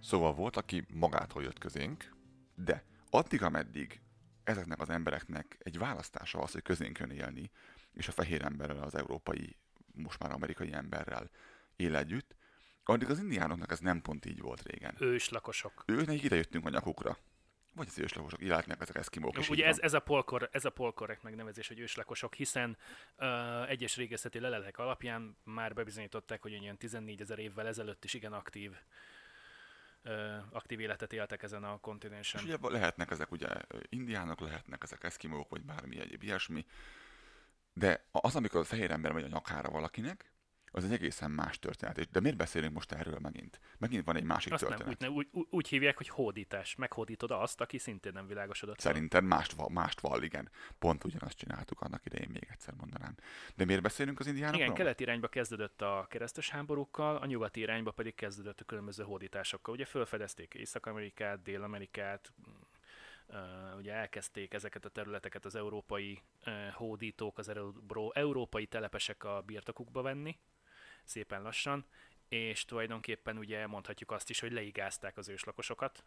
Szóval 0.10 0.34
volt, 0.34 0.58
aki 0.58 0.86
magától 0.93 1.43
jött 1.43 1.58
közénk, 1.58 2.15
de 2.56 2.84
addig, 3.10 3.43
ameddig 3.43 4.02
ezeknek 4.43 4.82
az 4.82 4.89
embereknek 4.89 5.58
egy 5.60 5.78
választása 5.78 6.39
az, 6.39 6.52
hogy 6.52 6.62
közénk 6.62 6.98
jön 6.98 7.10
élni, 7.10 7.52
és 7.93 8.08
a 8.08 8.12
fehér 8.12 8.41
emberrel, 8.41 8.84
az 8.84 8.95
európai, 8.95 9.56
most 9.93 10.19
már 10.19 10.32
amerikai 10.32 10.74
emberrel 10.74 11.30
él 11.76 11.95
együtt, 11.95 12.36
addig 12.84 13.10
az 13.10 13.19
indiánoknak 13.19 13.72
ez 13.72 13.80
nem 13.80 14.02
pont 14.02 14.26
így 14.26 14.41
volt 14.41 14.62
régen. 14.62 14.95
Őslakosok. 15.00 15.84
Ők 15.86 16.06
nekik 16.06 16.24
ide 16.24 16.36
jöttünk 16.36 16.65
a 16.65 16.69
nyakukra. 16.69 17.17
Vagy 17.74 17.88
az 17.89 18.00
őslakosok, 18.00 18.41
látnak 18.41 18.82
ezek 18.82 18.95
eszkimók 18.95 19.38
is. 19.38 19.50
Ugye 19.50 19.65
ez, 19.65 19.76
van. 19.76 19.86
ez, 19.86 19.93
a 19.93 20.00
polkor, 20.00 20.50
ez 20.52 20.65
a 20.65 20.69
polkorrekt 20.69 21.24
megnevezés, 21.24 21.67
hogy 21.67 21.80
őslakosok, 21.80 22.34
hiszen 22.34 22.78
uh, 23.17 23.69
egyes 23.69 23.95
régészeti 23.95 24.39
leletek 24.39 24.78
alapján 24.78 25.38
már 25.43 25.74
bebizonyították, 25.74 26.41
hogy 26.41 26.52
ilyen 26.52 26.78
14 26.78 27.22
ezer 27.22 27.39
évvel 27.39 27.67
ezelőtt 27.67 28.04
is 28.04 28.13
igen 28.13 28.34
aktív 28.34 28.72
aktív 30.52 30.80
életet 30.80 31.14
éltek 31.14 31.44
ezen 31.44 31.64
a 31.64 31.74
És 31.74 31.80
kontinensen. 31.82 32.44
ugye 32.44 32.58
lehetnek 32.62 33.12
ezek 33.12 33.32
ugye 33.32 33.48
indiánok, 33.90 34.40
lehetnek 34.40 34.84
ezek 34.84 35.04
eszkimók, 35.04 35.50
vagy 35.50 35.62
bármi 35.62 36.00
egyéb 36.00 36.24
ilyesmi. 36.24 36.66
De 37.74 38.06
az, 38.12 38.36
amikor 38.36 38.60
a 38.60 38.64
fehér 38.64 38.92
ember 38.92 39.12
megy 39.12 39.24
a 39.24 39.28
nyakára 39.28 39.70
valakinek, 39.70 40.32
az 40.72 40.84
egy 40.84 40.92
egészen 40.92 41.32
más 41.32 41.60
történet. 41.60 42.10
De 42.12 42.20
miért 42.20 42.38
beszélünk 42.38 42.74
most 42.74 42.92
erről 42.92 43.20
megint? 43.20 43.60
Megint 43.78 44.06
van 44.06 44.16
egy 44.16 44.24
másik 44.24 44.54
Azt 44.54 44.66
történet. 44.66 44.88
úgy, 44.88 45.00
nem 45.00 45.14
úgy, 45.14 45.28
úgy, 45.32 45.48
úgy 45.50 45.68
hívják, 45.68 45.98
hogy 45.98 46.10
hódítás. 46.10 46.76
Meghódítod 46.76 47.32
azt, 47.32 47.62
aki 47.62 47.78
szintén 47.78 48.12
nem 48.14 48.28
világosodott. 48.28 48.80
Szerinted 48.80 49.24
mást, 49.24 49.52
val- 49.52 49.70
mást 49.70 50.00
val, 50.00 50.24
igen. 50.24 50.50
Pont 50.80 51.04
ugyanazt 51.04 51.38
csináltuk 51.38 51.82
annak 51.82 52.06
idején, 52.06 52.30
még 52.30 52.48
egyszer 52.52 52.74
mondanám. 52.74 53.16
De 53.56 53.66
miért 53.66 53.82
beszélünk 53.82 54.20
az 54.20 54.28
indiánokról? 54.28 54.64
Igen, 54.64 54.76
keleti 54.76 55.04
irányba 55.04 55.28
kezdődött 55.28 55.82
a 55.82 56.06
keresztes 56.10 56.50
háborúkkal, 56.50 57.16
a 57.16 57.26
nyugati 57.26 57.60
irányba 57.60 57.92
pedig 57.92 58.16
kezdődött 58.16 58.60
a 58.60 58.66
különböző 58.66 59.04
hódításokkal. 59.04 59.74
Ugye 59.74 59.86
felfedezték 59.86 60.54
Észak-Amerikát, 60.54 61.42
Dél-Amerikát, 61.42 62.34
ö, 63.28 63.38
ugye 63.78 63.94
elkezdték 63.94 64.54
ezeket 64.54 64.86
a 64.86 64.90
területeket 64.90 65.46
az 65.46 65.56
európai 65.56 66.22
ö, 66.44 66.52
hódítók, 66.74 67.38
az 67.38 67.50
euró, 67.50 68.12
európai 68.16 68.66
telepesek 68.66 69.24
a 69.24 69.42
birtokukba 69.46 70.02
venni, 70.02 70.38
szépen 71.04 71.42
lassan, 71.42 71.86
és 72.28 72.66
tulajdonképpen 72.66 73.38
ugye 73.38 73.68
mondhatjuk 73.68 74.12
azt 74.12 74.30
is, 74.30 74.40
hogy 74.40 74.52
leigázták 74.52 75.18
az 75.18 75.30
őslakosokat, 75.30 76.06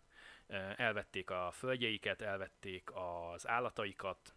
elvették 0.77 1.31
a 1.31 1.51
földjeiket, 1.53 2.23
elvették 2.23 2.91
az 3.33 3.49
állataikat, 3.49 4.35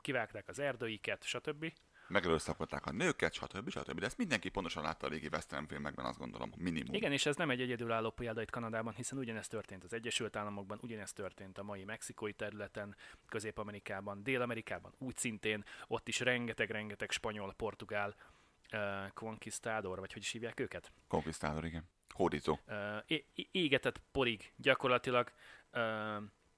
kivágták 0.00 0.48
az 0.48 0.58
erdőiket, 0.58 1.24
stb. 1.24 1.72
Megerőszakolták 2.08 2.86
a 2.86 2.92
nőket, 2.92 3.32
stb. 3.32 3.70
stb. 3.70 3.98
De 3.98 4.06
ezt 4.06 4.16
mindenki 4.16 4.48
pontosan 4.48 4.82
látta 4.82 5.06
a 5.06 5.10
régi 5.10 5.28
western 5.32 5.66
filmekben, 5.66 6.04
azt 6.04 6.18
gondolom, 6.18 6.52
minimum. 6.56 6.94
Igen, 6.94 7.12
és 7.12 7.26
ez 7.26 7.36
nem 7.36 7.50
egy 7.50 7.60
egyedülálló 7.60 8.10
példa 8.10 8.42
itt 8.42 8.50
Kanadában, 8.50 8.94
hiszen 8.94 9.18
ugyanezt 9.18 9.50
történt 9.50 9.84
az 9.84 9.92
Egyesült 9.92 10.36
Államokban, 10.36 10.78
ugyanezt 10.82 11.14
történt 11.14 11.58
a 11.58 11.62
mai 11.62 11.84
mexikói 11.84 12.32
területen, 12.32 12.96
Közép-Amerikában, 13.28 14.22
Dél-Amerikában, 14.22 14.94
úgy 14.98 15.16
szintén, 15.16 15.64
ott 15.86 16.08
is 16.08 16.20
rengeteg-rengeteg 16.20 17.10
spanyol, 17.10 17.54
portugál 17.54 18.14
uh, 18.72 19.12
conquistador, 19.14 19.98
vagy 19.98 20.12
hogy 20.12 20.22
is 20.22 20.30
hívják 20.30 20.60
őket? 20.60 20.92
Conquistador, 21.08 21.64
igen. 21.64 21.88
Hódító. 22.08 22.60
Uh, 22.66 23.20
égetett 23.50 24.00
porig 24.12 24.52
gyakorlatilag 24.56 25.32
uh, 25.72 25.82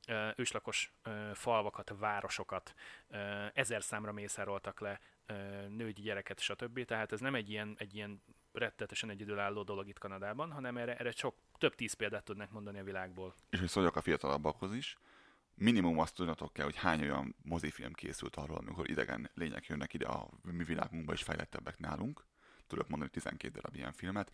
uh, 0.09 0.33
őslakos 0.37 0.93
uh, 1.07 1.31
falvakat, 1.31 1.95
városokat 1.99 2.75
uh, 3.09 3.19
ezer 3.55 3.83
számra 3.83 4.13
mészároltak 4.13 4.81
le, 4.81 5.01
uh, 5.29 5.67
nőgyi 5.69 6.03
gyereket, 6.03 6.41
stb. 6.41 6.85
Tehát 6.85 7.13
ez 7.13 7.21
nem 7.21 7.35
egy 7.35 7.51
ilyen, 7.51 7.75
egy 7.79 7.95
ilyen 7.95 8.23
rettetesen 8.53 9.11
egyedülálló 9.11 9.63
dolog 9.63 9.89
itt 9.89 9.99
Kanadában, 9.99 10.53
hanem 10.53 10.77
erre, 10.77 10.97
erre 10.97 11.11
sok, 11.11 11.35
több 11.59 11.75
tíz 11.75 11.93
példát 11.93 12.25
tudnak 12.25 12.51
mondani 12.51 12.79
a 12.79 12.85
világból. 12.85 13.35
És 13.51 13.59
hogy 13.59 13.69
szóljak 13.69 13.97
a 13.97 14.01
fiatalabbakhoz 14.01 14.75
is, 14.75 14.97
minimum 15.55 15.99
azt 15.99 16.15
tudnatok 16.15 16.53
kell, 16.53 16.65
hogy 16.65 16.77
hány 16.77 17.03
olyan 17.03 17.37
mozifilm 17.43 17.93
készült 17.93 18.37
arról, 18.37 18.57
amikor 18.57 18.91
idegen 18.91 19.31
lények 19.35 19.67
jönnek 19.67 19.95
ide 19.95 20.07
a 20.07 20.31
mi 20.43 20.65
világunkba 20.65 21.13
és 21.13 21.23
fejlettebbek 21.23 21.79
nálunk. 21.79 22.27
Tudok 22.67 22.89
mondani 22.89 23.11
12 23.11 23.53
darab 23.53 23.75
ilyen 23.75 23.93
filmet. 23.93 24.33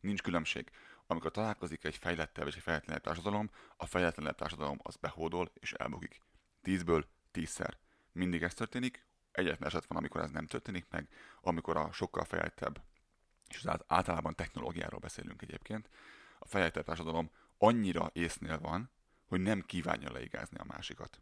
Nincs 0.00 0.22
különbség. 0.22 0.70
Amikor 1.06 1.30
találkozik 1.30 1.84
egy 1.84 1.96
fejlettebb 1.96 2.46
és 2.46 2.54
egy 2.54 2.62
fejletlenebb 2.62 3.02
társadalom, 3.02 3.50
a 3.76 3.86
fejletlenebb 3.86 4.34
társadalom 4.34 4.78
az 4.82 4.96
behódol 4.96 5.52
és 5.54 5.72
elbukik. 5.72 6.22
Tízből 6.62 7.06
tízszer. 7.30 7.78
Mindig 8.12 8.42
ez 8.42 8.54
történik. 8.54 9.06
Egyetlen 9.32 9.68
eset 9.68 9.86
van, 9.86 9.98
amikor 9.98 10.20
ez 10.20 10.30
nem 10.30 10.46
történik 10.46 10.86
meg, 10.90 11.08
amikor 11.40 11.76
a 11.76 11.92
sokkal 11.92 12.24
fejlettebb, 12.24 12.82
és 13.48 13.64
az 13.64 13.78
általában 13.86 14.34
technológiáról 14.34 15.00
beszélünk 15.00 15.42
egyébként, 15.42 15.88
a 16.38 16.46
fejlettebb 16.46 16.84
társadalom 16.84 17.30
annyira 17.58 18.10
észnél 18.12 18.58
van, 18.58 18.90
hogy 19.32 19.40
nem 19.40 19.60
kívánja 19.60 20.12
leigázni 20.12 20.58
a 20.58 20.64
másikat. 20.64 21.20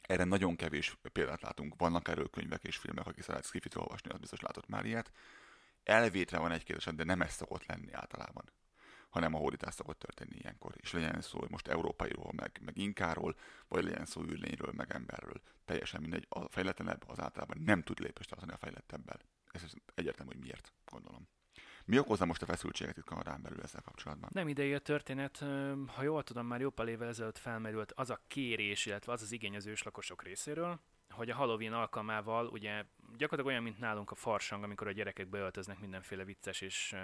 Erre 0.00 0.24
nagyon 0.24 0.56
kevés 0.56 0.96
példát 1.12 1.40
látunk. 1.40 1.74
Vannak 1.76 2.08
erről 2.08 2.30
könyvek 2.30 2.64
és 2.64 2.76
filmek, 2.76 3.06
aki 3.06 3.22
szeret 3.22 3.44
skifit 3.44 3.74
olvasni, 3.74 4.10
az 4.10 4.18
biztos 4.18 4.40
látott 4.40 4.68
már 4.68 4.84
ilyet. 4.84 5.12
Elvétve 5.82 6.38
van 6.38 6.52
egy-két 6.52 6.94
de 6.94 7.04
nem 7.04 7.20
ez 7.20 7.32
szokott 7.32 7.66
lenni 7.66 7.92
általában 7.92 8.44
hanem 9.08 9.34
a 9.34 9.38
hódítás 9.38 9.74
szokott 9.74 9.98
történni 9.98 10.36
ilyenkor. 10.36 10.74
És 10.76 10.92
legyen 10.92 11.20
szó 11.20 11.38
hogy 11.38 11.50
most 11.50 11.68
európairól, 11.68 12.32
meg, 12.36 12.60
meg 12.64 12.76
inkáról, 12.76 13.36
vagy 13.68 13.84
legyen 13.84 14.04
szó 14.04 14.22
űrlényről, 14.24 14.72
meg 14.72 14.92
emberről. 14.92 15.42
Teljesen 15.64 16.00
mindegy. 16.00 16.26
A 16.28 16.48
fejletlenebb 16.48 17.04
az 17.08 17.20
általában 17.20 17.62
nem 17.64 17.82
tud 17.82 17.98
lépést 17.98 18.28
tartani 18.28 18.52
a 18.52 18.56
fejlettebbel. 18.56 19.20
Ez 19.52 19.62
egyértelmű, 19.94 20.32
hogy 20.32 20.40
miért, 20.40 20.72
gondolom. 20.84 21.28
Mi 21.88 21.98
okozza 21.98 22.24
most 22.24 22.42
a 22.42 22.46
feszültséget 22.46 22.96
itt 22.96 23.04
Kanadán 23.04 23.42
belül 23.42 23.60
ezzel 23.62 23.80
kapcsolatban? 23.80 24.30
Nem 24.32 24.48
idei 24.48 24.74
a 24.74 24.78
történet, 24.78 25.44
ha 25.86 26.02
jól 26.02 26.22
tudom, 26.22 26.46
már 26.46 26.60
jó 26.60 26.70
pár 26.70 26.88
évvel 26.88 27.08
ezelőtt 27.08 27.38
felmerült 27.38 27.92
az 27.92 28.10
a 28.10 28.20
kérés, 28.26 28.86
illetve 28.86 29.12
az 29.12 29.22
az 29.22 29.32
igény 29.32 29.56
az 29.56 29.66
őslakosok 29.66 30.22
részéről, 30.22 30.80
hogy 31.10 31.30
a 31.30 31.34
Halloween 31.34 31.72
alkalmával 31.72 32.46
ugye 32.46 32.84
gyakorlatilag 33.16 33.46
olyan, 33.46 33.62
mint 33.62 33.78
nálunk 33.78 34.10
a 34.10 34.14
farsang, 34.14 34.62
amikor 34.62 34.86
a 34.86 34.92
gyerekek 34.92 35.28
beöltöznek 35.28 35.78
mindenféle 35.78 36.24
vicces 36.24 36.60
és 36.60 36.96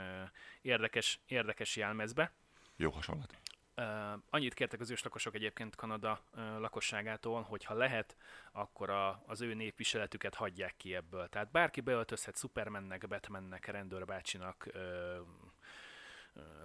érdekes, 0.63 1.21
érdekes 1.27 1.77
jelmezbe. 1.77 2.33
Jó 2.77 2.91
hasonlat. 2.91 3.39
Annyit 4.31 4.55
kértek 4.55 4.81
az 4.81 4.91
őslakosok 4.91 5.35
egyébként 5.35 5.77
Kanada 5.77 6.21
lakosságától, 6.59 7.43
hogy 7.43 7.65
ha 7.65 7.75
lehet, 7.75 8.17
akkor 8.53 8.91
a, 8.91 9.23
az 9.27 9.41
ő 9.41 9.55
népviseletüket 9.55 10.35
hagyják 10.35 10.77
ki 10.77 10.95
ebből. 10.95 11.29
Tehát 11.29 11.51
bárki 11.51 11.81
beöltözhet 11.81 12.39
Supermannek, 12.39 13.09
Batmannek, 13.09 13.67
rendőrbácsinak, 13.67 14.69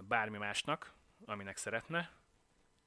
bármi 0.00 0.38
másnak, 0.38 0.92
aminek 1.24 1.56
szeretne. 1.56 2.10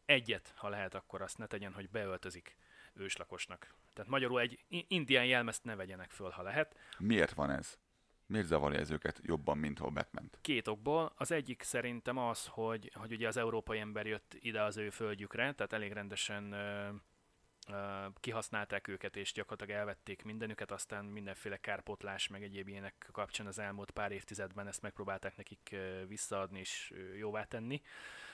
Egyet, 0.05 0.53
ha 0.55 0.69
lehet, 0.69 0.95
akkor 0.95 1.21
azt 1.21 1.38
ne 1.38 1.47
tegyen, 1.47 1.74
hogy 1.74 1.89
beöltözik 1.89 2.57
őslakosnak. 2.93 3.74
Tehát 3.93 4.11
magyarul 4.11 4.39
egy 4.39 4.59
indián 4.67 5.26
jelmezt 5.26 5.63
ne 5.63 5.76
vegyenek 5.76 6.11
föl, 6.11 6.30
ha 6.30 6.41
lehet. 6.41 6.76
Miért 6.97 7.34
van 7.34 7.49
ez? 7.49 7.78
Miért 8.26 8.47
zavarja 8.47 8.80
ez 8.80 8.91
őket 8.91 9.19
jobban, 9.24 9.57
mint 9.57 9.80
a 9.80 9.89
batman 9.89 10.30
Két 10.41 10.67
okból. 10.67 11.13
Az 11.15 11.32
egyik 11.32 11.61
szerintem 11.61 12.17
az, 12.17 12.47
hogy, 12.47 12.91
hogy 12.93 13.11
ugye 13.11 13.28
az 13.28 13.38
európai 13.38 13.80
ember 13.80 14.05
jött 14.05 14.38
ide 14.39 14.61
az 14.63 14.78
ő 14.78 14.89
földjükre, 14.89 15.53
tehát 15.53 15.74
elég 15.74 15.91
rendesen 15.91 16.51
ö, 16.51 16.89
kihasználták 18.19 18.88
őket, 18.88 19.15
és 19.15 19.32
gyakorlatilag 19.34 19.80
elvették 19.80 20.24
mindenüket, 20.24 20.71
aztán 20.71 21.05
mindenféle 21.05 21.57
kárpotlás, 21.57 22.28
meg 22.28 22.43
egyéb 22.43 22.67
ilyenek 22.67 23.09
kapcsán 23.11 23.47
az 23.47 23.59
elmúlt 23.59 23.91
pár 23.91 24.11
évtizedben 24.11 24.67
ezt 24.67 24.82
megpróbálták 24.82 25.38
nekik 25.38 25.76
visszaadni 26.07 26.59
és 26.59 26.93
jóvá 27.17 27.43
tenni. 27.43 27.82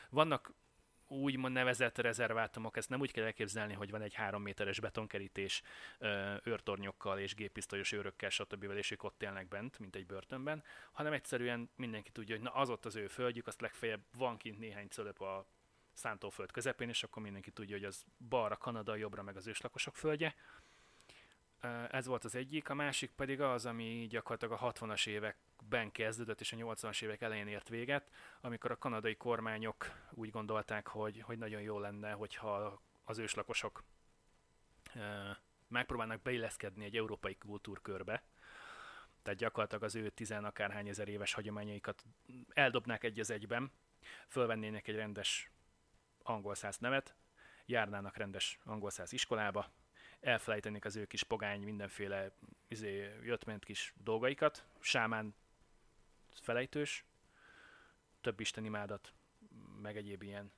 Vannak 0.10 0.54
úgymond 1.10 1.54
nevezett 1.54 1.98
rezervátumok, 1.98 2.78
ezt 2.78 2.90
nem 2.90 3.00
úgy 3.00 3.12
kell 3.12 3.24
elképzelni, 3.24 3.74
hogy 3.74 3.92
van 3.92 4.02
egy 4.02 4.14
három 4.14 4.42
méteres 4.42 4.80
betonkerítés 4.80 5.62
őrtornyokkal 6.44 7.20
és 7.20 7.36
géppisztolyos 7.36 7.92
őrökkel, 7.92 8.30
stb. 8.30 8.64
és 8.64 8.92
ők 8.92 9.04
ott 9.04 9.24
élnek 9.24 9.48
bent, 9.48 9.80
mint 9.80 9.96
egy 9.96 10.06
börtönben, 10.06 10.64
hanem 10.92 11.14
egyszerűen 11.14 11.70
mindenki 11.76 12.12
tudja, 12.12 12.36
hogy 12.36 12.44
na 12.44 12.52
az 12.52 12.70
ott 12.70 12.86
az 12.86 12.96
ő 12.96 13.08
földjük, 13.08 13.48
azt 13.48 13.62
legfeljebb 13.62 14.02
van 14.18 14.38
kint 14.38 14.60
néhány 14.60 14.88
cölöp 14.88 15.22
a 15.22 15.48
szántóföld 15.94 16.52
közepén, 16.52 16.90
és 16.90 17.04
akkor 17.04 17.24
mindenki 17.24 17.52
tudja, 17.52 17.76
hogy 17.76 17.86
az 17.86 18.06
balra 18.30 18.58
Kanada, 18.58 18.96
jobbra 18.96 19.24
meg 19.24 19.36
az 19.36 19.48
őslakosok 19.48 19.96
földje. 19.96 20.36
Ez 21.90 22.06
volt 22.06 22.24
az 22.24 22.36
egyik, 22.36 22.70
a 22.70 22.74
másik 22.74 23.12
pedig 23.12 23.42
az, 23.42 23.66
ami 23.66 24.08
gyakorlatilag 24.10 24.62
a 24.62 24.72
60-as 24.72 25.08
években 25.08 25.92
kezdődött, 25.92 26.40
és 26.40 26.54
a 26.54 26.56
80-as 26.56 27.04
évek 27.04 27.22
elején 27.22 27.48
ért 27.48 27.70
véget, 27.70 28.10
amikor 28.42 28.72
a 28.72 28.78
kanadai 28.78 29.16
kormányok 29.16 29.92
úgy 30.12 30.30
gondolták, 30.30 30.88
hogy, 30.88 31.22
hogy 31.22 31.38
nagyon 31.38 31.62
jó 31.62 31.80
lenne, 31.80 32.12
hogyha 32.12 32.82
az 33.04 33.18
őslakosok 33.18 33.84
megpróbálnak 35.68 36.22
beilleszkedni 36.22 36.86
egy 36.86 36.98
európai 36.98 37.38
kultúrkörbe, 37.38 38.24
tehát 39.22 39.40
gyakorlatilag 39.40 39.84
az 39.84 39.96
ő 39.96 40.10
tizen 40.10 40.46
akárhány 40.46 40.88
ezer 40.88 41.08
éves 41.08 41.34
hagyományaikat 41.34 42.06
eldobnák 42.50 43.04
egy 43.04 43.20
az 43.20 43.30
egyben, 43.30 43.72
fölvennének 44.28 44.88
egy 44.88 44.96
rendes 44.96 45.52
angol 46.24 46.56
száz 46.56 46.78
nevet, 46.78 47.16
járnának 47.66 48.18
rendes 48.18 48.60
angol 48.64 48.90
száz 48.90 49.14
iskolába, 49.14 49.72
elfelejtenék 50.20 50.86
az 50.86 50.96
ő 50.96 51.06
kis 51.06 51.24
pogány 51.24 51.62
mindenféle 51.62 52.32
izé, 52.68 53.16
jött-ment 53.24 53.66
kis 53.66 53.94
dolgaikat, 54.04 54.66
sámán 54.80 55.36
felejtős, 56.34 57.06
több 58.22 58.40
istenimádat, 58.40 59.14
meg 59.82 59.98
egyéb 59.98 60.24
ilyen 60.24 60.52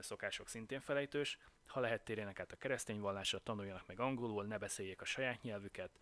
szokások 0.00 0.48
szintén 0.48 0.80
felejtős. 0.80 1.38
Ha 1.66 1.80
lehet, 1.80 2.04
térjenek 2.04 2.40
át 2.40 2.52
a 2.52 2.56
keresztény 2.56 3.00
vallásra, 3.00 3.38
tanuljanak 3.38 3.86
meg 3.86 4.00
angolul, 4.00 4.44
ne 4.44 4.58
beszéljék 4.58 5.00
a 5.00 5.04
saját 5.04 5.42
nyelvüket. 5.42 6.00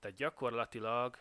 Tehát 0.00 0.16
gyakorlatilag 0.16 1.18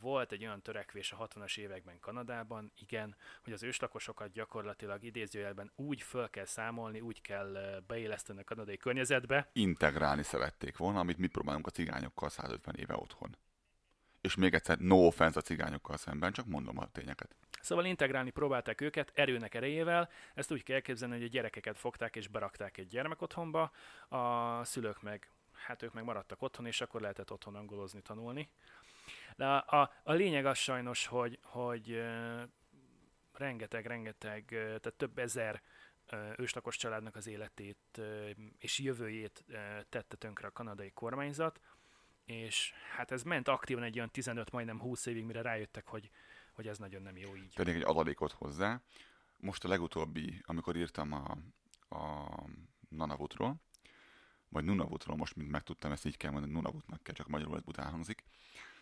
volt 0.00 0.32
egy 0.32 0.44
olyan 0.44 0.62
törekvés 0.62 1.12
a 1.12 1.28
60-as 1.28 1.58
években 1.58 2.00
Kanadában, 2.00 2.72
igen, 2.76 3.16
hogy 3.42 3.52
az 3.52 3.62
őslakosokat 3.62 4.32
gyakorlatilag 4.32 5.02
idézőjelben 5.02 5.72
úgy 5.74 6.02
föl 6.02 6.30
kell 6.30 6.44
számolni, 6.44 7.00
úgy 7.00 7.20
kell 7.20 7.82
beéleszteni 7.86 8.40
a 8.40 8.44
kanadai 8.44 8.76
környezetbe. 8.76 9.48
Integrálni 9.52 10.22
szerették 10.22 10.76
volna, 10.76 10.98
amit 10.98 11.18
mit 11.18 11.32
próbálunk 11.32 11.66
a 11.66 11.70
cigányokkal 11.70 12.28
150 12.28 12.74
éve 12.74 12.96
otthon. 12.96 13.36
És 14.20 14.34
még 14.34 14.54
egyszer, 14.54 14.78
no 14.78 14.96
offense 14.96 15.38
a 15.38 15.42
cigányokkal 15.42 15.96
szemben, 15.96 16.32
csak 16.32 16.46
mondom 16.46 16.78
a 16.78 16.90
tényeket. 16.90 17.36
Szóval 17.60 17.84
integrálni 17.84 18.30
próbálták 18.30 18.80
őket 18.80 19.12
erőnek 19.14 19.54
erejével, 19.54 20.10
ezt 20.34 20.52
úgy 20.52 20.62
kell 20.62 20.80
képzelni, 20.80 21.14
hogy 21.14 21.24
a 21.24 21.28
gyerekeket 21.28 21.78
fogták 21.78 22.16
és 22.16 22.28
berakták 22.28 22.76
egy 22.78 22.86
gyermekotthonba, 22.86 23.70
a 24.08 24.64
szülők 24.64 25.02
meg, 25.02 25.30
hát 25.52 25.82
ők 25.82 25.92
meg 25.92 26.04
maradtak 26.04 26.42
otthon, 26.42 26.66
és 26.66 26.80
akkor 26.80 27.00
lehetett 27.00 27.32
otthon 27.32 27.54
angolozni, 27.54 28.02
tanulni. 28.02 28.48
De 29.36 29.46
a, 29.46 29.80
a, 29.80 29.92
a 30.02 30.12
lényeg 30.12 30.46
az 30.46 30.58
sajnos, 30.58 31.06
hogy, 31.06 31.38
hogy 31.42 32.02
rengeteg, 33.32 33.86
rengeteg, 33.86 34.42
uh, 34.50 34.58
tehát 34.58 34.94
több 34.96 35.18
ezer 35.18 35.62
őslakos 36.36 36.76
családnak 36.76 37.16
az 37.16 37.26
életét 37.26 38.00
és 38.58 38.78
jövőjét 38.78 39.44
tette 39.88 40.16
tönkre 40.16 40.46
a 40.46 40.50
kanadai 40.50 40.90
kormányzat, 40.90 41.60
és 42.24 42.72
hát 42.96 43.10
ez 43.10 43.22
ment 43.22 43.48
aktívan 43.48 43.82
egy 43.82 43.96
olyan 43.96 44.10
15, 44.10 44.50
majdnem 44.50 44.80
20 44.80 45.06
évig, 45.06 45.24
mire 45.24 45.42
rájöttek, 45.42 45.86
hogy, 45.86 46.10
hogy 46.52 46.68
ez 46.68 46.78
nagyon 46.78 47.02
nem 47.02 47.16
jó 47.16 47.36
így. 47.36 47.54
Pedig 47.54 47.74
egy 47.74 47.82
adalékot 47.82 48.32
hozzá. 48.32 48.80
Most 49.36 49.64
a 49.64 49.68
legutóbbi, 49.68 50.42
amikor 50.44 50.76
írtam 50.76 51.12
a, 51.12 51.36
a 51.96 52.28
Nanavutról, 52.88 53.56
vagy 54.48 54.64
Nunavutról, 54.64 55.16
most 55.16 55.36
mint 55.36 55.50
megtudtam, 55.50 55.92
ezt 55.92 56.04
így 56.04 56.16
kell 56.16 56.30
mondani, 56.30 56.52
Nunavutnak 56.52 57.02
kell, 57.02 57.14
csak 57.14 57.28
magyarul 57.28 57.62
ez 57.76 57.84
hangzik. 57.84 58.24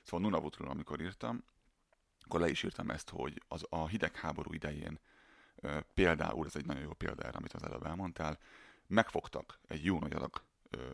Szóval 0.03 0.21
Nunavutról, 0.21 0.69
amikor 0.69 1.01
írtam, 1.01 1.45
akkor 2.25 2.41
le 2.41 2.49
is 2.49 2.63
írtam 2.63 2.91
ezt, 2.91 3.11
hogy 3.11 3.43
az 3.49 3.67
a 3.69 3.87
hidegháború 3.89 4.53
idején 4.53 4.99
például, 5.95 6.47
ez 6.47 6.57
egy 6.57 6.67
nagyon 6.67 6.83
jó 6.83 6.93
példa 6.93 7.23
erre, 7.23 7.37
amit 7.39 7.53
az 7.53 7.63
előbb 7.63 7.87
elmondtál, 7.87 8.39
megfogtak 8.87 9.59
egy 9.69 9.85
jó 9.85 9.99
nagy 9.99 10.13
adag 10.13 10.43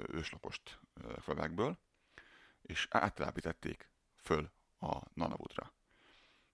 őslakost 0.07 0.81
földekből, 1.21 1.79
és 2.63 2.87
áttelepítették 2.91 3.91
föl 4.17 4.51
a 4.81 4.99
Nanavutra. 5.15 5.73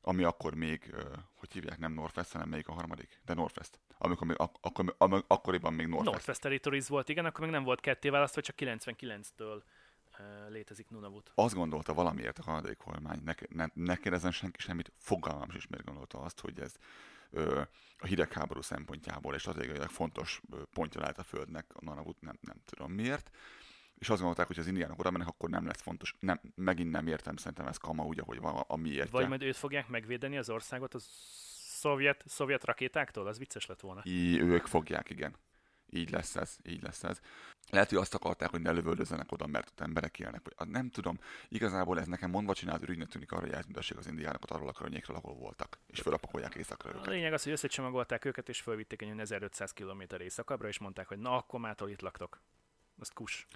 Ami 0.01 0.25
akkor 0.25 0.55
még, 0.55 0.95
hogy 1.35 1.53
hívják, 1.53 1.79
nem 1.79 1.93
Northwest, 1.93 2.33
hanem 2.33 2.49
melyik 2.49 2.69
a 2.69 2.73
harmadik? 2.73 3.21
De 3.25 3.35
Northwest. 3.35 3.81
Amikor 3.99 4.27
még, 4.27 4.37
ak- 4.39 4.59
akkor, 4.61 4.95
ak- 4.99 5.25
akkoriban 5.27 5.73
még 5.75 5.87
Northwest. 5.87 6.13
Northwest 6.13 6.41
Territories 6.41 6.89
volt, 6.89 7.09
igen, 7.09 7.25
akkor 7.25 7.41
még 7.41 7.51
nem 7.51 7.65
volt 7.65 7.81
ketté 7.81 8.09
választva, 8.09 8.41
csak 8.41 8.57
99-től 8.59 9.63
létezik 10.49 10.91
Nunavut. 10.91 11.33
Azt 11.35 11.55
gondolta 11.55 11.95
valamiért 11.95 12.39
a 12.39 12.43
kanadai 12.43 12.75
kormány, 12.75 13.21
ne, 13.25 13.35
ne, 13.49 13.67
ne 13.75 13.97
kérdezzen 13.97 14.31
senki 14.31 14.61
semmit, 14.61 14.93
fogalmam 14.97 15.49
is 15.55 15.67
miért 15.67 15.85
gondolta 15.85 16.19
azt, 16.19 16.41
hogy 16.41 16.61
ez 16.61 16.75
ö, 17.31 17.62
a 17.99 18.07
hidegháború 18.07 18.61
szempontjából 18.61 19.35
és 19.35 19.41
stratégiailag 19.41 19.89
fontos 19.89 20.41
pontja 20.73 21.01
lehet 21.01 21.19
a 21.19 21.23
Földnek, 21.23 21.67
a 21.75 21.85
Nunavut 21.85 22.21
nem, 22.21 22.39
nem 22.41 22.57
tudom 22.65 22.93
miért. 22.93 23.31
És 23.95 24.09
azt 24.09 24.19
gondolták, 24.19 24.47
hogy 24.47 24.59
az 24.59 24.67
indiánok 24.67 24.99
oda 24.99 25.11
mennek, 25.11 25.29
akkor 25.29 25.51
nem 25.51 25.67
lesz 25.67 25.81
fontos. 25.81 26.15
Nem, 26.19 26.41
megint 26.55 26.91
nem 26.91 27.07
értem, 27.07 27.37
szerintem 27.37 27.67
ez 27.67 27.77
kama 27.77 28.05
úgy, 28.05 28.19
ahogy 28.19 28.41
van 28.41 28.65
a 28.67 28.77
miért. 28.77 29.11
Vagy 29.11 29.29
majd 29.29 29.43
őt 29.43 29.57
fogják 29.57 29.89
megvédeni 29.89 30.39
az 30.39 30.51
országot 30.51 30.95
a 30.95 30.99
szovjet, 31.01 32.25
szovjet 32.27 32.65
rakétáktól? 32.65 33.27
Az 33.27 33.39
vicces 33.39 33.67
lett 33.67 33.81
volna. 33.81 34.01
I, 34.05 34.41
ők 34.41 34.67
fogják, 34.67 35.11
igen. 35.11 35.37
Így 35.95 36.11
lesz 36.11 36.37
ez, 36.37 36.57
így 36.65 36.83
lesz 36.83 37.05
ez. 37.05 37.21
Lehet, 37.71 37.89
hogy 37.89 37.99
azt 37.99 38.15
akarták, 38.15 38.51
hogy 38.51 38.61
ne 38.61 38.71
lövöldözzenek 38.71 39.33
oda, 39.33 39.47
mert 39.47 39.69
ott 39.69 39.81
emberek 39.81 40.19
élnek. 40.19 40.41
Vagy, 40.45 40.69
nem 40.69 40.91
tudom, 40.91 41.19
igazából 41.49 42.01
ez 42.01 42.07
nekem 42.07 42.31
mondva 42.31 42.55
csinált 42.55 42.83
ürügynek 42.83 43.09
tűnik 43.09 43.33
arra, 43.33 43.41
hogy 43.41 43.53
eltüntessék 43.53 43.99
az 43.99 44.07
indiánokat 44.07 44.51
arról 44.51 44.69
a 44.69 44.73
környékről, 44.73 45.17
ahol 45.17 45.35
voltak, 45.35 45.79
és 45.87 46.01
fölapakolják 46.01 46.55
északra 46.55 46.91
őket. 46.91 47.07
A 47.07 47.11
lényeg 47.11 47.33
az, 47.33 47.43
hogy 47.43 47.53
összecsomagolták 47.53 48.25
őket, 48.25 48.49
és 48.49 48.61
fölvitték 48.61 49.03
egy 49.03 49.19
1500 49.19 49.73
km 49.73 50.03
északabbra, 50.19 50.69
és 50.69 50.79
mondták, 50.79 51.09
hogy 51.09 51.19
na, 51.19 51.37
akkor 51.37 51.61
mától 51.61 51.91
itt 51.91 52.01
laktok. 52.01 52.41
Azt 52.99 53.13
kus. 53.13 53.47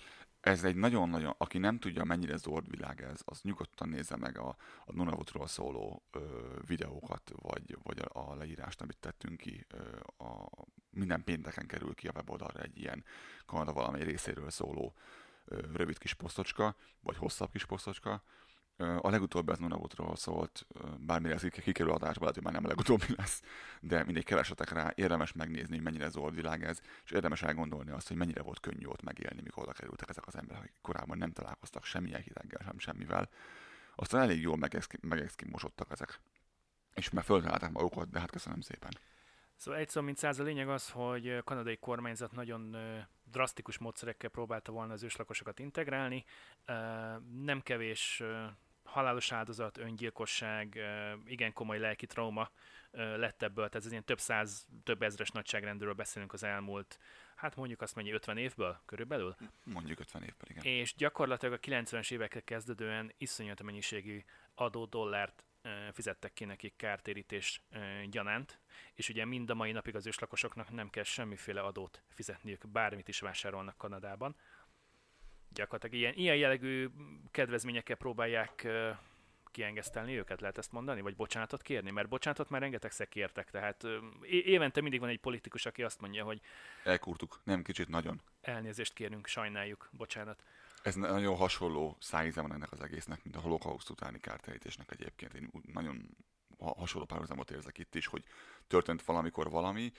Ez 0.40 0.64
egy 0.64 0.76
nagyon-nagyon, 0.76 1.34
aki 1.38 1.58
nem 1.58 1.78
tudja, 1.78 2.04
mennyire 2.04 2.36
zord 2.36 2.70
világ 2.70 3.02
ez, 3.02 3.20
az 3.24 3.40
nyugodtan 3.42 3.88
nézze 3.88 4.16
meg 4.16 4.38
a, 4.38 4.56
a 4.84 4.92
Nunavutról 4.92 5.46
szóló 5.46 6.02
ö, 6.10 6.20
videókat, 6.66 7.32
vagy, 7.34 7.78
vagy 7.82 7.98
a, 7.98 8.30
a 8.30 8.34
leírást, 8.34 8.80
amit 8.80 8.96
tettünk 9.00 9.36
ki. 9.36 9.66
Ö, 9.68 9.98
a, 10.24 10.48
minden 10.90 11.24
pénteken 11.24 11.66
kerül 11.66 11.94
ki 11.94 12.08
a 12.08 12.12
weboldalra 12.14 12.60
egy 12.60 12.78
ilyen 12.78 13.04
Kanada 13.46 13.72
valami 13.72 14.02
részéről 14.02 14.50
szóló 14.50 14.94
ö, 15.44 15.60
rövid 15.72 15.98
kis 15.98 16.14
posztocska, 16.14 16.76
vagy 17.00 17.16
hosszabb 17.16 17.50
kis 17.50 17.64
posztocska, 17.64 18.22
a 18.78 19.10
legutóbbi 19.10 19.52
az 19.52 19.58
Nunavutról 19.58 20.16
szólt, 20.16 20.66
bármire 20.98 21.34
ez 21.34 21.42
kikerül 21.42 21.92
adásba, 21.92 22.20
lehet, 22.20 22.34
hogy 22.34 22.44
már 22.44 22.52
nem 22.52 22.64
a 22.64 22.68
legutóbbi 22.68 23.14
lesz, 23.16 23.42
de 23.80 24.04
mindig 24.04 24.24
kevesetek 24.24 24.70
rá, 24.70 24.92
érdemes 24.94 25.32
megnézni, 25.32 25.74
hogy 25.74 25.84
mennyire 25.84 26.08
zord 26.08 26.34
világ 26.34 26.64
ez, 26.64 26.80
és 27.04 27.10
érdemes 27.10 27.42
elgondolni 27.42 27.90
azt, 27.90 28.08
hogy 28.08 28.16
mennyire 28.16 28.42
volt 28.42 28.60
könnyű 28.60 28.86
ott 28.86 29.02
megélni, 29.02 29.40
mikor 29.42 29.62
oda 29.62 29.72
kerültek 29.72 30.08
ezek 30.08 30.26
az 30.26 30.36
emberek, 30.36 30.62
akik 30.62 30.78
korábban 30.80 31.18
nem 31.18 31.32
találkoztak 31.32 31.84
semmilyen 31.84 32.20
hideggel, 32.20 32.62
sem 32.64 32.78
semmivel. 32.78 33.28
Aztán 33.94 34.20
elég 34.20 34.40
jól 34.40 34.56
megexkimosodtak 35.00 35.90
ezek. 35.90 36.20
És 36.94 37.10
már 37.10 37.24
föltalálták 37.24 37.70
magukat, 37.70 38.10
de 38.10 38.20
hát 38.20 38.30
köszönöm 38.30 38.60
szépen. 38.60 38.90
Szóval 39.56 39.80
egy 39.80 39.88
szó, 39.88 40.00
mint 40.00 40.16
száz 40.16 40.38
a 40.38 40.42
lényeg 40.42 40.68
az, 40.68 40.90
hogy 40.90 41.28
a 41.28 41.42
kanadai 41.42 41.76
kormányzat 41.76 42.32
nagyon 42.32 42.76
drasztikus 43.24 43.78
módszerekkel 43.78 44.30
próbálta 44.30 44.72
volna 44.72 44.92
az 44.92 45.02
őslakosokat 45.02 45.58
integrálni. 45.58 46.24
Nem 47.42 47.60
kevés 47.62 48.22
halálos 48.88 49.32
áldozat, 49.32 49.78
öngyilkosság, 49.78 50.80
igen 51.24 51.52
komoly 51.52 51.78
lelki 51.78 52.06
trauma 52.06 52.50
lett 52.92 53.42
ebből, 53.42 53.68
tehát 53.68 53.86
ez 53.86 53.90
ilyen 53.90 54.04
több 54.04 54.20
száz, 54.20 54.66
több 54.84 55.02
ezres 55.02 55.30
nagyságrendről 55.30 55.92
beszélünk 55.92 56.32
az 56.32 56.42
elmúlt, 56.42 56.98
hát 57.34 57.56
mondjuk 57.56 57.80
azt 57.80 57.94
mennyi, 57.94 58.12
50 58.12 58.36
évből 58.36 58.80
körülbelül? 58.84 59.36
Mondjuk 59.64 60.00
50 60.00 60.22
évből, 60.22 60.48
igen. 60.48 60.64
És 60.64 60.94
gyakorlatilag 60.94 61.54
a 61.54 61.58
90-es 61.58 62.10
évekkel 62.10 62.42
kezdődően 62.42 63.12
iszonyat 63.18 63.62
mennyiségű 63.62 64.24
adó 64.54 64.84
dollárt 64.84 65.44
fizettek 65.92 66.32
ki 66.32 66.44
nekik 66.44 66.76
kártérítés 66.76 67.62
gyanánt, 68.10 68.60
és 68.94 69.08
ugye 69.08 69.24
mind 69.24 69.50
a 69.50 69.54
mai 69.54 69.72
napig 69.72 69.94
az 69.94 70.06
őslakosoknak 70.06 70.70
nem 70.70 70.90
kell 70.90 71.02
semmiféle 71.02 71.60
adót 71.60 72.02
fizetniük, 72.08 72.68
bármit 72.68 73.08
is 73.08 73.20
vásárolnak 73.20 73.76
Kanadában 73.76 74.36
gyakorlatilag 75.52 75.94
ilyen, 75.94 76.14
ilyen 76.14 76.36
jellegű 76.36 76.88
kedvezményekkel 77.30 77.96
próbálják 77.96 78.66
kiengesztelni 79.50 80.16
őket, 80.18 80.40
lehet 80.40 80.58
ezt 80.58 80.72
mondani, 80.72 81.00
vagy 81.00 81.16
bocsánatot 81.16 81.62
kérni, 81.62 81.90
mert 81.90 82.08
bocsánatot 82.08 82.50
már 82.50 82.60
rengetegszer 82.60 83.08
kértek, 83.08 83.50
tehát 83.50 83.84
évente 84.22 84.80
mindig 84.80 85.00
van 85.00 85.08
egy 85.08 85.20
politikus, 85.20 85.66
aki 85.66 85.82
azt 85.82 86.00
mondja, 86.00 86.24
hogy 86.24 86.40
Elkurtuk, 86.84 87.40
nem 87.44 87.62
kicsit, 87.62 87.88
nagyon. 87.88 88.20
elnézést 88.40 88.92
kérünk, 88.92 89.26
sajnáljuk, 89.26 89.88
bocsánat. 89.92 90.44
Ez 90.82 90.94
nagyon 90.94 91.36
hasonló 91.36 91.96
szájíze 92.00 92.40
van 92.40 92.52
ennek 92.52 92.72
az 92.72 92.80
egésznek, 92.80 93.24
mint 93.24 93.36
a 93.36 93.40
holokauszt 93.40 93.90
utáni 93.90 94.18
kártérítésnek 94.20 94.90
egyébként. 94.90 95.34
Én 95.34 95.50
nagyon 95.72 96.16
ha- 96.58 96.74
hasonló 96.78 97.06
párhuzamot 97.06 97.50
érzek 97.50 97.78
itt 97.78 97.94
is, 97.94 98.06
hogy 98.06 98.24
történt 98.66 99.02
valamikor 99.02 99.50
valami, 99.50 99.92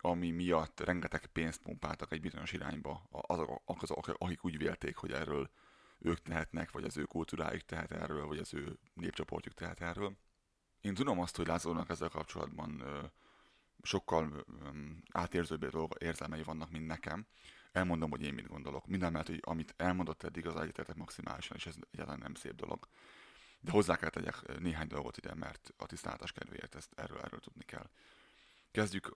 ami 0.00 0.30
miatt 0.30 0.80
rengeteg 0.80 1.26
pénzt 1.26 1.62
pumpáltak 1.62 2.12
egy 2.12 2.20
bizonyos 2.20 2.52
irányba 2.52 3.08
azok, 3.10 3.62
azok, 3.64 4.08
akik 4.18 4.44
úgy 4.44 4.58
vélték, 4.58 4.96
hogy 4.96 5.12
erről 5.12 5.50
ők 5.98 6.22
tehetnek, 6.22 6.70
vagy 6.70 6.84
az 6.84 6.96
ő 6.96 7.04
kultúrájuk 7.04 7.62
tehet 7.62 7.92
erről, 7.92 8.26
vagy 8.26 8.38
az 8.38 8.54
ő 8.54 8.78
népcsoportjuk 8.94 9.54
tehet 9.54 9.80
erről. 9.80 10.16
Én 10.80 10.94
tudom 10.94 11.20
azt, 11.20 11.36
hogy 11.36 11.46
Lázónak 11.46 11.88
ezzel 11.88 12.08
kapcsolatban 12.08 12.80
ö, 12.80 13.04
sokkal 13.82 14.32
ö, 14.32 14.68
átérzőbb 15.12 15.66
dolga, 15.66 15.96
érzelmei 15.98 16.42
vannak, 16.42 16.70
mint 16.70 16.86
nekem. 16.86 17.26
Elmondom, 17.72 18.10
hogy 18.10 18.22
én 18.22 18.34
mit 18.34 18.48
gondolok. 18.48 18.86
Mindemellett, 18.86 19.26
hogy 19.26 19.40
amit 19.42 19.74
elmondott 19.76 20.22
eddig, 20.22 20.46
az 20.46 20.56
egyetértek 20.56 20.96
maximálisan, 20.96 21.56
és 21.56 21.66
ez 21.66 21.74
egyáltalán 21.90 22.20
nem 22.20 22.34
szép 22.34 22.54
dolog. 22.54 22.88
De 23.60 23.70
hozzá 23.70 23.96
kell 23.96 24.10
tegyek 24.10 24.58
néhány 24.58 24.86
dolgot 24.86 25.16
ide, 25.16 25.34
mert 25.34 25.72
a 25.76 25.86
tisztáltatás 25.86 26.32
kedvéért 26.32 26.74
ezt 26.74 26.92
erről, 26.96 27.18
erről 27.18 27.40
tudni 27.40 27.64
kell. 27.64 27.90
Kezdjük, 28.70 29.12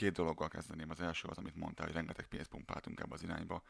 két 0.00 0.12
dologgal 0.12 0.48
kezdeném. 0.48 0.90
Az 0.90 1.00
első 1.00 1.28
az, 1.28 1.38
amit 1.38 1.56
mondtál, 1.56 1.86
hogy 1.86 1.94
rengeteg 1.94 2.26
pénzt 2.26 2.50
pumpáltunk 2.50 3.00
ebbe 3.00 3.14
az 3.14 3.22
irányba. 3.22 3.62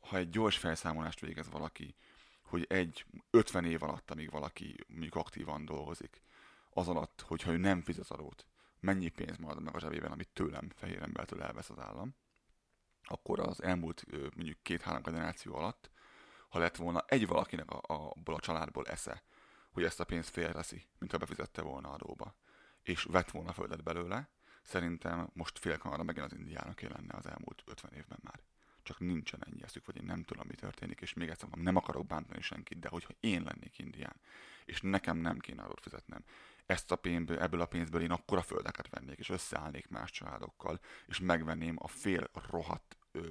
Ha 0.00 0.16
egy 0.16 0.30
gyors 0.30 0.58
felszámolást 0.58 1.20
végez 1.20 1.50
valaki, 1.50 1.94
hogy 2.42 2.64
egy 2.68 3.06
50 3.30 3.64
év 3.64 3.82
alatt, 3.82 4.10
amíg 4.10 4.30
valaki 4.30 4.76
mondjuk 4.88 5.14
aktívan 5.14 5.64
dolgozik, 5.64 6.22
az 6.70 6.88
alatt, 6.88 7.20
hogyha 7.20 7.52
ő 7.52 7.56
nem 7.56 7.82
fizet 7.82 8.10
adót, 8.10 8.46
mennyi 8.78 9.08
pénz 9.08 9.36
marad 9.36 9.62
meg 9.62 9.74
a 9.74 9.80
zsebében, 9.80 10.12
amit 10.12 10.28
tőlem, 10.28 10.70
fehér 10.74 11.02
embertől 11.02 11.42
elvesz 11.42 11.70
az 11.70 11.78
állam, 11.78 12.14
akkor 13.02 13.40
az 13.40 13.62
elmúlt 13.62 14.04
mondjuk 14.34 14.62
két-három 14.62 15.02
generáció 15.02 15.54
alatt, 15.54 15.90
ha 16.48 16.58
lett 16.58 16.76
volna 16.76 17.04
egy 17.06 17.26
valakinek 17.26 17.70
a, 17.70 17.80
a, 17.94 18.12
a 18.24 18.40
családból 18.40 18.86
esze, 18.86 19.22
hogy 19.70 19.84
ezt 19.84 20.00
a 20.00 20.04
pénzt 20.04 20.30
félreszi, 20.30 20.86
mint 20.98 21.12
ha 21.12 21.18
befizette 21.18 21.62
volna 21.62 21.90
adóba, 21.90 22.36
és 22.82 23.02
vett 23.02 23.30
volna 23.30 23.52
földet 23.52 23.82
belőle, 23.82 24.28
szerintem 24.70 25.30
most 25.32 25.58
fél 25.58 25.78
Kanada 25.78 26.02
megint 26.02 26.24
az 26.24 26.38
indiának 26.38 26.80
lenne 26.80 27.14
az 27.16 27.26
elmúlt 27.26 27.62
50 27.66 27.92
évben 27.92 28.18
már. 28.22 28.40
Csak 28.82 28.98
nincsen 28.98 29.44
ennyi 29.46 29.62
eszük, 29.62 29.86
vagy 29.86 29.96
én 29.96 30.04
nem 30.04 30.22
tudom, 30.22 30.46
mi 30.48 30.54
történik, 30.54 31.00
és 31.00 31.14
még 31.14 31.28
egyszer 31.28 31.48
mondom, 31.48 31.64
nem 31.64 31.76
akarok 31.76 32.06
bántani 32.06 32.42
senkit, 32.42 32.78
de 32.78 32.88
hogyha 32.88 33.14
én 33.20 33.42
lennék 33.42 33.78
indián, 33.78 34.16
és 34.64 34.80
nekem 34.80 35.16
nem 35.16 35.38
kéne 35.38 35.62
adót 35.62 35.80
fizetnem, 35.80 36.24
ezt 36.66 36.90
a 36.90 36.96
pénzből, 36.96 37.38
ebből 37.38 37.60
a 37.60 37.66
pénzből 37.66 38.02
én 38.02 38.10
akkora 38.10 38.42
földeket 38.42 38.88
vennék, 38.90 39.18
és 39.18 39.28
összeállnék 39.28 39.88
más 39.88 40.10
családokkal, 40.10 40.80
és 41.06 41.18
megvenném 41.18 41.76
a 41.78 41.88
fél 41.88 42.30
rohadt 42.50 42.96
ö, 43.12 43.28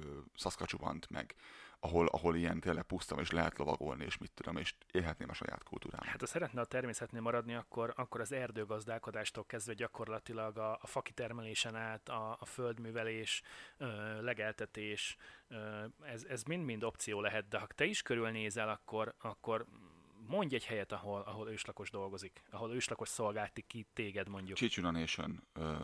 meg, 1.08 1.34
ahol, 1.80 2.06
ahol 2.06 2.36
ilyen 2.36 2.60
tényleg 2.60 2.82
puszta, 2.82 3.16
és 3.20 3.30
lehet 3.30 3.58
lovagolni, 3.58 4.04
és 4.04 4.18
mit 4.18 4.32
tudom, 4.32 4.56
és 4.56 4.74
élhetném 4.92 5.28
a 5.30 5.32
saját 5.32 5.62
kultúrámat. 5.62 6.06
Hát 6.06 6.20
ha 6.20 6.26
szeretne 6.26 6.60
a 6.60 6.64
természetnél 6.64 7.20
maradni, 7.20 7.54
akkor, 7.54 7.92
akkor 7.96 8.20
az 8.20 8.32
erdőgazdálkodástól 8.32 9.44
kezdve 9.46 9.74
gyakorlatilag 9.74 10.58
a, 10.58 10.78
a 10.80 10.86
fakitermelésen 10.86 11.74
át, 11.76 12.08
a, 12.08 12.36
a 12.40 12.44
földművelés, 12.44 13.42
ö, 13.76 13.86
legeltetés, 14.22 15.16
ö, 15.48 15.84
ez, 16.02 16.24
ez 16.24 16.42
mind-mind 16.42 16.84
opció 16.84 17.20
lehet, 17.20 17.48
de 17.48 17.58
ha 17.58 17.66
te 17.66 17.84
is 17.84 18.02
körülnézel, 18.02 18.68
akkor, 18.68 19.14
akkor 19.18 19.66
mondj 20.26 20.54
egy 20.54 20.64
helyet, 20.64 20.92
ahol, 20.92 21.20
ahol 21.20 21.50
őslakos 21.50 21.90
dolgozik, 21.90 22.42
ahol 22.50 22.74
őslakos 22.74 23.08
szolgálti 23.08 23.62
ki 23.66 23.86
téged 23.92 24.28
mondjuk. 24.28 24.56
Chichuna 24.56 24.90
Nation 24.90 25.42
ö, 25.52 25.76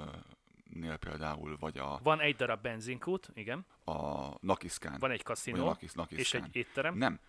nél 0.78 0.96
például, 0.96 1.56
vagy 1.60 1.78
a, 1.78 2.00
Van 2.02 2.20
egy 2.20 2.36
darab 2.36 2.62
benzinkút, 2.62 3.30
igen, 3.34 3.66
a 3.84 4.28
Nakiszkán. 4.40 4.96
van 4.98 5.10
egy 5.10 5.22
kaszinó, 5.22 5.76
Nakis, 5.94 6.18
és 6.18 6.34
egy 6.34 6.56
étterem. 6.56 6.96
Nem. 6.96 7.20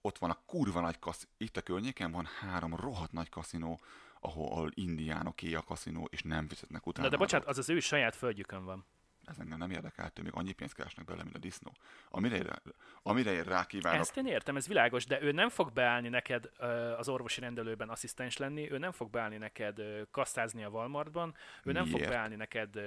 Ott 0.00 0.18
van 0.18 0.30
a 0.30 0.38
kurva 0.46 0.80
nagy 0.80 0.98
kasz... 0.98 1.28
Itt 1.36 1.56
a 1.56 1.62
környéken 1.62 2.12
van 2.12 2.28
három 2.40 2.74
rohadt 2.74 3.12
nagy 3.12 3.28
kaszinó, 3.28 3.80
ahol, 4.20 4.50
ahol 4.50 4.70
indiánoké 4.74 5.54
a 5.54 5.62
kaszinó, 5.62 6.08
és 6.10 6.22
nem 6.22 6.48
fizetnek 6.48 6.86
utána. 6.86 7.04
Na 7.06 7.12
de 7.12 7.18
bocsánat, 7.18 7.46
az 7.46 7.58
az 7.58 7.68
ő 7.68 7.80
saját 7.80 8.16
földjükön 8.16 8.64
van. 8.64 8.84
Ez 9.26 9.38
engem 9.38 9.58
nem 9.58 9.70
érdekel, 9.70 10.10
hogy 10.14 10.22
még 10.24 10.32
annyi 10.34 10.52
pénzt 10.52 10.74
keresnek 10.74 11.04
belőle, 11.04 11.24
mint 11.24 11.36
a 11.36 11.38
disznó. 11.38 11.72
Amire, 12.10 12.62
amire 13.02 13.32
én 13.32 13.42
rákívánok, 13.42 14.00
Ezt 14.00 14.16
én 14.16 14.26
értem, 14.26 14.56
ez 14.56 14.66
világos, 14.66 15.06
de 15.06 15.22
ő 15.22 15.32
nem 15.32 15.48
fog 15.48 15.72
beállni 15.72 16.08
neked 16.08 16.50
az 16.98 17.08
orvosi 17.08 17.40
rendelőben 17.40 17.88
asszisztens 17.88 18.36
lenni, 18.36 18.70
ő 18.70 18.78
nem 18.78 18.92
fog 18.92 19.10
beállni 19.10 19.36
neked 19.36 19.82
kasszázni 20.10 20.64
a 20.64 20.68
Walmartban, 20.68 21.34
ő 21.62 21.72
nem 21.72 21.84
fog 21.84 21.94
Miért? 21.94 22.10
beállni 22.10 22.34
neked 22.34 22.80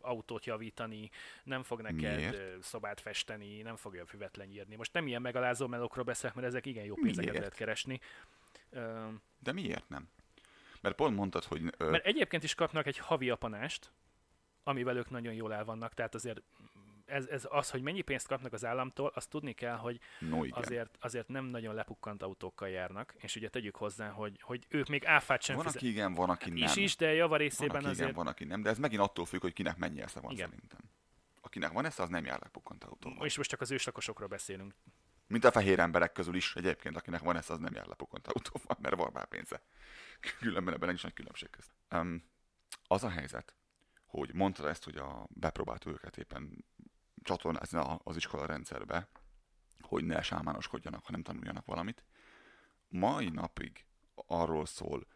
autót 0.00 0.44
javítani, 0.44 1.10
nem 1.44 1.62
fog 1.62 1.80
neked 1.80 2.16
Miért? 2.16 2.62
szobát 2.62 3.00
festeni, 3.00 3.62
nem 3.62 3.76
fogja 3.76 4.02
a 4.02 4.06
füvet 4.06 4.36
lenyírni. 4.36 4.76
Most 4.76 4.92
nem 4.92 5.06
ilyen 5.06 5.22
megalázó 5.22 5.66
melókról 5.66 6.04
beszélek, 6.04 6.34
mert 6.34 6.46
ezek 6.46 6.66
igen 6.66 6.84
jó 6.84 6.94
pénzeket 6.94 7.30
Miért? 7.30 7.38
lehet 7.38 7.54
keresni. 7.54 8.00
De 9.38 9.52
miért 9.52 9.88
nem? 9.88 10.08
Mert 10.80 10.94
pont 10.94 11.16
mondtad, 11.16 11.44
hogy 11.44 11.62
ö, 11.76 11.90
mert 11.90 12.06
egyébként 12.06 12.42
is 12.42 12.54
kapnak 12.54 12.86
egy 12.86 12.98
havi 12.98 13.30
apanást, 13.30 13.90
amivel 14.70 14.96
ők 14.96 15.10
nagyon 15.10 15.34
jól 15.34 15.54
el 15.54 15.64
vannak, 15.64 15.94
tehát 15.94 16.14
azért 16.14 16.42
ez, 17.10 17.26
ez 17.26 17.46
az, 17.50 17.70
hogy 17.70 17.82
mennyi 17.82 18.00
pénzt 18.00 18.26
kapnak 18.26 18.52
az 18.52 18.64
államtól, 18.64 19.12
azt 19.14 19.30
tudni 19.30 19.52
kell, 19.52 19.76
hogy 19.76 20.00
no 20.18 20.44
igen. 20.44 20.62
azért, 20.62 20.96
azért 21.00 21.28
nem 21.28 21.44
nagyon 21.44 21.74
lepukkant 21.74 22.22
autókkal 22.22 22.68
járnak, 22.68 23.14
és 23.16 23.36
ugye 23.36 23.48
tegyük 23.48 23.76
hozzá, 23.76 24.08
hogy, 24.08 24.40
hogy 24.40 24.66
ők 24.68 24.88
még 24.88 25.06
áfát 25.06 25.42
sem 25.42 25.56
van, 25.56 25.64
fizet- 25.64 25.82
aki 25.82 25.90
igen, 25.90 26.14
van, 26.14 26.30
aki 26.30 26.50
nem. 26.50 26.62
Is 26.62 26.76
is, 26.76 26.96
de 26.96 27.12
javarészében 27.12 27.68
van, 27.68 27.80
aki 27.80 27.90
azért... 27.90 28.08
igen, 28.08 28.24
van, 28.24 28.26
aki 28.26 28.44
nem, 28.44 28.62
de 28.62 28.70
ez 28.70 28.78
megint 28.78 29.02
attól 29.02 29.24
függ, 29.24 29.40
hogy 29.40 29.52
kinek 29.52 29.76
mennyi 29.76 30.00
esze 30.00 30.20
van 30.20 30.30
Igen. 30.30 30.48
szerintem. 30.48 30.80
Akinek 31.40 31.72
van 31.72 31.84
esze, 31.84 32.02
az 32.02 32.08
nem 32.08 32.24
jár 32.24 32.40
lepukkant 32.40 32.84
autóval. 32.84 33.26
És 33.26 33.36
most 33.36 33.50
csak 33.50 33.60
az 33.60 33.70
őslakosokról 33.70 34.28
beszélünk. 34.28 34.74
Mint 35.26 35.44
a 35.44 35.50
fehér 35.50 35.78
emberek 35.78 36.12
közül 36.12 36.34
is 36.34 36.54
egyébként, 36.54 36.96
akinek 36.96 37.20
van 37.20 37.36
esze, 37.36 37.52
az 37.52 37.58
nem 37.58 37.74
jár 37.74 37.86
lepukkant 37.86 38.26
autóval, 38.26 38.76
mert 38.82 38.96
van 38.96 39.10
rá 39.14 39.24
pénze. 39.24 39.62
Különben 40.38 40.74
ebben 40.74 40.88
nincs 40.88 41.02
nagy 41.02 41.12
különbség 41.12 41.50
közt. 41.50 41.70
Um, 41.90 42.24
az 42.86 43.04
a 43.04 43.08
helyzet, 43.08 43.54
hogy 44.10 44.34
mondtad 44.34 44.66
ezt, 44.66 44.84
hogy 44.84 44.96
a 44.96 45.26
bepróbált 45.28 45.86
őket 45.86 46.16
éppen 46.16 46.64
csatornázni 47.22 47.78
a- 47.78 48.00
az 48.04 48.16
iskola 48.16 48.46
rendszerbe, 48.46 49.08
hogy 49.80 50.04
ne 50.04 50.22
sámánoskodjanak, 50.22 51.04
hanem 51.04 51.22
tanuljanak 51.22 51.64
valamit. 51.66 52.04
Mai 52.88 53.28
napig 53.28 53.84
arról 54.14 54.66
szól 54.66 55.06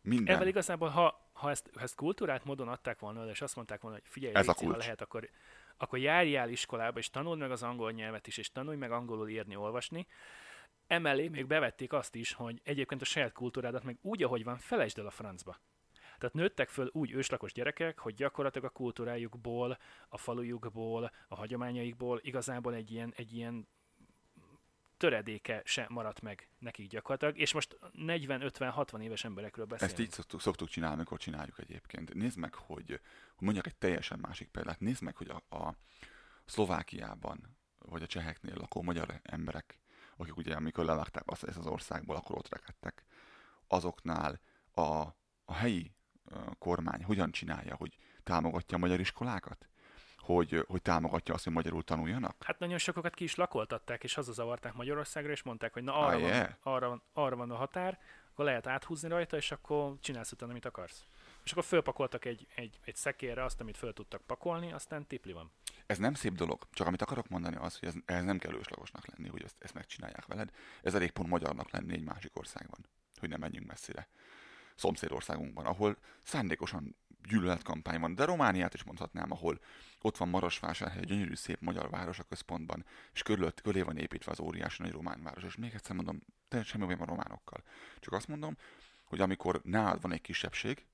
minden. 0.00 0.34
Evel 0.34 0.46
igazából, 0.46 0.88
ha, 0.88 1.30
ha, 1.32 1.50
ezt, 1.50 1.70
ha 1.74 1.80
ezt 1.80 1.94
kultúrát 1.94 2.44
módon 2.44 2.68
adták 2.68 2.98
volna, 2.98 3.20
oda, 3.22 3.30
és 3.30 3.40
azt 3.42 3.56
mondták 3.56 3.80
volna, 3.80 3.96
hogy 3.96 4.06
figyelj, 4.08 4.34
Ez 4.34 4.48
a 4.48 4.50
Léci, 4.50 4.64
ha 4.64 4.70
kulcs. 4.70 4.82
lehet, 4.84 5.00
akkor, 5.00 5.30
akkor 5.76 5.98
járjál 5.98 6.48
iskolába, 6.48 6.98
és 6.98 7.10
tanuld 7.10 7.38
meg 7.38 7.50
az 7.50 7.62
angol 7.62 7.92
nyelvet 7.92 8.26
is, 8.26 8.36
és 8.36 8.52
tanulj 8.52 8.76
meg 8.76 8.90
angolul 8.92 9.28
írni, 9.28 9.56
olvasni. 9.56 10.06
Emellé 10.86 11.28
még 11.28 11.46
bevették 11.46 11.92
azt 11.92 12.14
is, 12.14 12.32
hogy 12.32 12.60
egyébként 12.64 13.00
a 13.02 13.04
saját 13.04 13.32
kultúrádat 13.32 13.82
meg 13.84 13.98
úgy, 14.02 14.22
ahogy 14.22 14.44
van, 14.44 14.58
felejtsd 14.58 14.98
el 14.98 15.06
a 15.06 15.10
francba. 15.10 15.60
Tehát 16.18 16.34
nőttek 16.34 16.68
föl 16.68 16.90
úgy 16.92 17.12
őslakos 17.12 17.52
gyerekek, 17.52 17.98
hogy 17.98 18.14
gyakorlatilag 18.14 18.66
a 18.66 18.72
kultúrájukból, 18.72 19.78
a 20.08 20.18
falujukból, 20.18 21.12
a 21.28 21.34
hagyományaikból 21.34 22.20
igazából 22.22 22.74
egy 22.74 22.90
ilyen, 22.90 23.12
egy 23.16 23.34
ilyen 23.34 23.68
töredéke 24.98 25.62
se 25.64 25.86
maradt 25.88 26.20
meg 26.20 26.48
nekik 26.58 26.88
gyakorlatilag, 26.88 27.38
és 27.38 27.52
most 27.52 27.78
40-50-60 27.92 29.00
éves 29.00 29.24
emberekről 29.24 29.64
beszélünk. 29.64 29.98
Ezt 29.98 30.06
így 30.06 30.14
szoktuk, 30.14 30.40
szoktuk 30.40 30.68
csinálni, 30.68 30.96
amikor 30.96 31.18
csináljuk 31.18 31.58
egyébként. 31.58 32.14
Nézd 32.14 32.38
meg, 32.38 32.54
hogy, 32.54 33.00
mondjak 33.38 33.66
egy 33.66 33.76
teljesen 33.76 34.18
másik 34.18 34.48
példát. 34.48 34.80
Nézd 34.80 35.02
meg, 35.02 35.16
hogy 35.16 35.28
a, 35.28 35.56
a 35.56 35.74
Szlovákiában, 36.44 37.56
vagy 37.78 38.02
a 38.02 38.06
cseheknél 38.06 38.54
lakó 38.54 38.82
magyar 38.82 39.20
emberek, 39.22 39.78
akik 40.16 40.36
ugye 40.36 40.54
amikor 40.54 40.84
levágták 40.84 41.22
azt, 41.26 41.44
ezt 41.44 41.58
az 41.58 41.66
országból, 41.66 42.16
akkor 42.16 42.36
ott 42.36 42.48
rekedtek, 42.48 43.04
azoknál 43.66 44.40
a, 44.70 45.06
a 45.44 45.52
helyi 45.52 45.94
kormány 46.58 47.04
hogyan 47.04 47.30
csinálja, 47.30 47.74
hogy 47.74 47.98
támogatja 48.22 48.76
a 48.76 48.80
magyar 48.80 49.00
iskolákat? 49.00 49.68
Hogy, 50.16 50.64
hogy 50.68 50.82
támogatja 50.82 51.34
azt, 51.34 51.44
hogy 51.44 51.52
magyarul 51.52 51.84
tanuljanak? 51.84 52.36
Hát 52.44 52.58
nagyon 52.58 52.78
sokakat 52.78 53.14
ki 53.14 53.24
is 53.24 53.34
lakoltatták, 53.34 54.04
és 54.04 54.14
hazazavarták 54.14 54.74
Magyarországra, 54.74 55.30
és 55.30 55.42
mondták, 55.42 55.72
hogy 55.72 55.82
na 55.82 55.94
arra, 55.94 56.14
Ah, 56.16 56.20
van, 56.20 56.30
yeah? 56.30 56.50
arra, 56.62 56.88
van, 56.88 57.02
arra 57.12 57.36
van 57.36 57.50
a 57.50 57.54
határ, 57.56 57.98
akkor 58.32 58.44
lehet 58.44 58.66
áthúzni 58.66 59.08
rajta, 59.08 59.36
és 59.36 59.50
akkor 59.50 59.96
csinálsz 60.00 60.32
utána, 60.32 60.50
amit 60.50 60.64
akarsz. 60.64 61.04
És 61.44 61.52
akkor 61.52 61.64
fölpakoltak 61.64 62.24
egy, 62.24 62.46
egy, 62.54 62.80
egy 62.84 62.96
szekérre 62.96 63.44
azt, 63.44 63.60
amit 63.60 63.76
föl 63.76 63.92
tudtak 63.92 64.22
pakolni, 64.22 64.72
aztán 64.72 65.06
tipli 65.06 65.32
van. 65.32 65.50
Ez 65.86 65.98
nem 65.98 66.14
szép 66.14 66.32
dolog, 66.32 66.62
csak 66.72 66.86
amit 66.86 67.02
akarok 67.02 67.28
mondani 67.28 67.56
az, 67.56 67.78
hogy 67.78 67.88
ez, 67.88 67.94
ez 68.04 68.24
nem 68.24 68.38
kell 68.38 68.54
őslagosnak 68.54 69.06
lenni, 69.06 69.28
hogy 69.28 69.42
ezt, 69.42 69.56
ezt 69.58 69.74
megcsinálják 69.74 70.26
veled. 70.26 70.50
Ez 70.82 70.94
elég 70.94 71.10
pont 71.10 71.28
magyarnak 71.28 71.70
lenni 71.70 71.92
egy 71.92 72.04
másik 72.04 72.36
országban, 72.38 72.86
hogy 73.20 73.28
nem 73.28 73.40
menjünk 73.40 73.66
messzire. 73.66 74.08
Szomszédországunkban, 74.78 75.66
ahol 75.66 75.96
szándékosan 76.22 76.96
gyűlöletkampány 77.28 78.00
van, 78.00 78.14
de 78.14 78.24
Romániát 78.24 78.74
is 78.74 78.82
mondhatnám, 78.82 79.32
ahol 79.32 79.60
ott 80.00 80.16
van 80.16 80.28
Marosvásárhely, 80.28 81.04
gyönyörű 81.04 81.34
szép 81.34 81.60
magyar 81.60 81.90
város 81.90 82.18
a 82.18 82.22
központban, 82.22 82.84
és 83.12 83.22
körülött, 83.22 83.60
köré 83.60 83.82
van 83.82 83.96
építve 83.96 84.30
az 84.30 84.40
óriási 84.40 84.82
nagy 84.82 84.92
román 84.92 85.22
város. 85.22 85.44
És 85.44 85.56
még 85.56 85.74
egyszer 85.74 85.96
mondom, 85.96 86.22
teljesen 86.48 86.80
semmi 86.80 86.84
bajom 86.84 87.02
a 87.02 87.12
románokkal. 87.12 87.62
Csak 88.00 88.12
azt 88.12 88.28
mondom, 88.28 88.56
hogy 89.04 89.20
amikor 89.20 89.60
nálad 89.64 90.00
van 90.00 90.12
egy 90.12 90.20
kisebbség, 90.20 90.86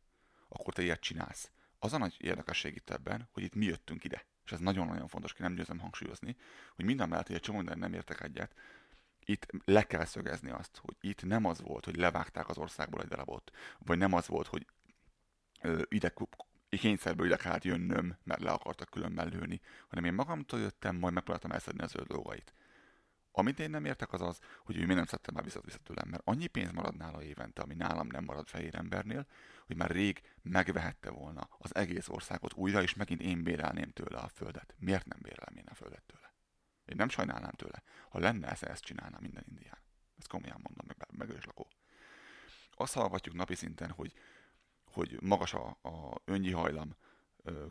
akkor 0.48 0.74
te 0.74 0.82
ilyet 0.82 1.00
csinálsz. 1.00 1.50
Az 1.78 1.92
a 1.92 1.98
nagy 1.98 2.16
érdekesség 2.18 2.74
itt 2.74 2.90
ebben, 2.90 3.28
hogy 3.32 3.42
itt 3.42 3.54
mi 3.54 3.64
jöttünk 3.64 4.04
ide. 4.04 4.24
És 4.44 4.52
ez 4.52 4.60
nagyon-nagyon 4.60 5.08
fontos, 5.08 5.32
ki 5.32 5.42
nem 5.42 5.54
győzem 5.54 5.78
hangsúlyozni, 5.78 6.36
hogy 6.74 6.84
minden 6.84 7.08
mellett, 7.08 7.26
hogy 7.26 7.36
egy 7.36 7.42
csomó 7.42 7.58
minden 7.58 7.78
nem 7.78 7.92
értek 7.92 8.20
egyet, 8.20 8.54
itt 9.24 9.46
le 9.64 9.82
kell 9.82 10.04
szögezni 10.04 10.50
azt, 10.50 10.76
hogy 10.76 10.96
itt 11.00 11.22
nem 11.22 11.44
az 11.44 11.60
volt, 11.60 11.84
hogy 11.84 11.96
levágták 11.96 12.48
az 12.48 12.58
országból 12.58 13.02
egy 13.02 13.08
darabot, 13.08 13.50
vagy 13.78 13.98
nem 13.98 14.12
az 14.12 14.26
volt, 14.26 14.46
hogy 14.46 14.66
ö, 15.60 15.82
ide 15.88 16.12
kényszerből 16.68 17.26
ide 17.26 17.36
kellett 17.36 17.64
jönnöm, 17.64 18.16
mert 18.22 18.42
le 18.42 18.50
akartak 18.50 18.90
különben 18.90 19.28
lőni, 19.28 19.60
hanem 19.88 20.04
én 20.04 20.14
magamtól 20.14 20.60
jöttem, 20.60 20.96
majd 20.96 21.14
megpróbáltam 21.14 21.50
elszedni 21.50 21.82
az 21.82 21.96
ő 21.96 22.02
dolgait. 22.02 22.54
Amit 23.36 23.60
én 23.60 23.70
nem 23.70 23.84
értek 23.84 24.12
az 24.12 24.20
az, 24.20 24.40
hogy 24.64 24.76
ő 24.76 24.78
miért 24.78 24.94
nem 24.94 25.06
szedte 25.06 25.32
már 25.32 25.44
vissza, 25.44 25.60
vissza 25.60 25.78
tőlem, 25.78 26.08
mert 26.08 26.22
annyi 26.26 26.46
pénz 26.46 26.70
marad 26.70 26.96
nála 26.96 27.22
évente, 27.22 27.62
ami 27.62 27.74
nálam 27.74 28.06
nem 28.06 28.24
marad 28.24 28.48
fehér 28.48 28.74
embernél, 28.74 29.26
hogy 29.66 29.76
már 29.76 29.90
rég 29.90 30.20
megvehette 30.42 31.10
volna 31.10 31.48
az 31.58 31.74
egész 31.74 32.08
országot 32.08 32.54
újra, 32.54 32.82
és 32.82 32.94
megint 32.94 33.20
én 33.20 33.42
bérelném 33.42 33.90
tőle 33.90 34.18
a 34.18 34.28
földet. 34.28 34.74
Miért 34.78 35.06
nem 35.06 35.18
bérelem 35.22 35.56
én 35.56 35.66
a 35.70 35.74
földet 35.74 36.02
tőle? 36.02 36.23
Én 36.84 36.96
nem 36.96 37.08
sajnálnám 37.08 37.52
tőle. 37.52 37.82
Ha 38.08 38.18
lenne 38.18 38.48
ez, 38.48 38.62
ezt 38.62 38.84
csinálná 38.84 39.18
minden 39.20 39.44
indián. 39.48 39.78
Ezt 40.18 40.28
komolyan 40.28 40.60
mondom, 40.62 40.86
meg, 40.86 41.08
meg 41.16 41.28
ő 41.28 41.36
is 41.36 41.44
lakó. 41.44 41.68
Azt 42.70 42.94
hallgatjuk 42.94 43.34
napi 43.34 43.54
szinten, 43.54 43.90
hogy, 43.90 44.12
hogy 44.84 45.18
magas 45.20 45.54
a, 45.54 45.78
a 45.82 46.20
önnyi 46.24 46.50
hajlam 46.50 46.96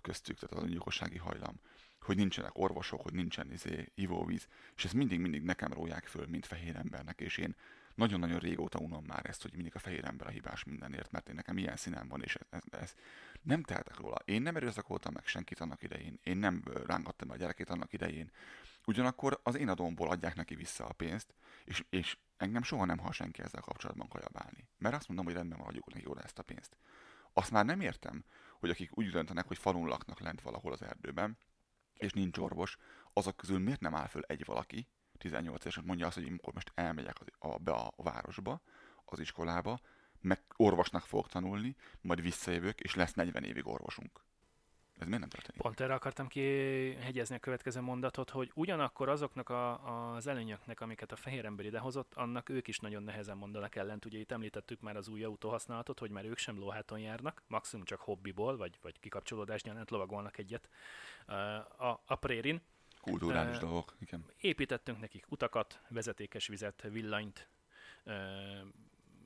köztük, 0.02 0.40
tehát 0.40 0.56
az 0.56 0.64
öngyilkossági 0.64 1.18
hajlam, 1.18 1.60
hogy 2.00 2.16
nincsenek 2.16 2.58
orvosok, 2.58 3.02
hogy 3.02 3.14
nincsen 3.14 3.52
izé, 3.52 3.92
ivóvíz, 3.96 4.48
és 4.76 4.86
ezt 4.86 4.94
mindig-mindig 4.94 5.44
nekem 5.44 5.74
róják 5.74 6.06
föl, 6.06 6.26
mint 6.28 6.46
fehér 6.46 6.76
embernek, 6.76 7.22
és 7.22 7.38
én 7.38 7.56
nagyon-nagyon 7.96 8.40
régóta 8.40 8.80
unom 8.80 9.04
már 9.06 9.26
ezt, 9.26 9.42
hogy 9.42 9.54
mindig 9.54 9.76
a 9.76 9.80
fehér 9.80 10.06
ember 10.06 10.28
a 10.28 10.30
hibás 10.30 10.64
mindenért, 10.64 11.12
mert 11.12 11.30
én 11.30 11.36
nekem 11.36 11.58
ilyen 11.58 11.76
színem 11.76 12.08
van, 12.08 12.22
és 12.22 12.38
ez, 12.50 12.64
ez, 12.70 12.94
nem 13.42 13.64
tehetek 13.64 13.98
róla. 13.98 14.16
Én 14.26 14.42
nem 14.42 14.56
erőszakoltam 14.56 15.14
meg 15.14 15.26
senkit 15.26 15.60
annak 15.60 15.84
idején, 15.84 16.20
én 16.24 16.38
nem 16.38 16.64
rángattam 16.86 17.30
a 17.30 17.36
gyerekét 17.36 17.70
annak 17.70 17.94
idején. 17.94 18.32
Ugyanakkor 18.86 19.40
az 19.44 19.56
én 19.56 19.70
adómból 19.70 20.10
adják 20.10 20.36
neki 20.36 20.56
vissza 20.56 20.86
a 20.86 20.94
pénzt, 20.94 21.34
és, 21.66 21.86
és 21.90 22.18
engem 22.38 22.64
soha 22.64 22.86
nem 22.86 22.98
hal 22.98 23.12
senki 23.12 23.42
ezzel 23.42 23.62
kapcsolatban 23.62 24.08
kajabálni. 24.08 24.68
Mert 24.78 24.96
azt 24.96 25.08
mondom, 25.08 25.26
hogy 25.26 25.36
rendben 25.36 25.58
van, 25.58 25.68
adjuk 25.68 25.94
neki 25.94 26.08
oda 26.08 26.22
ezt 26.22 26.40
a 26.40 26.44
pénzt. 26.44 26.78
Azt 27.34 27.52
már 27.52 27.66
nem 27.66 27.82
értem, 27.82 28.24
hogy 28.60 28.70
akik 28.70 28.98
úgy 28.98 29.10
döntenek, 29.10 29.48
hogy 29.48 29.58
falun 29.58 29.88
laknak 29.88 30.20
lent 30.20 30.42
valahol 30.42 30.72
az 30.72 30.82
erdőben, 30.82 31.38
és 31.94 32.12
nincs 32.12 32.38
orvos, 32.38 32.78
azok 33.14 33.38
közül 33.38 33.60
miért 33.60 33.80
nem 33.80 33.96
áll 33.96 34.08
föl 34.08 34.22
egy 34.28 34.46
valaki, 34.46 34.88
18 35.18 35.62
évesen 35.62 35.84
mondja 35.86 36.08
azt, 36.08 36.16
hogy 36.16 36.26
én 36.26 36.40
most 36.54 36.72
elmegyek 36.76 37.20
az, 37.20 37.28
a, 37.40 37.58
be 37.58 37.72
a 37.72 37.94
városba, 37.96 38.62
az 39.06 39.20
iskolába, 39.20 39.80
meg 40.22 40.44
orvosnak 40.56 41.06
fogok 41.06 41.28
tanulni, 41.28 41.76
majd 42.02 42.22
visszajövök, 42.22 42.80
és 42.80 42.96
lesz 42.96 43.14
40 43.14 43.44
évig 43.44 43.68
orvosunk. 43.68 44.24
Ez 45.04 45.10
miért 45.10 45.22
nem 45.22 45.30
történik? 45.30 45.62
Pont 45.62 45.80
erre 45.80 45.94
akartam 45.94 46.28
kihegyezni 46.28 47.36
a 47.36 47.40
következő 47.40 47.82
mondatot, 47.82 48.30
hogy 48.30 48.52
ugyanakkor 48.54 49.10
azoknak 49.10 49.50
a, 49.50 50.14
az 50.16 50.28
előnyöknek, 50.28 50.82
amiket 50.82 51.12
a 51.12 51.16
fehér 51.16 51.46
ember 51.46 51.66
idehozott, 51.66 52.14
annak 52.14 52.50
ők 52.50 52.68
is 52.68 52.80
nagyon 52.80 53.04
nehezen 53.04 53.38
mondanak 53.38 53.76
ellent. 53.76 54.06
Ugye 54.06 54.20
itt 54.20 54.32
említettük 54.32 54.82
már 54.82 54.96
az 54.96 55.08
új 55.08 55.24
autóhasználatot, 55.24 56.00
hogy 56.00 56.10
már 56.10 56.26
ők 56.26 56.38
sem 56.38 56.58
lóháton 56.58 57.00
járnak, 57.00 57.44
maximum 57.48 57.86
csak 57.86 58.00
hobbiból, 58.00 58.58
vagy, 58.58 58.78
vagy 58.82 59.00
kikapcsolódás 59.00 59.62
gyanánt 59.62 59.90
lovagolnak 59.90 60.38
egyet 60.38 60.70
a, 61.78 62.02
a 62.06 62.16
prérin. 62.16 62.62
Kulturális 63.02 63.58
dolgok, 63.58 63.96
igen. 64.00 64.26
Építettünk 64.38 65.00
nekik 65.00 65.26
utakat, 65.30 65.82
vezetékes 65.90 66.48
vizet, 66.48 66.82
villanyt, 66.82 67.50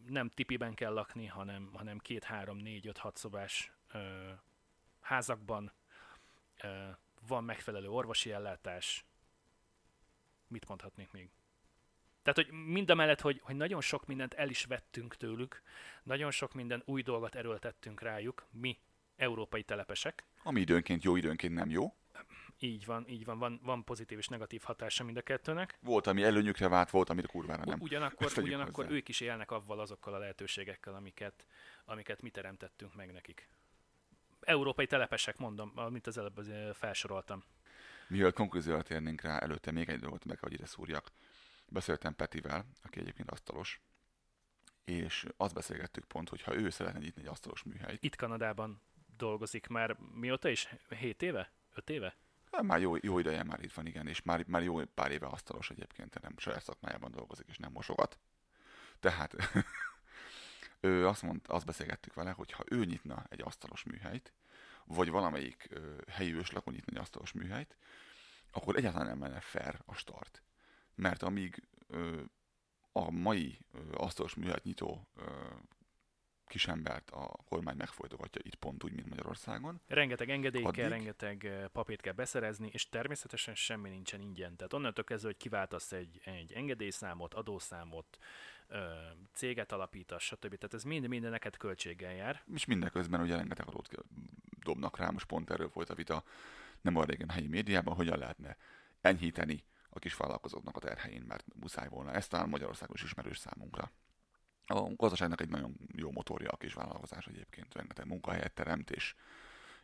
nem 0.08 0.30
tipiben 0.30 0.74
kell 0.74 0.94
lakni, 0.94 1.26
hanem, 1.26 1.70
hanem 1.74 1.98
két, 1.98 2.24
három, 2.24 2.58
négy, 2.58 2.88
öt, 2.88 2.98
hat 2.98 3.18
szobás 3.18 3.72
házakban, 5.08 5.72
van 7.28 7.44
megfelelő 7.44 7.90
orvosi 7.90 8.32
ellátás, 8.32 9.06
mit 10.48 10.68
mondhatnék 10.68 11.12
még? 11.12 11.30
Tehát, 12.22 12.50
hogy 12.50 12.60
mind 12.66 12.90
a 12.90 12.96
mellett, 12.96 13.22
hogy, 13.22 13.40
hogy 13.44 13.56
nagyon 13.56 13.82
sok 13.82 14.06
mindent 14.06 14.34
el 14.34 14.50
is 14.50 14.66
vettünk 14.66 15.16
tőlük, 15.16 15.62
nagyon 16.04 16.32
sok 16.32 16.54
minden 16.54 16.82
új 16.86 17.02
dolgot 17.02 17.36
erőltettünk 17.36 18.02
rájuk, 18.02 18.48
mi, 18.52 18.80
európai 19.16 19.64
telepesek. 19.64 20.26
Ami 20.44 20.60
időnként 20.60 21.04
jó, 21.04 21.16
időnként 21.16 21.54
nem 21.54 21.70
jó. 21.70 21.96
Így 22.60 22.86
van, 22.86 23.08
így 23.08 23.26
van, 23.26 23.40
van, 23.40 23.60
van 23.64 23.84
pozitív 23.84 24.18
és 24.18 24.28
negatív 24.28 24.62
hatása 24.62 25.04
mind 25.04 25.18
a 25.18 25.22
kettőnek. 25.22 25.78
Volt, 25.82 26.08
ami 26.08 26.24
előnyükre 26.24 26.68
vált, 26.68 26.90
volt, 26.90 27.10
amit 27.10 27.26
a 27.26 27.28
kurvára 27.28 27.64
nem. 27.66 27.82
Ugyanakkor, 27.82 28.32
ugyanakkor 28.38 28.92
ők 28.92 29.10
is 29.10 29.20
élnek 29.20 29.52
avval 29.52 29.80
azokkal 29.80 30.14
a 30.14 30.18
lehetőségekkel, 30.18 30.96
amiket, 30.96 31.46
amiket 31.86 32.22
mi 32.22 32.30
teremtettünk 32.30 32.96
meg 32.96 33.12
nekik. 33.12 33.50
Európai 34.48 34.86
telepesek, 34.86 35.38
mondom, 35.38 35.72
amit 35.76 36.08
az 36.08 36.18
előbb 36.18 36.40
felsoroltam. 36.74 37.44
Mielőtt 38.08 38.36
konklúzióra 38.36 38.82
térnénk 38.82 39.22
rá, 39.22 39.38
előtte 39.38 39.72
még 39.72 39.90
egy 39.90 40.00
dolgot 40.00 40.26
meg, 40.26 40.40
hogy 40.40 40.54
ide 40.54 40.66
szúrjak. 40.66 41.12
Beszéltem 41.66 42.16
Petivel, 42.16 42.66
aki 42.84 43.00
egyébként 43.00 43.32
asztalos, 43.32 43.82
és 44.86 45.26
azt 45.38 45.54
beszélgettük 45.54 46.06
pont, 46.06 46.30
hogy 46.30 46.42
ha 46.42 46.56
ő 46.56 46.70
szeretne 46.70 47.00
nyitni 47.00 47.22
egy 47.22 47.28
asztalos 47.28 47.64
műhelyt. 47.64 48.04
Itt 48.04 48.16
Kanadában 48.16 48.82
dolgozik 49.18 49.68
már 49.68 49.98
mióta 50.14 50.50
is? 50.50 50.68
7 50.90 51.22
éve? 51.22 51.52
5 51.74 51.90
éve? 51.90 52.18
Hát 52.52 52.62
már 52.62 52.80
jó, 52.80 52.96
jó 53.02 53.20
ideje 53.20 53.44
már 53.44 53.64
itt 53.64 53.74
van, 53.74 53.86
igen, 53.86 54.08
és 54.08 54.22
már, 54.22 54.44
már 54.48 54.64
jó 54.64 54.86
pár 54.86 55.12
éve 55.12 55.26
asztalos 55.26 55.70
egyébként, 55.70 56.22
nem 56.22 56.34
saját 56.38 56.64
szakmájában 56.64 57.12
dolgozik, 57.12 57.48
és 57.48 57.58
nem 57.58 57.72
mosogat. 57.72 58.20
Tehát 59.00 59.36
ő 60.88 61.08
azt 61.08 61.22
mondta, 61.22 61.54
azt 61.54 61.66
beszélgettük 61.66 62.14
vele, 62.14 62.32
hogy 62.32 62.52
ha 62.52 62.64
ő 62.70 62.86
nyitna 62.86 63.26
egy 63.30 63.42
asztalos 63.42 63.84
műhelyt, 63.84 64.34
vagy 64.86 65.10
valamelyik 65.10 65.68
ö, 65.70 65.96
helyi 66.08 66.34
őslakon 66.34 66.74
nyitna 66.74 66.94
egy 66.94 67.02
asztalos 67.02 67.32
műhelyt, 67.32 67.78
akkor 68.52 68.76
egyáltalán 68.76 69.08
nem 69.08 69.22
lenne 69.22 69.40
fair 69.40 69.80
a 69.86 69.94
start. 69.94 70.42
Mert 70.96 71.24
amíg 71.24 71.68
ö, 71.88 72.22
a 72.92 73.12
mai 73.12 73.60
ö, 73.72 73.80
asztalos 73.94 74.36
műhelyt 74.36 74.64
nyitó 74.64 75.08
ö, 75.16 75.24
kisembert 76.48 77.10
a 77.10 77.36
kormány 77.46 77.76
megfolytogatja 77.78 78.42
itt 78.46 78.56
pont 78.56 78.84
úgy, 78.84 78.94
mint 78.94 79.10
Magyarországon. 79.10 79.82
Rengeteg 79.88 80.30
engedély 80.30 80.64
Addig... 80.64 80.80
kell, 80.82 80.90
rengeteg 80.90 81.70
papírt 81.72 82.02
kell 82.02 82.14
beszerezni, 82.14 82.70
és 82.74 82.90
természetesen 82.90 83.56
semmi 83.56 83.90
nincsen 83.90 84.22
ingyen. 84.22 84.56
Tehát 84.56 84.74
onnantól 84.74 85.04
kezdve, 85.04 85.28
hogy 85.28 85.38
kiváltasz 85.38 85.92
egy, 85.92 86.22
egy 86.24 86.54
engedélyszámot, 86.54 87.34
adószámot, 87.34 88.18
céget 89.34 89.72
alapítasz, 89.72 90.24
stb. 90.24 90.56
Tehát 90.56 90.74
ez 90.74 90.84
mind 90.84 91.08
minden 91.08 91.32
neked 91.32 91.58
költséggel 91.58 92.14
jár. 92.14 92.42
És 92.54 92.66
mindeközben 92.66 93.22
ugye 93.22 93.36
rengeteg 93.36 93.68
adót 93.68 93.90
dobnak 94.64 94.98
rá, 94.98 95.10
most 95.10 95.26
pont 95.26 95.50
erről 95.50 95.70
volt 95.74 95.90
a 95.90 95.96
vita 95.96 96.24
nem 96.82 96.96
a 96.96 97.04
régen 97.04 97.30
helyi 97.30 97.48
médiában, 97.48 97.96
hogyan 97.96 98.18
lehetne 98.18 98.58
enyhíteni 99.02 99.64
a 99.90 100.00
kis 100.00 100.16
vállalkozóknak 100.16 100.76
a 100.76 100.80
terhelyén, 100.80 101.24
mert 101.28 101.46
muszáj 101.56 101.88
volna. 101.88 102.14
Ez 102.14 102.28
talán 102.28 102.50
Magyarországon 102.50 102.96
is 102.96 103.04
ismerős 103.04 103.38
számunkra. 103.38 103.92
A 104.66 104.96
gazdaságnak 104.96 105.42
egy 105.42 105.50
nagyon 105.50 105.78
jó 105.96 106.12
motorja 106.12 106.50
a 106.50 106.58
kis 106.58 106.74
vállalkozás 106.74 107.28
egyébként, 107.28 107.74
rengeteg 107.74 108.08
munkahelyet 108.08 108.54
teremt, 108.54 108.92
és, 108.92 109.16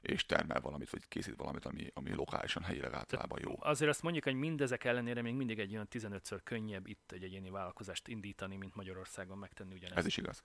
és 0.04 0.26
termel 0.26 0.62
valamit, 0.62 0.90
vagy 0.90 1.08
készít 1.08 1.36
valamit, 1.36 1.66
ami, 1.66 1.92
ami 1.94 2.14
lokálisan, 2.14 2.64
helyileg 2.64 2.94
általában 2.94 3.40
jó. 3.42 3.56
Azért 3.60 3.90
azt 3.90 4.02
mondjuk, 4.02 4.24
hogy 4.24 4.34
mindezek 4.34 4.84
ellenére 4.84 5.22
még 5.22 5.34
mindig 5.34 5.60
egy 5.60 5.74
olyan 5.74 5.88
15-ször 5.92 6.40
könnyebb 6.44 6.88
itt 6.88 7.12
egy 7.12 7.24
egyéni 7.24 7.50
vállalkozást 7.50 8.08
indítani, 8.08 8.56
mint 8.56 8.76
Magyarországon 8.76 9.38
megtenni 9.38 9.74
ugyanezt. 9.74 9.98
Ez 9.98 10.06
is 10.06 10.18
igaz. 10.18 10.44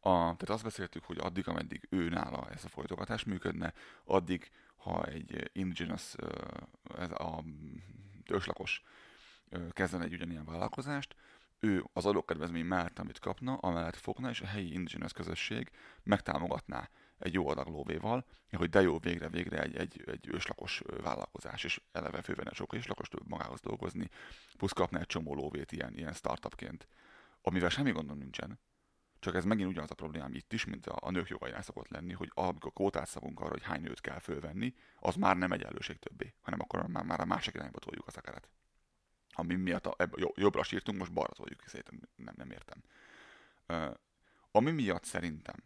A, 0.00 0.10
tehát 0.10 0.48
azt 0.48 0.62
beszéltük, 0.62 1.04
hogy 1.04 1.18
addig, 1.18 1.48
ameddig 1.48 1.86
ő 1.90 2.08
nála 2.08 2.50
ez 2.50 2.64
a 2.64 2.68
folytogatás 2.68 3.24
működne, 3.24 3.72
addig, 4.04 4.50
ha 4.76 5.04
egy 5.04 5.50
indigenous, 5.52 6.14
ez 6.98 7.10
a 7.10 7.44
őslakos 8.30 8.82
kezdene 9.70 10.04
egy 10.04 10.12
ugyanilyen 10.12 10.44
vállalkozást, 10.44 11.16
ő 11.60 11.84
az 11.92 12.06
adókedvezmény 12.06 12.64
mellett, 12.64 12.98
amit 12.98 13.18
kapna, 13.18 13.56
amellett 13.56 13.96
fogna, 13.96 14.30
és 14.30 14.40
a 14.40 14.46
helyi 14.46 14.72
indigenous 14.72 15.12
közösség 15.12 15.70
megtámogatná 16.02 16.88
egy 17.24 17.32
jó 17.32 17.48
adag 17.48 17.68
lóvéval, 17.68 18.24
hogy 18.50 18.70
de 18.70 18.80
jó, 18.80 18.98
végre, 18.98 19.28
végre 19.28 19.62
egy, 19.62 19.76
egy, 19.76 20.02
egy 20.06 20.28
őslakos 20.28 20.82
vállalkozás, 21.02 21.64
és 21.64 21.80
eleve 21.92 22.22
fővene 22.22 22.52
sok 22.52 22.74
őslakos 22.74 23.08
magához 23.24 23.60
dolgozni, 23.60 24.08
plusz 24.56 24.72
kapna 24.72 24.98
egy 24.98 25.06
csomó 25.06 25.34
lóvét 25.34 25.72
ilyen, 25.72 25.94
ilyen 25.96 26.12
startupként, 26.12 26.88
amivel 27.42 27.68
semmi 27.68 27.90
gondom 27.90 28.18
nincsen, 28.18 28.58
csak 29.18 29.34
ez 29.34 29.44
megint 29.44 29.68
ugyanaz 29.68 29.90
a 29.90 29.94
problémám 29.94 30.34
itt 30.34 30.52
is, 30.52 30.64
mint 30.64 30.86
a, 30.86 30.96
a 31.00 31.10
nők 31.10 31.28
jogainál 31.28 31.62
szokott 31.62 31.88
lenni, 31.88 32.12
hogy 32.12 32.30
amikor 32.34 32.72
kótát 32.72 33.08
szabunk 33.08 33.40
arra, 33.40 33.50
hogy 33.50 33.62
hány 33.62 33.80
nőt 33.80 34.00
kell 34.00 34.18
fölvenni, 34.18 34.74
az 35.00 35.14
már 35.14 35.36
nem 35.36 35.52
egyenlőség 35.52 35.98
többé, 35.98 36.34
hanem 36.40 36.60
akkor 36.60 36.86
már, 36.86 37.04
már 37.04 37.20
a 37.20 37.24
másik 37.24 37.54
irányba 37.54 37.78
toljuk 37.78 38.06
az 38.06 38.16
akeret 38.16 38.48
ami 39.36 39.54
miatt 39.54 39.86
a, 39.86 39.94
ebbe, 39.98 40.30
jobbra 40.34 40.62
sírtunk, 40.62 40.98
most 40.98 41.12
balra 41.12 41.32
toljuk, 41.32 41.62
szerintem 41.66 42.00
nem, 42.16 42.34
nem 42.36 42.50
értem. 42.50 42.82
Uh, 43.68 43.94
ami 44.50 44.70
miatt 44.70 45.04
szerintem 45.04 45.56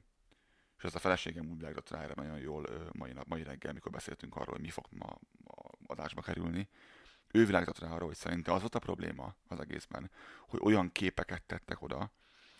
És 0.79 0.85
ez 0.85 0.95
a 0.95 0.99
feleségem 0.99 1.51
úgy 1.51 1.57
világított 1.57 1.91
rá 1.91 2.03
erre 2.03 2.13
nagyon 2.17 2.39
jól 2.39 2.91
mai, 2.93 3.13
nap, 3.13 3.27
mai 3.27 3.43
reggel, 3.43 3.73
mikor 3.73 3.93
beszéltünk 3.93 4.37
arról, 4.37 4.55
hogy 4.55 4.61
mi 4.61 4.71
fog 4.71 4.87
ma 4.91 5.19
a 5.45 5.71
adásba 5.87 6.21
kerülni. 6.21 6.69
Ő 7.33 7.47
világított 7.47 7.79
rá 7.79 7.89
arra, 7.89 8.05
hogy 8.05 8.15
szerintem 8.15 8.55
az 8.55 8.61
volt 8.61 8.75
a 8.75 8.79
probléma 8.79 9.35
az 9.49 9.61
egészben, 9.61 10.11
hogy 10.49 10.61
olyan 10.63 10.93
képeket 10.93 11.43
tettek 11.43 11.83
oda, 11.83 12.13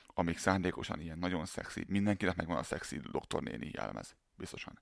amik 0.07 0.39
szándékosan 0.39 1.01
ilyen 1.01 1.19
nagyon 1.19 1.47
szexi, 1.47 1.85
mindenkinek 1.89 2.37
megvan 2.37 2.57
a 2.57 2.63
szexi 2.63 2.99
doktornéni 2.99 3.71
jelmez, 3.73 4.17
biztosan. 4.37 4.81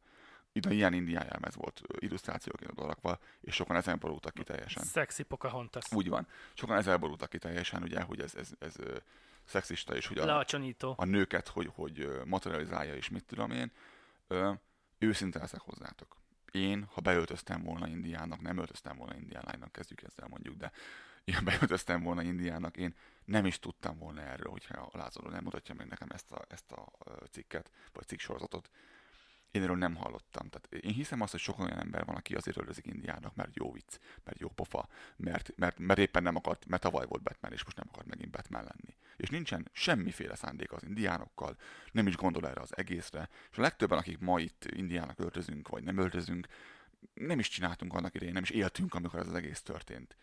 Itt 0.53 0.67
ilyen 0.67 0.93
indián 0.93 1.27
jelmez 1.31 1.55
volt 1.55 1.81
illusztrációként 1.99 2.71
odarakva, 2.71 3.19
és 3.41 3.55
sokan 3.55 3.77
ezen 3.77 3.99
borultak 3.99 4.35
ki 4.35 4.43
teljesen. 4.43 4.85
Sexy 4.85 5.23
Pocahontas. 5.23 5.93
Úgy 5.93 6.09
van. 6.09 6.27
Sokan 6.55 6.77
ezzel 6.77 6.97
borultak 6.97 7.29
ki 7.29 7.39
teljesen, 7.39 7.83
ugye, 7.83 8.01
hogy 8.01 8.21
ez, 8.21 8.35
ez, 8.35 8.51
ez 8.59 8.75
szexista, 9.47 9.97
és 9.97 10.07
hogy 10.07 10.19
a, 10.19 10.25
a 10.97 11.05
nőket 11.05 11.49
hogy, 11.49 11.71
hogy 11.75 12.09
materializálja, 12.25 12.95
és 12.95 13.09
mit 13.09 13.25
tudom 13.25 13.51
én. 13.51 13.73
Ö, 14.27 14.53
őszinte 14.99 15.39
leszek 15.39 15.61
hozzátok. 15.61 16.17
Én, 16.51 16.89
ha 16.93 17.01
beöltöztem 17.01 17.63
volna 17.63 17.89
indiának, 17.89 18.41
nem 18.41 18.59
öltöztem 18.59 18.97
volna 18.97 19.15
indián 19.15 19.43
lánynak, 19.47 19.73
kezdjük 19.73 20.03
ezzel 20.03 20.29
mondjuk, 20.29 20.57
de 20.57 20.73
én 21.25 21.39
beöltöztem 21.45 22.03
volna 22.03 22.23
indiának, 22.23 22.77
én 22.77 22.95
nem 23.25 23.47
is 23.47 23.59
tudtam 23.59 23.99
volna 23.99 24.21
erről, 24.21 24.51
hogyha 24.51 24.81
a 24.93 24.99
Lázadó 24.99 25.29
nem 25.29 25.45
mutatja 25.45 25.75
meg 25.75 25.87
nekem 25.87 26.09
ezt 26.11 26.33
a, 26.33 26.45
ezt 26.49 26.73
a 26.73 26.93
cikket, 27.31 27.71
vagy 27.93 28.07
cikksorozatot. 28.07 28.71
Én 29.51 29.63
erről 29.63 29.77
nem 29.77 29.95
hallottam. 29.95 30.49
Tehát 30.49 30.85
én 30.85 30.93
hiszem 30.93 31.21
azt, 31.21 31.31
hogy 31.31 31.41
sok 31.41 31.59
olyan 31.59 31.79
ember 31.79 32.05
van, 32.05 32.17
aki 32.17 32.35
azért 32.35 32.57
öltözik 32.57 32.87
indiának, 32.87 33.35
mert 33.35 33.57
jó 33.57 33.73
vicc, 33.73 33.99
mert 34.25 34.39
jó 34.39 34.49
pofa, 34.49 34.89
mert, 35.17 35.57
mert, 35.57 35.79
mert 35.79 35.99
éppen 35.99 36.23
nem 36.23 36.37
akart, 36.37 36.67
mert 36.67 36.83
tavaly 36.83 37.07
volt 37.07 37.23
Batman, 37.23 37.53
és 37.53 37.65
most 37.65 37.77
nem 37.77 37.87
akar 37.93 38.05
megint 38.05 38.31
Batman 38.31 38.63
lenni. 38.65 38.97
És 39.17 39.29
nincsen 39.29 39.69
semmiféle 39.73 40.35
szándék 40.35 40.73
az 40.73 40.83
indiánokkal, 40.83 41.57
nem 41.93 42.07
is 42.07 42.17
gondol 42.17 42.49
erre 42.49 42.61
az 42.61 42.77
egészre. 42.77 43.29
És 43.51 43.59
a 43.59 43.61
legtöbben, 43.61 43.99
akik 43.99 44.19
ma 44.19 44.41
itt 44.41 44.65
indiának 44.65 45.19
öltözünk, 45.19 45.69
vagy 45.69 45.83
nem 45.83 45.99
öltözünk, 45.99 46.47
nem 47.15 47.39
is 47.39 47.49
csináltunk 47.49 47.95
annak 47.95 48.15
idején, 48.15 48.35
nem 48.35 48.43
is 48.43 48.51
éltünk, 48.51 48.95
amikor 48.95 49.21
ez 49.21 49.27
az 49.27 49.35
egész 49.35 49.63
történt. 49.63 50.17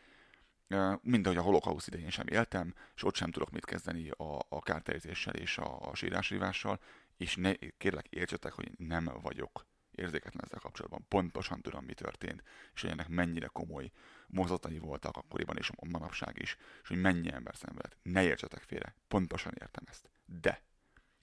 Ö, 0.68 0.94
Mind 1.02 1.26
ahogy 1.26 1.38
a 1.38 1.42
holokausz 1.42 1.88
idején 1.88 2.10
sem 2.10 2.28
éltem, 2.28 2.74
és 2.96 3.04
ott 3.04 3.16
sem 3.16 3.32
tudok 3.32 3.52
mit 3.52 3.66
kezdeni 3.66 4.10
a, 4.10 4.40
a 4.50 4.60
kárterítéssel 4.62 5.34
és 5.34 5.58
a, 5.58 5.90
a 5.90 5.96
sírásívással, 5.96 6.80
és 7.18 7.36
ne, 7.36 7.54
kérlek 7.78 8.08
értsetek, 8.08 8.54
hogy 8.54 8.72
nem 8.78 9.10
vagyok 9.22 9.66
érzéketlen 9.96 10.44
ezzel 10.46 10.60
kapcsolatban. 10.60 11.06
Pontosan 11.08 11.62
tudom, 11.62 11.86
mi 11.86 11.94
történt, 11.94 12.44
és 12.74 12.82
hogy 12.82 12.90
ennek 12.90 13.08
mennyire 13.08 13.48
komoly 13.48 13.92
mozatai 14.28 14.78
voltak 14.78 15.18
akkoriban 15.18 15.58
és 15.58 15.70
a 15.70 15.88
manapság 15.88 16.40
is, 16.40 16.58
és 16.82 16.88
hogy 16.88 16.98
mennyi 16.98 17.32
ember 17.32 17.56
szenvedett. 17.56 17.98
Ne 18.02 18.24
értsetek 18.24 18.62
félre, 18.62 18.96
pontosan 19.08 19.54
értem 19.60 19.84
ezt. 19.88 20.10
De, 20.26 20.64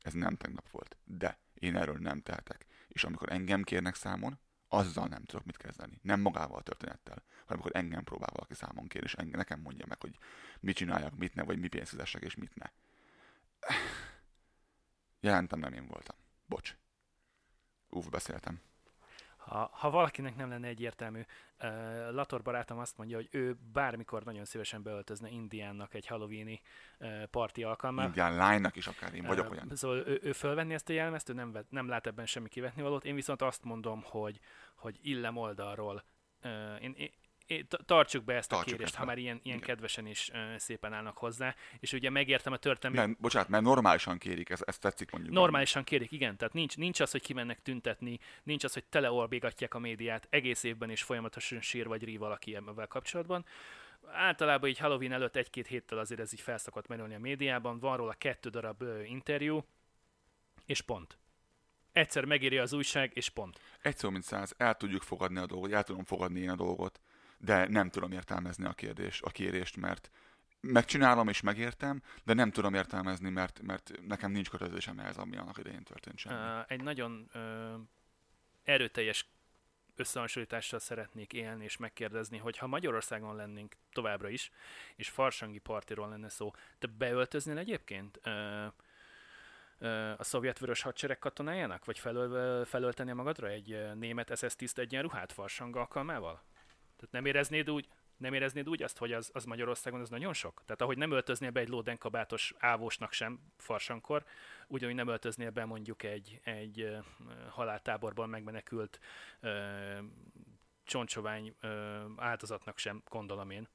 ez 0.02 0.12
nem 0.12 0.36
tegnap 0.36 0.70
volt, 0.70 0.96
de 1.04 1.38
én 1.54 1.76
erről 1.76 1.98
nem 1.98 2.20
tehetek. 2.20 2.66
És 2.88 3.04
amikor 3.04 3.32
engem 3.32 3.62
kérnek 3.62 3.94
számon, 3.94 4.38
azzal 4.68 5.06
nem 5.06 5.24
tudok 5.24 5.44
mit 5.44 5.56
kezdeni. 5.56 5.98
Nem 6.02 6.20
magával 6.20 6.58
a 6.58 6.62
történettel, 6.62 7.22
hanem 7.28 7.46
amikor 7.46 7.70
engem 7.76 8.04
próbál 8.04 8.30
valaki 8.32 8.54
számon 8.54 8.86
kérni, 8.86 9.06
és 9.06 9.14
engem, 9.14 9.38
nekem 9.38 9.60
mondja 9.60 9.86
meg, 9.88 10.00
hogy 10.00 10.18
mit 10.60 10.76
csináljak, 10.76 11.16
mit 11.16 11.34
ne, 11.34 11.42
vagy 11.42 11.58
mi 11.58 11.68
pénzt 11.68 12.14
és 12.20 12.36
mit 12.36 12.54
ne. 12.54 12.70
Jelentem 15.20 15.58
nem 15.58 15.72
én 15.72 15.86
voltam. 15.86 16.16
Bocs. 16.46 16.76
Uff, 17.90 18.06
beszéltem. 18.06 18.60
Ha, 19.36 19.70
ha 19.72 19.90
valakinek 19.90 20.36
nem 20.36 20.48
lenne 20.48 20.68
egyértelmű, 20.68 21.20
uh, 21.20 21.68
Lator 22.10 22.42
barátom 22.42 22.78
azt 22.78 22.96
mondja, 22.96 23.16
hogy 23.16 23.28
ő 23.30 23.56
bármikor 23.72 24.24
nagyon 24.24 24.44
szívesen 24.44 24.82
beöltözne 24.82 25.28
Indiánnak 25.28 25.94
egy 25.94 26.06
halloweeni 26.06 26.60
uh, 26.98 27.22
parti 27.24 27.62
alkalmával. 27.62 28.08
Indián 28.08 28.34
lánynak 28.34 28.76
is 28.76 28.86
akár, 28.86 29.14
én 29.14 29.26
vagyok 29.26 29.46
Ö, 29.46 29.50
olyan. 29.50 29.70
Szóval 29.74 29.96
ő, 29.96 30.20
ő 30.22 30.32
fölvenni 30.32 30.74
ezt 30.74 30.88
a 30.88 30.92
jelmezt, 30.92 31.28
ő 31.28 31.32
nem, 31.32 31.52
vet, 31.52 31.70
nem 31.70 31.88
lát 31.88 32.06
ebben 32.06 32.26
semmi 32.26 32.48
kivetni 32.48 32.82
valót. 32.82 33.04
Én 33.04 33.14
viszont 33.14 33.42
azt 33.42 33.64
mondom, 33.64 34.02
hogy, 34.04 34.40
hogy 34.74 34.98
illem 35.02 35.36
oldalról. 35.36 36.04
Ö, 36.40 36.74
én, 36.74 36.94
tartsuk 37.84 38.24
be 38.24 38.34
ezt 38.34 38.48
Tartsuk 38.48 38.68
a 38.68 38.70
kérést, 38.70 38.88
ezt 38.88 38.98
ha 38.98 39.04
már 39.04 39.18
ilyen, 39.18 39.40
ilyen 39.42 39.56
Igen. 39.56 39.68
kedvesen 39.68 40.06
is 40.06 40.30
szépen 40.56 40.92
állnak 40.92 41.16
hozzá. 41.16 41.54
És 41.78 41.92
ugye 41.92 42.10
megértem 42.10 42.52
a 42.52 42.56
történelmi 42.56 42.98
Nem, 42.98 43.16
bocsánat, 43.20 43.48
mert 43.48 43.62
normálisan 43.62 44.18
kérik, 44.18 44.50
ez, 44.50 44.60
ez 44.64 44.78
tetszik 44.78 45.10
mondjuk. 45.10 45.34
Normálisan 45.34 45.84
kérik, 45.84 46.12
igen. 46.12 46.36
Tehát 46.36 46.54
nincs, 46.54 46.76
nincs 46.76 47.00
az, 47.00 47.10
hogy 47.10 47.22
kimennek 47.22 47.62
tüntetni, 47.62 48.18
nincs 48.42 48.64
az, 48.64 48.72
hogy 48.72 48.84
teleorbégatják 48.84 49.74
a 49.74 49.78
médiát 49.78 50.26
egész 50.30 50.62
évben 50.62 50.90
és 50.90 51.02
folyamatosan 51.02 51.60
sír 51.60 51.86
vagy 51.86 52.04
rív 52.04 52.18
valaki 52.18 52.54
ebben 52.54 52.88
kapcsolatban. 52.88 53.44
Általában 54.12 54.68
így 54.68 54.78
Halloween 54.78 55.12
előtt 55.12 55.36
egy-két 55.36 55.66
héttel 55.66 55.98
azért 55.98 56.20
ez 56.20 56.32
így 56.32 56.40
felszokott 56.40 56.86
merülni 56.86 57.14
a 57.14 57.18
médiában, 57.18 57.78
van 57.78 57.96
róla 57.96 58.12
kettő 58.12 58.48
darab 58.48 58.82
ö, 58.82 59.02
interjú, 59.02 59.64
és 60.66 60.80
pont. 60.80 61.18
Egyszer 61.92 62.24
megírja 62.24 62.62
az 62.62 62.72
újság, 62.72 63.10
és 63.14 63.28
pont. 63.28 63.60
Egy 63.82 63.96
szó, 63.96 64.10
mint 64.10 64.24
száz, 64.24 64.54
el 64.56 64.74
tudjuk 64.74 65.02
fogadni 65.02 65.38
a 65.38 65.46
dolgot, 65.46 65.72
el 65.72 65.82
tudom 65.82 66.04
fogadni 66.04 66.40
én 66.40 66.50
a 66.50 66.56
dolgot, 66.56 67.00
de 67.40 67.68
nem 67.68 67.90
tudom 67.90 68.12
értelmezni 68.12 68.64
a 68.64 68.72
kérdés, 68.72 69.22
a 69.22 69.30
kérést, 69.30 69.76
mert 69.76 70.10
megcsinálom 70.60 71.28
és 71.28 71.40
megértem, 71.40 72.02
de 72.24 72.34
nem 72.34 72.50
tudom 72.50 72.74
értelmezni, 72.74 73.30
mert, 73.30 73.62
mert 73.62 73.92
nekem 74.06 74.30
nincs 74.30 74.50
kötözésem 74.50 74.98
ehhez, 74.98 75.16
ami 75.16 75.36
annak 75.36 75.58
idején 75.58 75.82
történt 75.82 76.18
sem. 76.18 76.32
Ö, 76.32 76.60
egy 76.66 76.82
nagyon 76.82 77.28
ö, 77.32 77.74
erőteljes 78.64 79.26
összehasonlítással 79.96 80.78
szeretnék 80.78 81.32
élni 81.32 81.64
és 81.64 81.76
megkérdezni, 81.76 82.38
hogy 82.38 82.58
ha 82.58 82.66
Magyarországon 82.66 83.36
lennénk 83.36 83.76
továbbra 83.92 84.28
is, 84.28 84.50
és 84.96 85.08
farsangi 85.08 85.58
partiról 85.58 86.08
lenne 86.08 86.28
szó, 86.28 86.50
te 86.78 86.86
beöltöznél 86.86 87.58
egyébként 87.58 88.20
ö, 88.22 88.66
a 90.16 90.24
szovjet 90.24 90.58
vörös 90.58 90.82
hadsereg 90.82 91.18
katonájának? 91.18 91.84
Vagy 91.84 91.98
felöl, 91.98 92.64
felöltenél 92.64 93.14
magadra 93.14 93.48
egy 93.48 93.94
német 93.94 94.36
SS 94.36 94.56
tiszt 94.56 94.78
egyenruhát 94.78 95.32
farsang 95.32 95.76
alkalmával? 95.76 96.42
Tehát 97.00 97.14
nem 97.14 97.26
éreznéd 97.26 97.70
úgy, 97.70 97.88
nem 98.16 98.34
éreznéd 98.34 98.68
úgy 98.68 98.82
azt, 98.82 98.98
hogy 98.98 99.12
az, 99.12 99.30
az 99.32 99.44
Magyarországon 99.44 100.00
az 100.00 100.08
nagyon 100.08 100.32
sok? 100.32 100.62
Tehát 100.64 100.82
ahogy 100.82 100.98
nem 100.98 101.10
öltöznél 101.10 101.50
be 101.50 101.60
egy 101.60 101.68
lódenkabátos 101.68 102.54
ávósnak 102.58 103.12
sem 103.12 103.40
farsankor, 103.56 104.24
ugyanúgy 104.66 104.94
nem 104.94 105.08
öltöznél 105.08 105.50
be 105.50 105.64
mondjuk 105.64 106.02
egy, 106.02 106.40
egy 106.44 106.96
haláltáborban 107.48 108.28
megmenekült 108.28 109.00
ö, 109.40 109.50
csontsovány 110.84 111.54
ö, 111.60 112.00
áldozatnak 112.16 112.78
sem, 112.78 113.02
gondolom 113.08 113.50
én. 113.50 113.68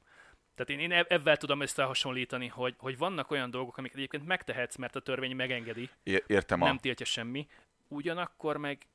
Tehát 0.55 0.69
én, 0.69 0.79
én 0.79 0.91
eb- 0.91 1.11
ebben 1.11 1.37
tudom 1.37 1.61
összehasonlítani, 1.61 2.47
hogy, 2.47 2.75
hogy 2.77 2.97
vannak 2.97 3.31
olyan 3.31 3.49
dolgok, 3.49 3.77
amiket 3.77 3.97
egyébként 3.97 4.25
megtehetsz, 4.25 4.75
mert 4.75 4.95
a 4.95 4.99
törvény 4.99 5.35
megengedi, 5.35 5.89
értem 6.27 6.61
a... 6.61 6.65
nem 6.65 6.77
tiltja 6.77 7.05
semmi, 7.05 7.47
ugyanakkor 7.87 8.57
meg 8.57 8.87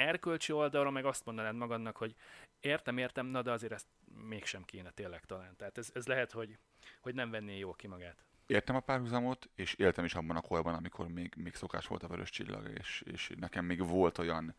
erkölcsi 0.00 0.52
oldalról 0.52 0.92
meg 0.92 1.04
azt 1.04 1.24
mondanád 1.24 1.54
magadnak, 1.54 1.96
hogy 1.96 2.14
értem, 2.60 2.98
értem, 2.98 3.26
na 3.26 3.42
de 3.42 3.50
azért 3.50 3.72
ezt 3.72 3.86
mégsem 4.28 4.64
kéne 4.64 4.90
tényleg 4.90 5.24
talán. 5.24 5.56
Tehát 5.56 5.78
ez, 5.78 5.90
ez 5.94 6.06
lehet, 6.06 6.32
hogy, 6.32 6.58
hogy 7.00 7.14
nem 7.14 7.30
venné 7.30 7.58
jól 7.58 7.74
ki 7.74 7.86
magát. 7.86 8.24
Értem 8.46 8.76
a 8.76 8.80
párhuzamot, 8.80 9.48
és 9.54 9.74
éltem 9.74 10.04
is 10.04 10.14
abban 10.14 10.36
a 10.36 10.40
korban, 10.40 10.74
amikor 10.74 11.08
még, 11.08 11.34
még 11.36 11.54
szokás 11.54 11.86
volt 11.86 12.02
a 12.02 12.08
vörös 12.08 12.30
csillag, 12.30 12.70
és, 12.78 13.02
és 13.12 13.30
nekem 13.38 13.64
még 13.64 13.86
volt 13.86 14.18
olyan 14.18 14.54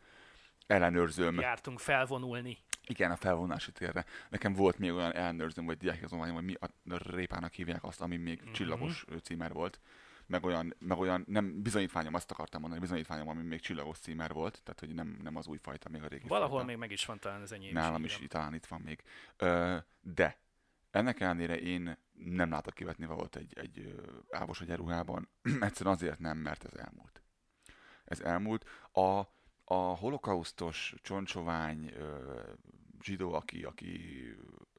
ellenőrzőm, 0.66 1.40
Jártunk 1.40 1.78
felvonulni. 1.78 2.58
igen, 2.86 3.10
a 3.10 3.16
felvonási 3.16 3.72
térre. 3.72 4.04
Nekem 4.28 4.52
volt 4.52 4.78
még 4.78 4.92
olyan 4.92 5.12
ellenőrzőm, 5.14 5.64
vagy 5.66 5.76
diákigazolványom, 5.76 6.34
hogy 6.34 6.44
mi 6.44 6.54
a 6.60 7.10
répának 7.10 7.52
hívják 7.52 7.84
azt, 7.84 8.00
ami 8.00 8.16
még 8.16 8.40
Mhm. 8.42 8.52
csillagos 8.52 9.04
címer 9.22 9.52
volt. 9.52 9.80
Meg 10.26 10.44
olyan, 10.44 10.74
meg 10.78 10.98
olyan, 10.98 11.24
nem 11.26 11.62
bizonyítványom, 11.62 12.14
azt 12.14 12.30
akartam 12.30 12.60
mondani, 12.60 12.80
bizonyítványom, 12.82 13.28
ami 13.28 13.42
még 13.42 13.60
csillagos 13.60 13.98
címer 13.98 14.32
volt, 14.32 14.60
tehát 14.64 14.80
hogy 14.80 14.94
nem, 14.94 15.18
nem 15.22 15.36
az 15.36 15.46
új 15.46 15.58
fajta, 15.62 15.88
még 15.88 16.02
a 16.02 16.06
régi 16.06 16.28
Valahol 16.28 16.50
fajta. 16.50 16.66
még 16.66 16.76
meg 16.76 16.90
is 16.90 17.04
van 17.04 17.18
talán 17.18 17.40
az 17.40 17.52
enyém. 17.52 17.72
Nálam 17.72 18.04
is 18.04 18.16
igen. 18.16 18.28
talán 18.28 18.54
itt 18.54 18.66
van 18.66 18.80
még. 18.80 19.02
Ö, 19.36 19.76
de 20.00 20.38
ennek 20.90 21.20
ellenére 21.20 21.60
én 21.60 21.98
nem 22.12 22.50
látok 22.50 22.74
kivetni 22.74 23.06
valót 23.06 23.36
egy, 23.36 23.52
egy 23.58 23.94
ávos 24.30 24.60
egyenruhában. 24.60 25.28
Egyszerűen 25.60 25.94
azért 25.94 26.18
nem, 26.18 26.38
mert 26.38 26.64
ez 26.64 26.74
elmúlt. 26.74 27.22
Ez 28.04 28.20
elmúlt. 28.20 28.64
A, 28.92 29.20
a 29.64 29.74
holokausztos 29.74 30.94
csontsovány 31.02 31.92
ö, 31.96 32.40
zsidó, 33.02 33.32
aki, 33.32 33.62
aki 33.62 34.24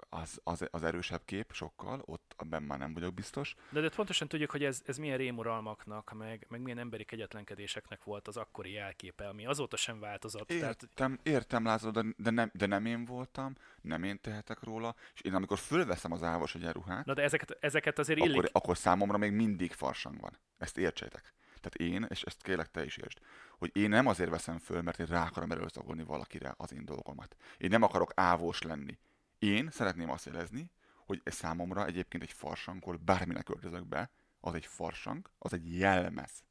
az, 0.09 0.39
az, 0.43 0.67
az 0.71 0.83
erősebb 0.83 1.21
kép 1.25 1.51
sokkal, 1.51 2.01
ott 2.05 2.33
abban 2.37 2.63
már 2.63 2.79
nem 2.79 2.93
vagyok 2.93 3.13
biztos. 3.13 3.55
De, 3.69 3.79
de 3.81 3.89
pontosan 3.89 4.27
tudjuk, 4.27 4.51
hogy 4.51 4.63
ez, 4.63 4.81
ez 4.85 4.97
milyen 4.97 5.17
rémuralmaknak, 5.17 6.13
meg, 6.13 6.45
meg 6.49 6.61
milyen 6.61 6.77
emberi 6.77 7.03
kegyetlenkedéseknek 7.03 8.03
volt 8.03 8.27
az 8.27 8.37
akkori 8.37 8.71
jelképe, 8.71 9.27
ami 9.27 9.45
azóta 9.45 9.77
sem 9.77 9.99
változott. 9.99 10.47
Tehát 10.47 10.83
Értem, 10.83 11.19
értem 11.23 11.65
Lázaro, 11.65 11.91
de, 11.91 12.13
de, 12.17 12.29
nem, 12.29 12.51
de 12.53 12.65
nem 12.65 12.85
én 12.85 13.05
voltam, 13.05 13.55
nem 13.81 14.03
én 14.03 14.21
tehetek 14.21 14.63
róla, 14.63 14.95
és 15.13 15.21
én 15.21 15.33
amikor 15.33 15.57
fölveszem 15.57 16.11
az 16.11 16.23
ávos 16.23 16.55
egyenruhát, 16.55 17.05
Na 17.05 17.13
de 17.13 17.21
ezeket, 17.21 17.57
ezeket 17.59 17.99
azért 17.99 18.19
illik. 18.19 18.31
akkor, 18.35 18.49
akkor 18.51 18.77
számomra 18.77 19.17
még 19.17 19.31
mindig 19.31 19.71
farsang 19.71 20.19
van. 20.19 20.39
Ezt 20.57 20.77
értsétek. 20.77 21.33
Tehát 21.61 21.91
én, 21.93 22.05
és 22.09 22.21
ezt 22.21 22.41
kérlek 22.41 22.71
te 22.71 22.85
is 22.85 22.97
értsd, 22.97 23.17
hogy 23.57 23.69
én 23.73 23.89
nem 23.89 24.07
azért 24.07 24.29
veszem 24.29 24.57
föl, 24.57 24.81
mert 24.81 24.99
én 24.99 25.05
rá 25.05 25.25
akarom 25.25 25.51
erőszakolni 25.51 26.03
valakire 26.03 26.53
az 26.57 26.73
én 26.73 26.85
dolgomat. 26.85 27.35
Én 27.57 27.69
nem 27.69 27.81
akarok 27.81 28.11
ávós 28.15 28.61
lenni. 28.61 28.97
Én 29.43 29.69
szeretném 29.71 30.09
azt 30.09 30.25
jelezni, 30.25 30.71
hogy 31.05 31.21
számomra 31.25 31.85
egyébként 31.85 32.23
egy 32.23 32.31
farsangkor 32.31 32.99
bárminek 32.99 33.49
öltözök 33.49 33.87
be, 33.87 34.09
az 34.39 34.53
egy 34.53 34.65
farsang, 34.65 35.29
az 35.37 35.53
egy 35.53 35.77
jelmez. 35.77 36.43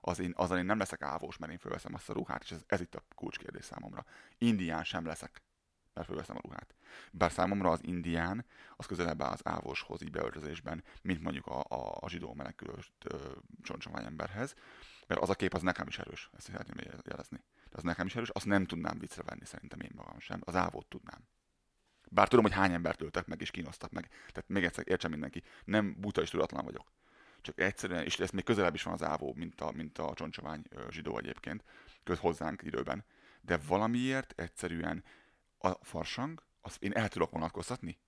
az 0.00 0.18
én, 0.18 0.32
azzal 0.36 0.58
én 0.58 0.64
nem 0.64 0.78
leszek 0.78 1.02
ávós, 1.02 1.36
mert 1.36 1.52
én 1.52 1.58
fölveszem 1.58 1.94
azt 1.94 2.08
a 2.08 2.12
ruhát, 2.12 2.42
és 2.42 2.50
ez, 2.50 2.64
ez 2.66 2.80
itt 2.80 2.94
a 2.94 3.04
kulcskérdés 3.14 3.64
számomra. 3.64 4.04
Indián 4.38 4.84
sem 4.84 5.06
leszek, 5.06 5.42
mert 5.94 6.06
fölveszem 6.06 6.36
a 6.36 6.40
ruhát. 6.42 6.74
Bár 7.12 7.32
számomra 7.32 7.70
az 7.70 7.84
indián, 7.84 8.44
az 8.76 8.86
közelebb 8.86 9.22
áll 9.22 9.32
az 9.32 9.46
ávóshoz 9.46 10.02
így 10.02 10.10
beöltözésben, 10.10 10.84
mint 11.02 11.22
mondjuk 11.22 11.46
a, 11.46 11.60
a, 11.68 11.96
a 12.00 12.08
zsidó 12.08 12.34
menekülő 12.34 12.74
csontsomány 13.62 14.04
emberhez, 14.04 14.54
mert 15.06 15.20
az 15.20 15.30
a 15.30 15.34
kép 15.34 15.54
az 15.54 15.62
nekem 15.62 15.86
is 15.86 15.98
erős, 15.98 16.30
ezt 16.36 16.46
szeretném 16.46 17.00
jelezni. 17.04 17.44
De 17.70 17.76
az 17.76 17.82
nekem 17.82 18.06
is 18.06 18.14
erős, 18.16 18.28
azt 18.30 18.46
nem 18.46 18.66
tudnám 18.66 18.98
viccre 18.98 19.22
venni 19.22 19.44
szerintem 19.44 19.80
én 19.80 19.92
magam 19.94 20.18
sem, 20.18 20.40
az 20.44 20.54
ávót 20.54 20.86
tudnám. 20.86 21.28
Bár 22.10 22.28
tudom, 22.28 22.44
hogy 22.44 22.54
hány 22.54 22.72
embert 22.72 23.02
öltek 23.02 23.26
meg 23.26 23.40
és 23.40 23.50
kínoztak 23.50 23.90
meg. 23.90 24.08
Tehát 24.08 24.44
még 24.46 24.64
egyszer 24.64 24.84
értsen 24.88 25.10
mindenki, 25.10 25.42
nem 25.64 25.96
buta 25.98 26.20
és 26.20 26.30
tudatlan 26.30 26.64
vagyok. 26.64 26.92
Csak 27.40 27.60
egyszerűen, 27.60 28.04
és 28.04 28.18
ez 28.18 28.30
még 28.30 28.44
közelebb 28.44 28.74
is 28.74 28.82
van 28.82 28.94
az 28.94 29.02
ávó, 29.02 29.34
mint 29.36 29.60
a, 29.60 29.72
mint 29.72 29.98
a 29.98 30.12
csontsomány 30.14 30.62
zsidó 30.90 31.18
egyébként, 31.18 31.64
köz 32.04 32.18
hozzánk 32.18 32.62
időben. 32.62 33.04
De 33.40 33.58
valamiért 33.66 34.40
egyszerűen 34.40 35.04
a 35.58 35.70
farsang, 35.84 36.42
azt 36.60 36.82
én 36.82 36.92
el 36.92 37.08
tudok 37.08 37.30
vonatkoztatni. 37.30 37.98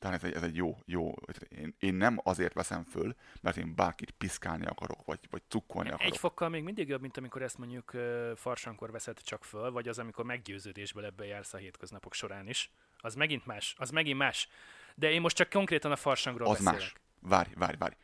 Tehát 0.00 0.22
ez 0.22 0.24
egy, 0.24 0.34
ez 0.34 0.42
egy 0.42 0.56
jó, 0.56 0.78
jó, 0.84 1.14
én, 1.48 1.74
én 1.78 1.94
nem 1.94 2.20
azért 2.22 2.54
veszem 2.54 2.84
föl, 2.84 3.14
mert 3.40 3.56
én 3.56 3.74
bárkit 3.74 4.10
piszkálni 4.10 4.66
akarok, 4.66 5.04
vagy, 5.04 5.18
vagy 5.30 5.42
cukkolni 5.48 5.90
akarok. 5.90 6.12
Egy 6.12 6.18
fokkal 6.18 6.48
még 6.48 6.62
mindig 6.62 6.88
jobb, 6.88 7.00
mint 7.00 7.16
amikor 7.16 7.42
ezt 7.42 7.58
mondjuk 7.58 7.92
farsankor 8.36 8.90
veszed 8.90 9.22
csak 9.22 9.44
föl, 9.44 9.70
vagy 9.70 9.88
az, 9.88 9.98
amikor 9.98 10.24
meggyőződésből 10.24 11.04
ebbe 11.04 11.26
jársz 11.26 11.54
a 11.54 11.56
hétköznapok 11.56 12.14
során 12.14 12.48
is. 12.48 12.70
Az 12.98 13.14
megint 13.14 13.46
más, 13.46 13.74
az 13.78 13.90
megint 13.90 14.18
más. 14.18 14.48
De 14.94 15.10
én 15.10 15.20
most 15.20 15.36
csak 15.36 15.50
konkrétan 15.50 15.92
a 15.92 15.96
farsangról 15.96 16.48
az 16.48 16.52
beszélek. 16.52 16.80
más. 16.80 16.94
Várj, 17.20 17.50
várj, 17.54 17.76
várj. 17.78 17.94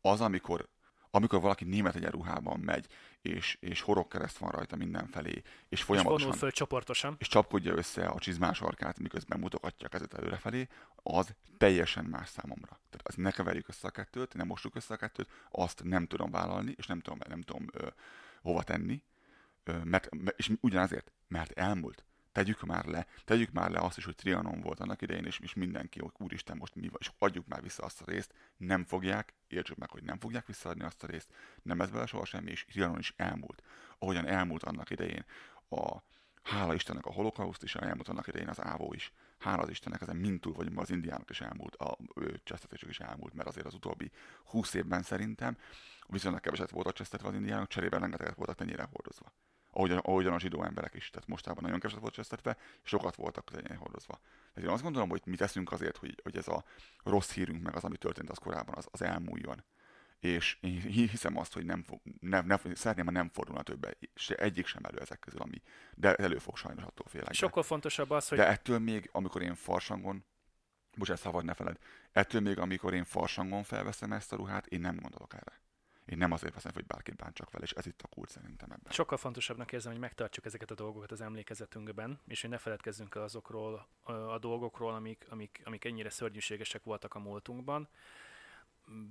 Az, 0.00 0.20
amikor, 0.20 0.68
amikor 1.16 1.40
valaki 1.40 1.64
német 1.64 1.94
egyenruhában 1.94 2.60
megy, 2.60 2.86
és, 3.22 3.56
és 3.60 3.80
horogkereszt 3.80 4.38
van 4.38 4.50
rajta 4.50 4.76
mindenfelé, 4.76 5.30
és 5.30 5.42
És 5.68 5.82
folyamatosan 5.82 6.22
vonul 6.26 6.38
föl 6.38 6.50
csoportosan. 6.50 7.16
és 7.18 7.28
csapkodja 7.28 7.74
össze 7.74 8.06
a 8.06 8.18
csizmás 8.18 8.60
arkát, 8.60 8.98
miközben 8.98 9.38
mutogatja 9.40 9.86
a 9.86 9.90
kezet 9.90 10.14
előrefelé, 10.14 10.68
az 11.02 11.34
teljesen 11.58 12.04
más 12.04 12.28
számomra. 12.28 12.80
Tehát 12.90 13.06
azt 13.06 13.16
ne 13.16 13.30
keverjük 13.30 13.68
össze 13.68 13.88
a 13.88 13.90
kettőt, 13.90 14.34
nem 14.34 14.46
mossuk 14.46 14.74
össze 14.76 14.94
a 14.94 14.96
kettőt, 14.96 15.28
azt 15.50 15.82
nem 15.84 16.06
tudom 16.06 16.30
vállalni, 16.30 16.74
és 16.76 16.86
nem 16.86 17.00
tudom, 17.00 17.18
nem 17.28 17.42
tudom 17.42 17.66
ö, 17.72 17.86
hova 18.42 18.62
tenni, 18.62 19.02
ö, 19.64 19.76
mert, 19.84 20.08
és 20.36 20.50
ugyanazért, 20.60 21.12
mert 21.28 21.50
elmúlt. 21.52 22.04
Tegyük 22.36 22.60
már 22.60 22.84
le, 22.84 23.06
tegyük 23.24 23.52
már 23.52 23.70
le 23.70 23.78
azt 23.80 23.96
is, 23.96 24.04
hogy 24.04 24.14
Trianon 24.14 24.60
volt 24.60 24.80
annak 24.80 25.02
idején, 25.02 25.24
és, 25.24 25.38
és 25.38 25.54
mindenki, 25.54 26.00
hogy 26.00 26.10
úristen, 26.18 26.56
most 26.56 26.74
mi 26.74 26.88
van, 26.88 26.96
és 27.00 27.10
adjuk 27.18 27.46
már 27.46 27.62
vissza 27.62 27.82
azt 27.84 28.00
a 28.00 28.10
részt, 28.10 28.34
nem 28.56 28.84
fogják, 28.84 29.34
értsük 29.48 29.76
meg, 29.76 29.90
hogy 29.90 30.02
nem 30.02 30.18
fogják 30.18 30.46
visszaadni 30.46 30.84
azt 30.84 31.02
a 31.02 31.06
részt, 31.06 31.32
nem 31.62 31.80
ez 31.80 31.90
vele 31.90 32.06
soha 32.06 32.24
semmi, 32.24 32.50
és 32.50 32.64
Trianon 32.64 32.98
is 32.98 33.14
elmúlt. 33.16 33.62
Ahogyan 33.98 34.26
elmúlt 34.26 34.62
annak 34.62 34.90
idején 34.90 35.24
a 35.68 35.96
hála 36.42 36.74
Istennek 36.74 37.06
a 37.06 37.12
holokauszt 37.12 37.62
is 37.62 37.74
elmúlt 37.74 38.08
annak 38.08 38.26
idején 38.26 38.48
az 38.48 38.62
ávó 38.62 38.92
is. 38.94 39.12
Hála 39.38 39.62
az 39.62 39.70
Istennek, 39.70 40.00
ezen 40.00 40.16
mind 40.16 40.40
túl 40.40 40.52
vagyunk, 40.52 40.80
az 40.80 40.90
indiánok 40.90 41.30
is 41.30 41.40
elmúlt, 41.40 41.74
a 41.74 41.96
csesztetésük 42.44 42.88
is 42.88 43.00
elmúlt, 43.00 43.34
mert 43.34 43.48
azért 43.48 43.66
az 43.66 43.74
utóbbi 43.74 44.10
20 44.44 44.74
évben 44.74 45.02
szerintem 45.02 45.56
viszonylag 46.06 46.40
keveset 46.40 46.70
voltak 46.70 46.94
csesztetve 46.94 47.28
az 47.28 47.34
indiánok, 47.34 47.68
cserében 47.68 48.00
rengeteget 48.00 48.36
voltak 48.36 48.56
tenyére 48.56 48.88
hordozva. 48.92 49.32
Ahogyan, 49.76 49.98
ahogyan 49.98 50.32
a 50.32 50.38
zsidó 50.38 50.62
emberek 50.62 50.94
is, 50.94 51.10
tehát 51.10 51.28
mostában 51.28 51.62
nagyon 51.62 51.78
keveset 51.78 52.00
volt 52.00 52.14
csesztetve, 52.14 52.56
sokat 52.82 53.14
voltak 53.14 53.50
tenyére 53.50 53.74
hordozva. 53.74 54.20
Tehát 54.54 54.68
én 54.68 54.74
azt 54.74 54.82
gondolom, 54.82 55.08
hogy 55.08 55.22
mi 55.24 55.36
teszünk 55.36 55.72
azért, 55.72 55.96
hogy, 55.96 56.20
hogy 56.22 56.36
ez 56.36 56.48
a 56.48 56.64
rossz 57.04 57.32
hírünk, 57.32 57.62
meg 57.62 57.76
az, 57.76 57.84
ami 57.84 57.96
történt 57.96 58.30
az 58.30 58.38
korábban, 58.38 58.74
az, 58.76 58.88
az 58.90 59.02
elmúljon 59.02 59.64
és 60.20 60.58
én 60.60 60.80
hi- 60.80 61.10
hiszem 61.10 61.36
azt, 61.38 61.52
hogy 61.52 61.64
nem 61.64 61.82
fog, 61.82 62.00
nem, 62.20 62.46
nem, 62.46 62.58
szeretném, 62.74 63.04
ha 63.04 63.10
nem 63.10 63.28
fordulna 63.28 63.62
többe, 63.62 63.96
se 64.14 64.34
egyik 64.34 64.66
sem 64.66 64.84
elő 64.84 64.98
ezek 64.98 65.18
közül, 65.18 65.40
ami, 65.40 65.62
de 65.94 66.14
elő 66.14 66.38
fog 66.38 66.56
sajnos 66.56 66.84
attól 66.84 67.06
félek. 67.08 67.32
Sokkal 67.32 67.62
fontosabb 67.62 68.10
az, 68.10 68.28
hogy 68.28 68.38
de 68.38 68.46
ettől 68.48 68.78
még, 68.78 69.08
amikor 69.12 69.42
én 69.42 69.54
farsangon, 69.54 70.24
bocsánat, 70.96 71.22
szabad 71.22 71.44
ne 71.44 71.54
feled, 71.54 71.78
ettől 72.12 72.40
még, 72.40 72.58
amikor 72.58 72.94
én 72.94 73.04
farsangon 73.04 73.62
felveszem 73.62 74.12
ezt 74.12 74.32
a 74.32 74.36
ruhát, 74.36 74.66
én 74.66 74.80
nem 74.80 74.96
gondolok 74.96 75.34
erre. 75.34 75.60
Én 76.06 76.18
nem 76.18 76.32
azért 76.32 76.54
veszem, 76.54 76.72
hogy 76.74 76.86
bárkit 76.86 77.16
bántsak 77.16 77.50
vele, 77.50 77.64
és 77.64 77.72
ez 77.72 77.86
itt 77.86 78.02
a 78.02 78.08
kulcs 78.08 78.28
szerintem 78.28 78.70
ebben. 78.70 78.92
sokkal 78.92 79.18
fontosabbnak 79.18 79.72
érzem, 79.72 79.92
hogy 79.92 80.00
megtartjuk 80.00 80.44
ezeket 80.44 80.70
a 80.70 80.74
dolgokat 80.74 81.12
az 81.12 81.20
emlékezetünkben, 81.20 82.20
és 82.26 82.40
hogy 82.40 82.50
ne 82.50 82.58
feledkezzünk 82.58 83.14
el 83.14 83.22
azokról 83.22 83.86
a 84.04 84.38
dolgokról, 84.38 84.94
amik, 84.94 85.26
amik, 85.28 85.60
amik 85.64 85.84
ennyire 85.84 86.10
szörnyűségesek 86.10 86.84
voltak 86.84 87.14
a 87.14 87.18
múltunkban, 87.18 87.88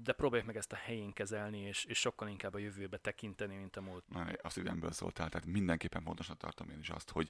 de 0.04 0.14
próbáljuk 0.14 0.48
meg 0.48 0.58
ezt 0.58 0.72
a 0.72 0.76
helyén 0.76 1.14
kezelni, 1.14 1.60
és, 1.60 1.86
és 1.86 2.00
sokkal 2.00 2.28
inkább 2.28 2.54
a 2.54 2.58
jövőbe 2.58 2.98
tekinteni, 2.98 3.56
mint 3.56 3.76
a 3.76 3.82
múlt. 3.82 4.04
Na, 4.08 4.28
a 4.42 4.50
szívemből 4.50 4.92
szóltál, 4.92 5.30
tehát 5.30 5.48
mindenképpen 5.48 6.04
fontosnak 6.04 6.38
tartom 6.38 6.70
én 6.70 6.80
is 6.80 6.90
azt, 6.90 7.10
hogy 7.10 7.30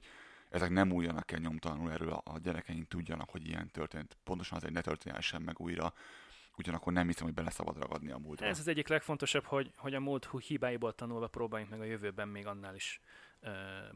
ezek 0.50 0.70
nem 0.70 0.92
újjanak 0.92 1.32
el 1.32 1.38
nyomtalanul 1.38 1.90
erről, 1.90 2.12
a, 2.12 2.22
a 2.24 2.38
gyerekeink 2.38 2.88
tudjanak, 2.88 3.30
hogy 3.30 3.46
ilyen 3.46 3.70
történt. 3.70 4.16
Pontosan 4.24 4.56
azért 4.56 4.72
ne 4.72 4.80
történjen 4.80 5.20
sem 5.20 5.42
meg 5.42 5.60
újra, 5.60 5.94
ugyanakkor 6.58 6.92
nem 6.92 7.06
hiszem, 7.06 7.24
hogy 7.24 7.34
bele 7.34 7.50
szabad 7.50 7.78
ragadni 7.78 8.10
a 8.10 8.18
múltra. 8.18 8.46
Ez 8.46 8.58
az 8.58 8.68
egyik 8.68 8.88
legfontosabb, 8.88 9.44
hogy, 9.44 9.72
hogy 9.76 9.94
a 9.94 10.00
múlt 10.00 10.28
hibáiból 10.46 10.94
tanulva 10.94 11.28
próbáljunk 11.28 11.72
meg 11.72 11.80
a 11.80 11.84
jövőben 11.84 12.28
még 12.28 12.46
annál 12.46 12.74
is, 12.74 13.00
uh, 13.40 13.50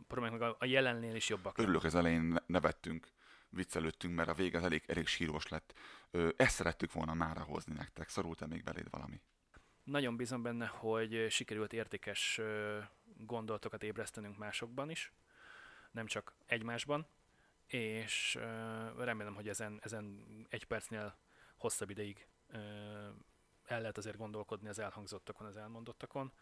próbáljunk 0.06 0.40
meg 0.40 0.50
a, 0.50 0.56
a 0.58 0.64
jelennél 0.64 1.14
is 1.14 1.28
jobbak. 1.28 1.58
Örülök, 1.58 1.84
az 1.84 1.94
elején 1.94 2.22
ne- 2.22 2.42
nevettünk, 2.46 3.08
viccelődtünk, 3.48 4.14
mert 4.14 4.28
a 4.28 4.34
vége 4.34 4.58
az 4.58 4.64
elég, 4.64 4.82
elég 4.86 5.06
sírós 5.06 5.48
lett. 5.48 5.74
Ö, 6.10 6.28
ezt 6.36 6.54
szerettük 6.54 6.92
volna 6.92 7.14
mára 7.14 7.42
hozni 7.42 7.74
nektek. 7.74 8.08
Szorult-e 8.08 8.46
még 8.46 8.62
beléd 8.62 8.90
valami? 8.90 9.20
Nagyon 9.84 10.16
bízom 10.16 10.42
benne, 10.42 10.66
hogy 10.66 11.26
sikerült 11.30 11.72
értékes 11.72 12.40
gondolatokat 13.16 13.82
ébresztenünk 13.82 14.38
másokban 14.38 14.90
is, 14.90 15.12
nem 15.90 16.06
csak 16.06 16.34
egymásban, 16.46 17.06
és 17.66 18.38
remélem, 18.96 19.34
hogy 19.34 19.48
ezen, 19.48 19.78
ezen 19.82 20.26
egy 20.48 20.64
percnél 20.64 21.16
hosszabb 21.56 21.90
ideig 21.90 22.26
el 23.64 23.80
lehet 23.80 23.98
azért 23.98 24.16
gondolkodni 24.16 24.68
az 24.68 24.78
elhangzottakon, 24.78 25.46
az 25.46 25.56
elmondottakon. 25.56 26.32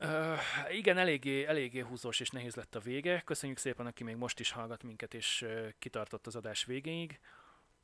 Uh, 0.00 0.38
igen, 0.70 0.98
eléggé, 0.98 1.44
eléggé 1.44 1.80
húzós 1.80 2.20
és 2.20 2.30
nehéz 2.30 2.54
lett 2.54 2.74
a 2.74 2.80
vége. 2.80 3.20
Köszönjük 3.20 3.58
szépen, 3.58 3.86
aki 3.86 4.04
még 4.04 4.16
most 4.16 4.40
is 4.40 4.50
hallgat 4.50 4.82
minket, 4.82 5.14
és 5.14 5.42
uh, 5.42 5.68
kitartott 5.78 6.26
az 6.26 6.36
adás 6.36 6.64
végéig. 6.64 7.20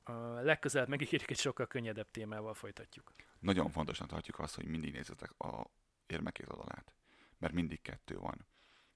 Uh, 0.06 0.42
legközelebb 0.42 0.88
megígérjük 0.88 1.30
egy 1.30 1.38
sokkal 1.38 1.66
könnyedebb 1.66 2.10
témával 2.10 2.54
folytatjuk. 2.54 3.12
Nagyon 3.38 3.70
fontosnak 3.70 4.08
tartjuk 4.08 4.38
azt, 4.38 4.54
hogy 4.54 4.66
mindig 4.66 4.92
nézzetek 4.92 5.30
a 5.38 5.70
érmekét 6.06 6.50
oldalát, 6.50 6.92
mert 7.38 7.52
mindig 7.52 7.82
kettő 7.82 8.18
van. 8.18 8.46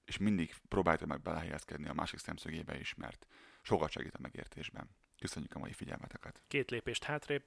És 0.05 0.17
mindig 0.17 0.53
próbáljátok 0.67 1.07
meg 1.07 1.21
belehelyezkedni 1.21 1.87
a 1.87 1.93
másik 1.93 2.19
szemszögébe 2.19 2.79
is, 2.79 2.95
mert 2.95 3.27
sokat 3.61 3.89
segít 3.89 4.15
a 4.15 4.21
megértésben. 4.21 4.89
Köszönjük 5.21 5.55
a 5.55 5.59
mai 5.59 5.73
figyelmeteket. 5.73 6.41
Két 6.47 6.71
lépést 6.71 7.03
hátrébb, 7.03 7.43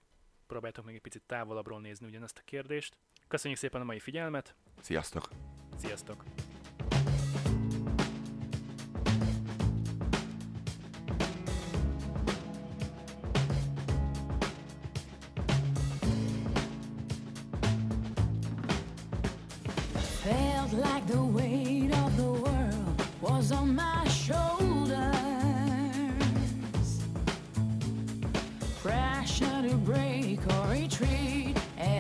próbáltok 0.47 0.85
meg 0.85 0.95
egy 0.95 1.01
picit 1.01 1.23
távolabbról 1.27 1.81
nézni 1.81 2.07
ugyanezt 2.07 2.39
a 2.39 2.43
kérdést. 2.45 2.97
Köszönjük 3.29 3.59
szépen 3.61 3.81
a 3.81 3.85
mai 3.85 3.99
figyelmet, 3.99 4.55
Sziasztok! 4.81 5.29
sziasztok! 5.77 6.25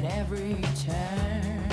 At 0.04 0.18
every 0.18 0.56
turn. 0.86 1.68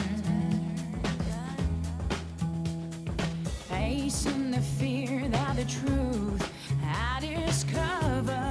Facing 3.70 4.52
the 4.52 4.62
fear 4.62 5.28
that 5.30 5.56
the 5.56 5.66
truth 5.66 6.52
I 6.84 7.20
discovered. 7.20 8.51